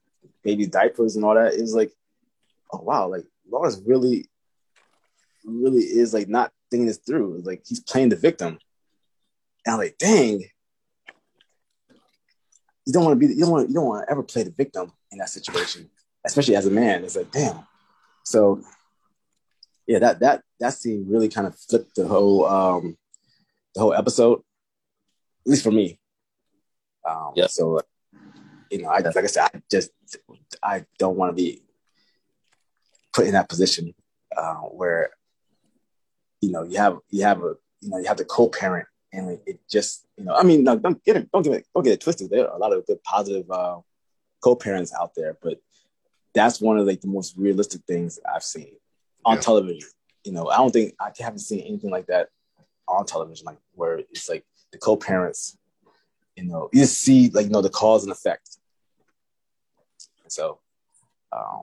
baby 0.45 0.67
diapers 0.67 1.17
and 1.17 1.25
all 1.25 1.35
that. 1.35 1.55
It 1.55 1.63
was 1.63 1.75
like, 1.75 1.91
oh 2.71 2.83
wow, 2.83 3.09
like 3.09 3.25
Lawrence 3.51 3.81
really 3.87 4.29
really 5.43 5.85
is 5.85 6.13
like 6.13 6.29
not 6.29 6.53
thinking 6.71 6.87
this 6.87 6.99
through. 6.99 7.41
Like 7.47 7.63
he's 7.67 7.81
playing 7.81 8.11
the 8.11 8.17
victim. 8.17 8.59
And 9.65 9.73
I'm 9.73 9.79
like, 9.79 9.97
dang. 9.99 10.45
You 12.85 12.93
don't 12.93 13.05
want 13.05 13.19
to 13.19 13.27
be. 13.27 13.33
You 13.33 13.41
don't 13.43 13.53
want. 13.53 13.69
You 13.69 13.75
don't 13.77 13.87
want 13.87 14.05
to 14.05 14.11
ever 14.11 14.23
play 14.23 14.43
the 14.43 14.51
victim 14.51 14.93
in 15.13 15.19
that 15.19 15.31
situation, 15.31 15.89
especially 16.25 16.57
as 16.57 16.67
a 16.67 16.71
man. 16.71 17.05
It's 17.05 17.17
like, 17.17 17.31
damn. 17.31 17.67
So, 18.25 18.63
yeah, 19.87 19.99
that 19.99 20.21
that 20.21 20.43
that 20.61 20.75
scene 20.75 21.07
really 21.09 21.29
kind 21.29 21.47
of 21.47 21.59
flipped 21.59 21.97
the 21.97 22.07
whole 22.07 22.47
um 22.47 22.97
the 23.75 23.81
whole 23.81 23.95
episode, 23.95 24.39
at 24.39 25.51
least 25.51 25.65
for 25.65 25.73
me. 25.73 25.99
Um, 27.09 27.33
yeah. 27.35 27.49
So, 27.49 27.81
you 28.71 28.83
know, 28.83 28.89
I 28.89 29.01
like 29.01 29.17
I 29.17 29.27
said, 29.27 29.49
I 29.53 29.63
just 29.71 29.91
I 30.63 30.85
don't 30.99 31.17
want 31.17 31.31
to 31.31 31.43
be 31.43 31.63
put 33.13 33.27
in 33.27 33.33
that 33.33 33.49
position 33.49 33.95
uh, 34.37 34.55
where 34.55 35.11
you 36.43 36.51
know, 36.51 36.65
you 36.65 36.77
have 36.77 36.99
you 37.09 37.25
have 37.25 37.39
a 37.39 37.55
you 37.81 37.89
know 37.89 37.99
you 37.99 38.07
have 38.07 38.19
the 38.19 38.25
co-parent, 38.25 38.87
and 39.13 39.31
it, 39.31 39.43
it 39.47 39.61
just 39.71 40.05
you 40.19 40.25
know, 40.25 40.35
I 40.35 40.43
mean, 40.43 40.65
no, 40.65 40.77
don't 40.77 41.03
get 41.05 41.17
it, 41.17 41.31
don't 41.33 41.43
get 41.43 41.55
it, 41.55 41.67
don't 41.75 41.85
get 41.85 41.95
it 41.95 42.01
twisted. 42.01 42.31
There 42.31 42.49
are 42.49 42.55
a 42.55 42.59
lot 42.59 42.73
of 42.73 42.85
good 42.85 43.03
positive 43.05 43.51
uh, 43.51 43.79
co-parents 44.43 44.93
out 45.01 45.13
there, 45.17 45.39
but 45.41 45.59
that's 46.35 46.61
one 46.61 46.79
of 46.79 46.87
like 46.87 47.01
the 47.01 47.09
most 47.09 47.37
realistic 47.37 47.83
things 47.87 48.19
I've 48.33 48.43
seen 48.43 48.73
on 49.25 49.37
yeah. 49.37 49.41
television. 49.43 49.89
You 50.25 50.33
know, 50.33 50.49
I 50.49 50.57
don't 50.57 50.71
think 50.71 50.95
I 51.01 51.11
haven't 51.19 51.41
seen 51.41 51.61
anything 51.61 51.91
like 51.91 52.07
that 52.07 52.29
on 52.89 53.07
television, 53.07 53.47
like 53.47 53.59
where 53.75 53.99
it's 53.99 54.29
like 54.29 54.45
the 54.71 54.79
co-parents. 54.79 55.59
You 56.37 56.45
know, 56.45 56.71
you 56.73 56.81
just 56.81 57.01
see 57.01 57.31
like 57.31 57.47
you 57.47 57.53
know 57.53 57.63
the 57.63 57.71
cause 57.71 58.05
and 58.05 58.13
effect. 58.13 58.59
So, 60.29 60.61
uh, 61.31 61.59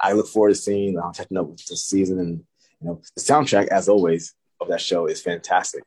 I 0.00 0.12
look 0.12 0.28
forward 0.28 0.50
to 0.50 0.54
seeing 0.54 0.98
uh, 0.98 1.10
catching 1.10 1.36
up 1.36 1.46
with 1.46 1.66
the 1.66 1.76
season 1.76 2.18
and 2.18 2.44
you 2.80 2.88
know, 2.88 3.00
the 3.14 3.20
soundtrack, 3.20 3.68
as 3.68 3.88
always, 3.88 4.34
of 4.60 4.68
that 4.68 4.80
show 4.80 5.06
is 5.06 5.20
fantastic. 5.20 5.82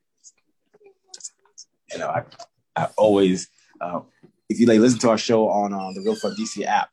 You 1.92 2.00
know, 2.00 2.10
I, 2.10 2.24
I 2.76 2.88
always, 2.98 3.50
uh, 3.82 4.02
if 4.48 4.60
you 4.60 4.66
like 4.66 4.80
listen 4.80 5.00
to 5.00 5.10
our 5.10 5.18
show 5.18 5.50
on 5.50 5.74
uh, 5.74 5.92
the 5.94 6.02
Real 6.02 6.16
Fun 6.16 6.36
DC 6.36 6.66
app, 6.66 6.90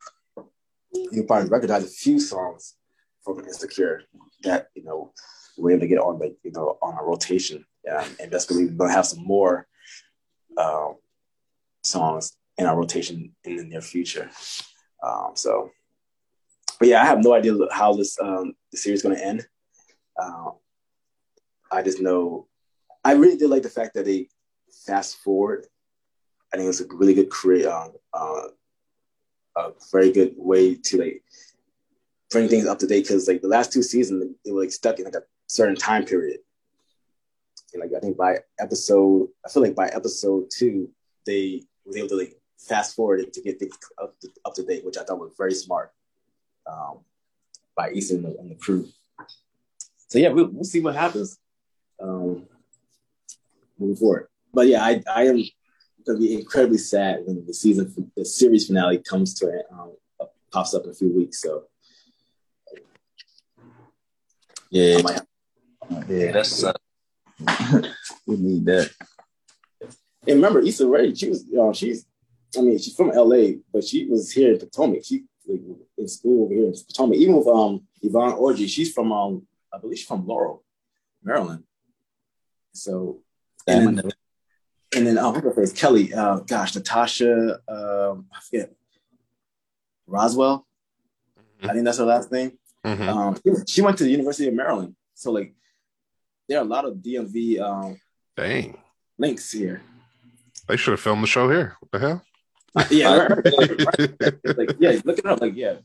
you 1.13 1.25
probably 1.27 1.49
recognize 1.49 1.85
a 1.85 1.89
few 1.89 2.19
songs 2.19 2.75
from 3.23 3.41
Insecure 3.41 4.03
that 4.43 4.69
you 4.75 4.85
know 4.85 5.13
we're 5.59 5.73
able 5.73 5.81
to 5.81 5.87
get 5.87 5.99
on 5.99 6.19
like 6.19 6.37
you 6.43 6.53
know 6.53 6.79
on 6.83 6.95
our 6.95 7.07
rotation. 7.07 7.65
Yeah, 7.85 8.07
and 8.21 8.31
best 8.31 8.49
believe 8.49 8.71
we're 8.71 8.87
gonna 8.87 8.93
have 8.93 9.07
some 9.07 9.25
more 9.25 9.67
um, 10.57 10.97
songs 11.83 12.37
in 12.59 12.67
our 12.67 12.77
rotation 12.77 13.35
in 13.45 13.57
the 13.57 13.65
near 13.65 13.81
future. 13.81 14.31
Um, 15.03 15.33
so, 15.35 15.71
but 16.79 16.89
yeah, 16.89 17.03
I 17.03 17.07
have 17.07 17.23
no 17.23 17.35
idea 17.35 17.55
how 17.71 17.95
this 17.95 18.19
um, 18.21 18.55
the 18.73 18.79
series 18.79 19.05
is 19.05 19.11
to 19.11 19.25
end. 19.25 19.47
Uh, 20.21 20.51
I 21.71 21.83
just 21.83 22.01
know 22.01 22.49
I 23.05 23.13
really 23.13 23.37
did 23.37 23.51
like 23.51 23.63
the 23.63 23.69
fact 23.69 23.95
that 23.95 24.05
they 24.05 24.29
fast 24.85 25.19
forward. 25.19 25.67
I 26.53 26.57
think 26.57 26.69
it's 26.69 26.81
a 26.81 26.87
really 26.91 27.15
good 27.15 27.31
career, 27.31 27.69
uh, 27.69 27.89
uh, 28.13 28.49
a 29.57 29.71
very 29.91 30.13
good 30.13 30.35
way 30.37 30.75
to 30.75 30.99
like 30.99 31.23
bring 32.31 32.49
things 32.49 32.67
up 32.67 32.79
to 32.81 32.87
date 32.87 33.05
because 33.05 33.29
like 33.29 33.41
the 33.41 33.49
last 33.49 33.73
two 33.73 33.83
seasons 33.83 34.35
it 34.45 34.53
was 34.53 34.65
like 34.65 34.73
stuck 34.73 34.99
in 34.99 35.05
like 35.05 35.15
a 35.15 35.23
certain 35.47 35.77
time 35.77 36.05
period. 36.05 36.41
And 37.73 37.83
like 37.83 37.93
I 37.97 38.01
think 38.01 38.17
by 38.17 38.39
episode, 38.59 39.29
I 39.45 39.49
feel 39.49 39.63
like 39.63 39.75
by 39.75 39.89
episode 39.89 40.51
two 40.51 40.91
they 41.25 41.63
were 41.85 41.97
able 41.97 42.09
to 42.09 42.17
like 42.17 42.37
fast 42.59 42.95
forward 42.95 43.21
it 43.21 43.33
to 43.35 43.43
get 43.43 43.59
things 43.59 43.77
up 44.03 44.19
to, 44.21 44.29
up 44.45 44.55
to 44.55 44.65
date, 44.65 44.85
which 44.85 44.99
I 44.99 45.05
thought 45.05 45.19
was 45.19 45.33
very 45.37 45.55
smart 45.55 45.93
um, 46.67 47.01
by 47.77 47.91
Easton 47.91 48.25
and 48.25 48.35
the, 48.35 48.39
and 48.39 48.51
the 48.51 48.55
crew 48.57 48.89
so 50.09 50.19
yeah, 50.19 50.29
we'll, 50.29 50.49
we'll 50.53 50.65
see 50.65 50.81
what 50.81 50.95
happens 50.95 51.39
um, 52.01 52.47
moving 53.79 53.97
forward. 53.97 54.29
But 54.53 54.69
yeah, 54.69 54.83
I, 54.83 55.03
I 55.15 55.27
am 55.27 55.43
to 56.07 56.17
be 56.17 56.35
incredibly 56.35 56.79
sad 56.79 57.21
when 57.25 57.45
the 57.47 57.55
season, 57.55 58.13
the 58.17 58.25
series 58.25 58.67
finale 58.67 58.99
comes 58.99 59.35
to 59.35 59.49
it, 59.49 59.67
um, 59.73 59.93
pops 60.53 60.75
up 60.75 60.85
in 60.85 60.91
a 60.91 60.95
few 60.95 61.13
weeks. 61.13 61.43
So 61.43 61.65
yeah, 64.71 64.99
yeah, 66.09 66.33
that's 66.33 66.65
uh, 66.65 66.73
we 68.27 68.37
need 68.37 68.65
that. 68.67 68.91
And 70.29 70.37
remember, 70.37 70.61
Issa 70.61 70.87
Rae, 70.87 71.15
she 71.15 71.29
was, 71.29 71.45
you 71.47 71.57
know, 71.57 71.73
she's, 71.73 72.07
I 72.57 72.61
mean, 72.61 72.79
she's 72.79 72.95
from 72.95 73.11
LA, 73.11 73.59
but 73.73 73.85
she 73.85 74.07
was 74.07 74.33
here 74.33 74.53
in 74.53 74.59
Potomac. 74.59 75.05
She 75.05 75.25
like, 75.47 75.61
in 75.99 76.09
school 76.09 76.45
over 76.45 76.55
here 76.55 76.65
in 76.65 76.73
Potomac. 76.73 77.17
Even 77.17 77.37
with 77.37 77.47
um 77.47 77.87
Yvonne 78.03 78.33
Orji, 78.33 78.69
she's 78.69 78.93
from 78.93 79.13
um 79.13 79.47
I 79.73 79.79
believe 79.79 79.99
she's 79.99 80.07
from 80.07 80.27
Laurel, 80.27 80.65
Maryland. 81.23 81.65
So, 82.73 83.21
and 83.67 84.13
and 84.97 85.07
then 85.07 85.19
oh, 85.19 85.33
her 85.33 85.53
first 85.53 85.77
Kelly. 85.77 86.13
Uh, 86.13 86.39
gosh, 86.39 86.75
Natasha. 86.75 87.61
Um, 87.69 88.27
I 88.35 88.41
forget. 88.41 88.73
Rothwell. 90.07 90.67
Mm-hmm. 91.39 91.71
I 91.71 91.73
think 91.73 91.85
that's 91.85 91.99
her 91.99 92.05
last 92.05 92.33
name. 92.33 92.59
Mm-hmm. 92.85 93.09
Um, 93.09 93.37
she 93.67 93.83
went 93.83 93.99
to 93.99 94.05
the 94.05 94.11
University 94.11 94.49
of 94.49 94.55
Maryland. 94.55 94.95
So 95.15 95.33
like, 95.33 95.55
there 96.49 96.59
are 96.59 96.65
a 96.65 96.69
lot 96.69 96.85
of 96.85 96.95
DMV 96.95 97.61
um, 97.61 98.01
dang 98.37 98.79
links 99.19 99.51
here. 99.51 99.83
They 100.69 100.77
should 100.77 100.93
have 100.93 101.01
filmed 101.01 101.23
the 101.23 101.27
show 101.27 101.49
here. 101.51 101.77
What 101.81 101.93
the 101.93 101.99
hell? 101.99 102.23
yeah, 102.91 103.17
right, 103.17 103.45
right, 103.45 104.35
like 104.59 104.77
yeah, 104.79 105.01
look 105.05 105.19
it 105.19 105.27
up. 105.27 105.41
Like 105.41 105.57
yeah, 105.57 105.77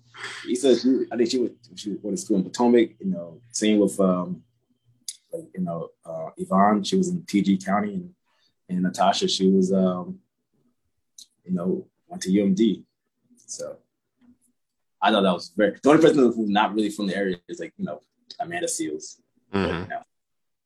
he 0.45 0.55
says 0.55 0.81
she, 0.81 1.05
I 1.11 1.15
think 1.15 1.31
she 1.31 1.39
was 1.39 1.51
she 1.75 1.91
went 2.01 2.17
to 2.17 2.21
school 2.21 2.37
in 2.37 2.43
Potomac. 2.43 2.99
You 2.99 3.11
know, 3.11 3.41
same 3.51 3.79
with 3.79 3.99
um, 3.99 4.43
like 5.31 5.45
you 5.55 5.61
know, 5.61 5.89
uh, 6.05 6.29
Yvonne. 6.37 6.83
She 6.83 6.97
was 6.97 7.07
in 7.07 7.21
PG 7.23 7.59
County, 7.59 7.93
and 7.93 8.13
and 8.71 8.83
Natasha, 8.83 9.27
she 9.27 9.49
was 9.49 9.71
um, 9.73 10.19
you 11.45 11.53
know, 11.53 11.87
went 12.07 12.23
to 12.23 12.29
UMD. 12.29 12.83
So 13.35 13.77
I 15.01 15.11
thought 15.11 15.21
that 15.21 15.33
was 15.33 15.51
very. 15.55 15.77
The 15.81 15.89
only 15.89 16.01
person 16.01 16.19
who's 16.19 16.49
not 16.49 16.73
really 16.73 16.89
from 16.89 17.07
the 17.07 17.15
area 17.15 17.37
is 17.47 17.59
like 17.59 17.73
you 17.77 17.85
know 17.85 18.01
Amanda 18.39 18.67
Seales. 18.67 19.17
Mm-hmm. 19.53 19.91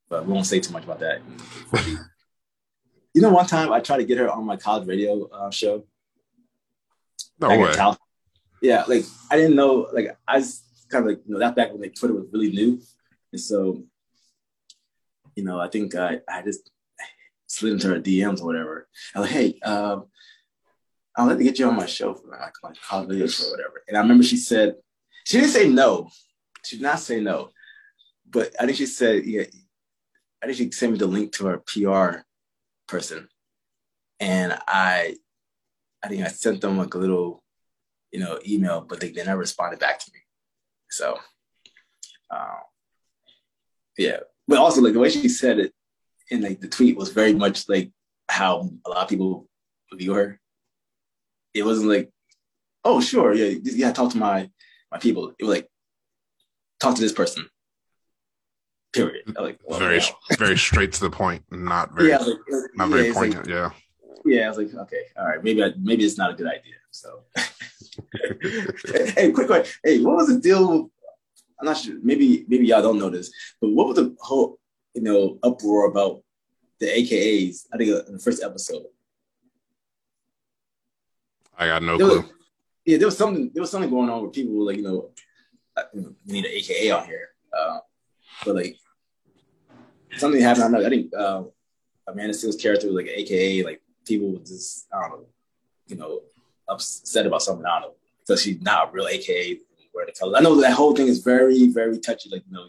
but 0.10 0.28
we 0.28 0.34
won't 0.34 0.46
say 0.46 0.60
too 0.60 0.72
much 0.72 0.84
about 0.84 1.00
that. 1.00 1.20
you 3.16 3.22
know, 3.22 3.32
one 3.32 3.48
time 3.48 3.72
I 3.72 3.80
tried 3.80 3.98
to 3.98 4.04
get 4.06 4.20
her 4.20 4.30
on 4.30 4.46
my 4.46 4.58
college 4.58 4.88
radio 4.88 5.28
uh, 5.30 5.50
show. 5.50 5.84
No 7.40 7.50
way. 7.50 7.74
Yeah, 8.62 8.84
like 8.88 9.06
I 9.32 9.38
didn't 9.38 9.56
know. 9.56 9.88
Like 9.92 10.16
I 10.28 10.38
was 10.38 10.64
kind 10.90 11.04
of 11.04 11.10
like 11.10 11.22
you 11.26 11.34
know 11.34 11.40
that 11.40 11.56
back 11.56 11.72
when 11.72 11.82
like 11.82 11.96
Twitter 11.96 12.14
was 12.14 12.28
really 12.32 12.52
new, 12.52 12.80
and 13.32 13.42
so 13.42 13.84
you 15.36 15.44
know 15.44 15.60
I 15.60 15.68
think 15.68 15.96
I 15.96 16.20
I 16.30 16.42
just 16.44 16.72
slid 17.48 17.74
into 17.74 17.90
her 17.90 18.00
DMs 18.00 18.42
or 18.42 18.46
whatever. 18.46 18.88
I 19.14 19.20
was 19.20 19.30
like, 19.30 19.38
hey, 19.38 19.60
um, 19.62 20.06
I'd 21.18 21.26
like 21.26 21.38
to 21.38 21.44
get 21.44 21.60
you 21.60 21.68
on 21.68 21.76
my 21.76 21.86
show 21.86 22.14
for 22.14 22.28
like 22.28 22.54
my 22.62 22.74
college 22.88 23.40
or 23.42 23.52
whatever. 23.52 23.84
And 23.88 23.98
I 23.98 24.02
remember 24.02 24.24
she 24.24 24.38
said 24.38 24.76
she 25.26 25.38
didn't 25.38 25.52
say 25.52 25.70
no. 25.70 26.10
She 26.64 26.78
did 26.78 26.84
not 26.84 27.00
say 27.00 27.20
no, 27.22 27.50
but 28.30 28.54
I 28.60 28.66
think 28.66 28.78
she 28.78 28.86
said 28.86 29.26
yeah. 29.26 29.44
I 30.44 30.48
think 30.48 30.58
she 30.58 30.72
sent 30.72 30.92
me 30.92 30.98
the 30.98 31.08
link 31.08 31.32
to 31.34 31.48
her 31.48 31.64
PR 31.66 32.20
person, 32.88 33.28
and 34.20 34.54
I, 34.68 35.16
I 36.04 36.08
think 36.08 36.24
I 36.24 36.28
sent 36.28 36.62
them 36.62 36.78
like 36.78 36.94
a 36.94 37.00
little, 37.00 37.44
you 38.12 38.20
know, 38.20 38.40
email, 38.48 38.82
but 38.82 39.00
they, 39.00 39.10
they 39.10 39.24
never 39.24 39.40
responded 39.40 39.80
back 39.80 40.00
to 40.00 40.12
me. 40.14 40.20
So, 40.92 41.18
um, 42.30 42.60
yeah, 43.98 44.18
but 44.48 44.60
also 44.60 44.82
like 44.82 44.94
the 44.94 45.00
way 45.00 45.10
she 45.10 45.30
said 45.30 45.58
it 45.58 45.74
in 46.30 46.42
like 46.42 46.62
the 46.62 46.68
tweet 46.68 46.98
was 46.98 47.12
very 47.12 47.34
much 47.34 47.68
like 47.70 47.92
how 48.30 48.70
a 48.86 48.90
lot 48.90 49.04
of 49.04 49.10
people 49.10 49.48
view 49.94 50.14
her. 50.14 50.40
It 51.54 51.64
wasn't 51.64 51.90
like, 51.90 52.12
oh 52.84 53.02
sure, 53.02 53.34
yeah, 53.34 53.58
yeah, 53.64 53.92
talk 53.92 54.12
to 54.12 54.18
my 54.18 54.50
my 54.92 54.98
people. 54.98 55.34
It 55.40 55.44
was 55.44 55.56
like, 55.56 55.70
talk 56.80 56.96
to 56.96 57.02
this 57.02 57.14
person. 57.14 57.48
Period. 58.94 59.36
Like, 59.38 59.60
well, 59.64 59.80
very 59.80 60.02
very 60.38 60.58
straight 60.58 60.94
to 60.94 61.02
the 61.02 61.10
point, 61.10 61.44
not 61.52 61.94
very 61.96 62.10
yeah, 62.10 62.18
like, 62.18 62.38
uh, 62.52 62.60
not 62.76 62.90
yeah, 62.90 62.96
very 62.96 63.14
poignant. 63.14 63.48
Like, 63.48 63.56
yeah. 63.56 63.70
Yeah, 64.26 64.46
I 64.46 64.50
was 64.50 64.58
like, 64.58 64.74
okay, 64.74 65.02
all 65.18 65.28
right, 65.28 65.44
maybe 65.44 65.64
I, 65.64 65.74
maybe 65.80 66.04
it's 66.04 66.18
not 66.18 66.32
a 66.32 66.34
good 66.34 66.48
idea. 66.48 66.74
So, 66.90 67.24
hey, 69.16 69.32
quick 69.32 69.48
question. 69.48 69.80
Hey, 69.84 70.02
what 70.02 70.16
was 70.16 70.28
the 70.28 70.40
deal? 70.40 70.90
I'm 71.60 71.66
not 71.66 71.78
sure. 71.78 71.96
Maybe 72.02 72.46
maybe 72.48 72.66
y'all 72.66 72.82
don't 72.82 72.98
know 72.98 73.10
this, 73.10 73.32
but 73.62 73.70
what 73.70 73.88
was 73.88 73.98
the 73.98 74.16
whole 74.20 74.58
you 74.96 75.02
know 75.02 75.38
uproar 75.44 75.88
about 75.88 76.24
the 76.80 76.88
AKAs? 76.88 77.66
I 77.74 77.78
think 77.78 77.92
uh, 77.92 78.06
in 78.08 78.14
the 78.14 78.20
first 78.20 78.44
episode. 78.44 78.84
I 81.58 81.68
got 81.68 81.84
no 81.84 81.98
there 81.98 82.08
clue. 82.08 82.22
Was, 82.22 82.30
yeah, 82.86 82.98
there 82.98 83.08
was 83.08 83.18
something. 83.18 83.52
There 83.54 83.62
was 83.62 83.72
something 83.72 83.90
going 83.90 84.10
on 84.10 84.22
where 84.22 84.32
people 84.32 84.56
were 84.56 84.66
like, 84.66 84.78
you 84.78 84.84
know, 84.84 85.12
we 85.94 86.34
need 86.34 86.46
an 86.46 86.52
AKA 86.52 86.92
on 86.92 87.06
here. 87.06 87.30
Uh, 87.58 87.80
but 88.44 88.56
like 88.56 88.78
something 90.18 90.42
happened. 90.42 90.66
I 90.66 90.68
know. 90.70 90.86
I 90.86 90.90
think 90.90 91.14
uh, 91.16 91.44
Amanda 92.08 92.34
Seales' 92.34 92.62
character 92.62 92.88
was 92.88 92.96
like 92.96 93.08
AKA. 93.08 93.64
Like 93.64 93.82
people 94.06 94.34
were 94.34 94.40
just 94.40 94.88
I 94.94 95.02
don't 95.02 95.12
know, 95.12 95.28
you 95.88 95.96
know, 95.96 96.22
upset 96.68 97.26
about 97.26 97.42
something. 97.42 97.66
I 97.66 97.80
don't 97.82 97.90
know 97.90 97.96
because 98.20 98.42
she's 98.42 98.62
not 98.62 98.90
a 98.90 98.92
real 98.92 99.08
AKA. 99.08 99.60
Wear 99.94 100.06
the 100.06 100.12
colors. 100.12 100.36
I 100.38 100.42
know 100.42 100.60
that 100.60 100.74
whole 100.74 100.94
thing 100.94 101.08
is 101.08 101.20
very 101.20 101.68
very 101.68 102.00
touchy. 102.00 102.30
Like 102.30 102.44
you 102.48 102.54
know. 102.54 102.68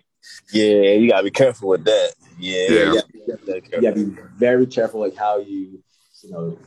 Yeah, 0.53 0.93
you 0.93 1.11
gotta 1.11 1.25
be 1.25 1.31
careful 1.31 1.69
with 1.69 1.85
that. 1.85 2.15
Yeah, 2.39 2.69
yeah. 2.69 2.93
yeah 2.93 3.01
you, 3.13 3.39
gotta, 3.47 3.63
you 3.73 3.81
gotta 3.83 3.95
be 3.95 4.23
very 4.37 4.67
careful 4.67 5.01
like 5.01 5.17
how 5.17 5.39
you, 5.39 5.83
you 6.23 6.31
know, 6.31 6.59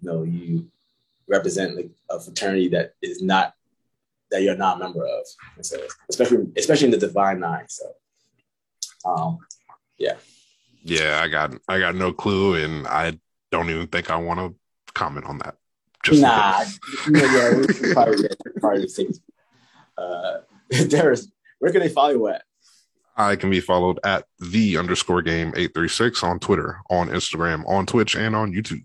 you 0.00 0.10
know, 0.10 0.22
you 0.22 0.70
represent 1.28 1.76
like 1.76 1.90
a 2.10 2.20
fraternity 2.20 2.68
that 2.68 2.94
is 3.02 3.22
not 3.22 3.54
that 4.30 4.42
you're 4.42 4.56
not 4.56 4.76
a 4.76 4.80
member 4.80 5.04
of. 5.04 5.24
And 5.56 5.64
so 5.64 5.78
especially 6.08 6.46
especially 6.56 6.86
in 6.86 6.90
the 6.92 6.98
Divine 6.98 7.40
Nine. 7.40 7.66
So 7.68 7.84
um 9.04 9.38
yeah. 9.98 10.14
Yeah, 10.82 11.20
I 11.22 11.28
got 11.28 11.54
I 11.68 11.78
got 11.78 11.94
no 11.94 12.12
clue 12.12 12.62
and 12.62 12.86
I 12.86 13.18
don't 13.50 13.70
even 13.70 13.86
think 13.86 14.10
I 14.10 14.16
want 14.16 14.40
to 14.40 14.54
comment 14.94 15.26
on 15.26 15.38
that. 15.38 15.56
Just 16.02 16.20
nah, 16.20 16.64
yeah, 17.10 17.32
yeah, 17.32 17.92
probably, 17.92 18.28
probably 18.58 18.88
uh, 19.96 20.38
Darius, 20.88 21.28
where 21.60 21.70
can 21.70 21.80
they 21.80 21.88
follow 21.88 22.10
you 22.10 22.26
at? 22.26 22.42
I 23.16 23.36
can 23.36 23.50
be 23.50 23.60
followed 23.60 24.00
at 24.04 24.24
the 24.38 24.78
underscore 24.78 25.22
game 25.22 25.48
836 25.48 26.22
on 26.22 26.38
Twitter, 26.38 26.80
on 26.88 27.08
Instagram, 27.08 27.66
on 27.68 27.86
Twitch, 27.86 28.16
and 28.16 28.34
on 28.34 28.52
YouTube. 28.52 28.84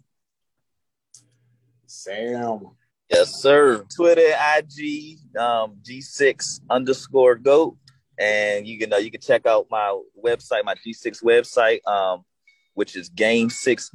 Sam. 1.85 2.71
Yes, 3.09 3.35
sir. 3.41 3.85
Twitter, 3.95 4.35
IG, 4.57 5.17
um, 5.39 5.77
G6 5.81 6.61
underscore 6.69 7.35
GOAT. 7.35 7.77
And 8.19 8.67
you 8.67 8.79
can 8.79 8.91
uh, 8.91 8.97
you 8.97 9.11
can 9.11 9.21
check 9.21 9.45
out 9.45 9.67
my 9.69 9.97
website, 10.21 10.65
my 10.65 10.73
G6 10.75 11.23
website, 11.23 11.85
um, 11.87 12.25
which 12.73 12.95
is 12.95 13.09
Game 13.09 13.49
Six 13.49 13.91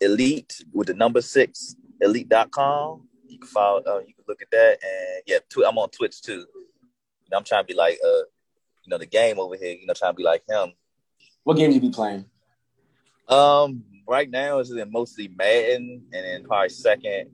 Elite 0.00 0.64
with 0.72 0.88
the 0.88 0.94
number 0.94 1.20
six 1.20 1.76
elite.com. 2.00 3.08
You 3.26 3.38
can 3.38 3.48
follow, 3.48 3.82
uh, 3.86 3.98
you 3.98 4.14
can 4.14 4.24
look 4.28 4.42
at 4.42 4.50
that, 4.50 4.78
and 4.82 5.22
yeah, 5.26 5.38
tw- 5.50 5.66
I'm 5.66 5.78
on 5.78 5.90
Twitch 5.90 6.22
too. 6.22 6.46
I'm 7.34 7.44
trying 7.44 7.64
to 7.64 7.66
be 7.66 7.74
like, 7.74 7.98
uh, 8.04 8.22
you 8.86 8.90
know, 8.90 8.98
the 8.98 9.06
game 9.06 9.38
over 9.38 9.56
here. 9.56 9.74
You 9.74 9.86
know, 9.86 9.94
trying 9.94 10.12
to 10.12 10.16
be 10.16 10.22
like 10.22 10.42
him. 10.48 10.72
What 11.44 11.56
games 11.56 11.74
you 11.74 11.80
be 11.80 11.90
playing? 11.90 12.24
Um, 13.28 13.84
right 14.06 14.30
now 14.30 14.60
it's 14.60 14.72
mostly 14.90 15.28
Madden, 15.28 16.04
and 16.12 16.24
then 16.24 16.44
probably 16.44 16.68
second 16.68 17.30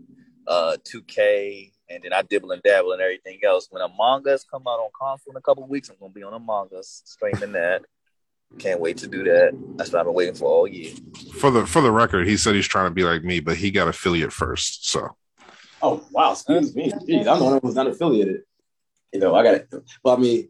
uh 0.47 0.77
2K, 0.85 1.71
and 1.89 2.03
then 2.03 2.13
I 2.13 2.23
dibble 2.23 2.51
and 2.53 2.63
dabble 2.63 2.93
and 2.93 3.03
everything 3.03 3.39
else. 3.45 3.69
When 3.71 3.83
Among 3.83 4.27
Us 4.29 4.45
come 4.45 4.63
out 4.67 4.81
on 4.81 4.91
console 4.99 5.33
in 5.33 5.37
a 5.37 5.43
couple 5.43 5.67
weeks, 5.67 5.89
I'm 5.91 5.97
gonna 6.01 6.13
be 6.13 6.23
on 6.23 6.35
Among 6.35 6.69
Us 6.77 7.03
streaming 7.05 7.53
that. 7.53 7.83
Can't 8.59 8.81
wait 8.81 8.99
to 8.99 9.07
do 9.07 9.25
that. 9.25 9.59
That's 9.77 9.93
what 9.93 10.01
I've 10.01 10.07
been 10.07 10.15
waiting 10.15 10.35
for 10.35 10.45
all 10.45 10.67
year. 10.67 10.93
For 11.39 11.51
the 11.51 11.67
for 11.67 11.81
the 11.81 11.91
record, 11.91 12.27
he 12.27 12.37
said 12.37 12.55
he's 12.55 12.69
trying 12.69 12.87
to 12.87 12.95
be 12.95 13.05
like 13.05 13.25
me, 13.25 13.41
but 13.41 13.57
he 13.57 13.71
got 13.71 13.89
affiliate 13.89 14.33
first. 14.33 14.89
So. 14.89 15.17
Oh 15.81 16.05
wow! 16.11 16.33
Excuse 16.33 16.75
me. 16.75 16.91
Jeez, 16.91 17.27
I'm 17.27 17.39
the 17.39 17.45
one 17.45 17.61
who's 17.63 17.75
not 17.75 17.87
affiliated. 17.87 18.43
You 19.13 19.21
know, 19.21 19.35
I 19.35 19.43
got 19.43 19.55
it. 19.55 19.69
Well, 20.03 20.17
I 20.17 20.21
mean, 20.21 20.49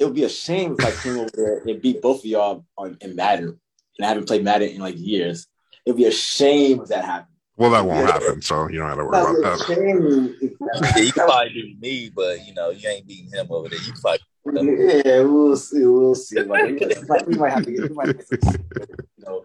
it 0.00 0.04
would 0.06 0.14
be 0.14 0.24
a 0.24 0.28
shame 0.28 0.76
if 0.78 0.84
I 0.84 0.90
came 1.02 1.18
over 1.18 1.30
there 1.34 1.58
and 1.58 1.80
beat 1.80 2.00
both 2.00 2.20
of 2.20 2.24
y'all 2.24 2.64
on 2.78 2.96
in 3.02 3.14
Madden, 3.14 3.60
and 3.98 4.04
I 4.04 4.08
haven't 4.08 4.26
played 4.26 4.42
Madden 4.42 4.70
in 4.70 4.80
like 4.80 4.98
years. 4.98 5.46
It 5.84 5.90
would 5.90 5.98
be 5.98 6.06
a 6.06 6.10
shame 6.10 6.80
if 6.80 6.88
that 6.88 7.04
happened. 7.04 7.26
Well, 7.56 7.70
that 7.72 7.84
won't 7.84 8.06
yeah. 8.06 8.12
happen, 8.12 8.40
so 8.40 8.68
you 8.70 8.78
don't 8.78 8.88
have 8.88 8.98
to 8.98 9.04
worry 9.04 9.40
about 9.40 9.58
that. 9.58 10.94
yeah, 10.96 11.02
you 11.02 11.12
probably 11.12 11.52
beat 11.52 11.80
me, 11.80 12.10
but 12.16 12.46
you 12.46 12.54
know 12.54 12.70
you 12.70 12.88
ain't 12.88 13.06
beating 13.06 13.30
him 13.30 13.46
over 13.50 13.68
there. 13.68 13.78
You 13.78 13.92
probably 14.00 14.20
yeah, 14.46 15.20
we'll 15.20 15.56
see, 15.56 15.84
we'll 15.84 16.14
see. 16.14 16.40
Like, 16.40 16.80
we 17.26 17.36
might 17.36 17.52
have 17.52 17.64
to 17.64 17.72
get, 17.72 17.90
we 17.90 17.94
might 17.94 18.16
get 18.16 18.26
some, 18.26 18.40
you 19.18 19.24
know, 19.26 19.44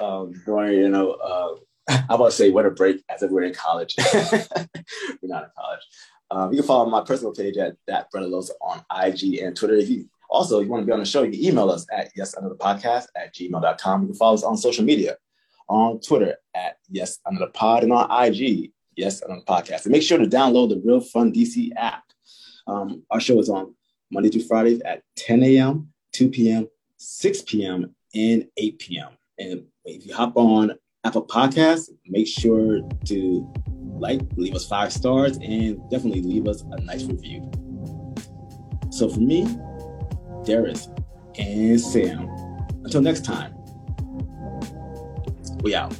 um, 0.00 0.34
during 0.44 0.72
you 0.72 0.88
know, 0.88 1.12
uh, 1.12 1.54
I'm 1.88 2.04
about 2.08 2.26
to 2.26 2.32
say 2.32 2.50
what 2.50 2.66
a 2.66 2.70
break 2.70 3.04
as 3.08 3.22
if 3.22 3.30
we're 3.30 3.44
in 3.44 3.54
college. 3.54 3.94
we're 4.14 4.26
not 5.22 5.44
in 5.44 5.50
college. 5.56 5.80
Um, 6.30 6.52
you 6.52 6.58
can 6.58 6.66
follow 6.66 6.90
my 6.90 7.02
personal 7.02 7.32
page 7.32 7.56
at 7.56 7.76
that 7.86 8.10
brother 8.10 8.26
Losa 8.26 8.50
on 8.60 8.84
IG 9.04 9.38
and 9.38 9.56
Twitter. 9.56 9.76
If 9.76 9.88
you 9.88 10.08
also 10.28 10.58
if 10.58 10.66
you 10.66 10.70
want 10.70 10.82
to 10.82 10.86
be 10.86 10.92
on 10.92 10.98
the 10.98 11.04
show, 11.04 11.22
you 11.22 11.30
can 11.30 11.44
email 11.44 11.70
us 11.70 11.86
at 11.92 12.10
yes 12.16 12.34
another 12.34 12.56
podcast 12.56 13.06
at 13.16 13.34
gmail.com. 13.34 14.02
You 14.02 14.08
can 14.08 14.16
follow 14.16 14.34
us 14.34 14.42
on 14.42 14.56
social 14.56 14.84
media 14.84 15.16
on 15.68 16.00
Twitter 16.00 16.36
at 16.54 16.78
Yes 16.88 17.18
Another 17.26 17.50
Pod 17.52 17.82
and 17.82 17.92
on 17.92 18.10
IG, 18.24 18.72
Yes 18.96 19.22
Another 19.22 19.42
Podcast. 19.42 19.84
And 19.84 19.92
make 19.92 20.02
sure 20.02 20.18
to 20.18 20.26
download 20.26 20.70
the 20.70 20.82
Real 20.84 21.00
Fun 21.00 21.32
DC 21.32 21.70
app. 21.76 22.04
Um, 22.66 23.02
our 23.10 23.20
show 23.20 23.38
is 23.38 23.48
on 23.48 23.74
Monday 24.10 24.30
through 24.30 24.42
Friday 24.42 24.80
at 24.84 25.02
10 25.16 25.42
a.m., 25.42 25.92
2 26.12 26.28
p.m., 26.30 26.68
6 26.96 27.42
p.m., 27.42 27.94
and 28.14 28.46
8 28.56 28.78
p.m. 28.78 29.08
And 29.38 29.64
if 29.84 30.06
you 30.06 30.14
hop 30.14 30.36
on 30.36 30.72
Apple 31.04 31.26
Podcasts, 31.26 31.90
make 32.06 32.26
sure 32.26 32.80
to 33.06 33.52
like, 33.98 34.20
leave 34.36 34.54
us 34.54 34.66
five 34.66 34.92
stars, 34.92 35.36
and 35.38 35.78
definitely 35.90 36.22
leave 36.22 36.46
us 36.46 36.62
a 36.62 36.80
nice 36.82 37.04
review. 37.04 37.50
So 38.90 39.08
for 39.08 39.20
me, 39.20 39.46
Darius, 40.44 40.88
and 41.38 41.80
Sam, 41.80 42.28
until 42.84 43.02
next 43.02 43.24
time, 43.24 43.54
we 45.62 45.74
out. 45.74 45.94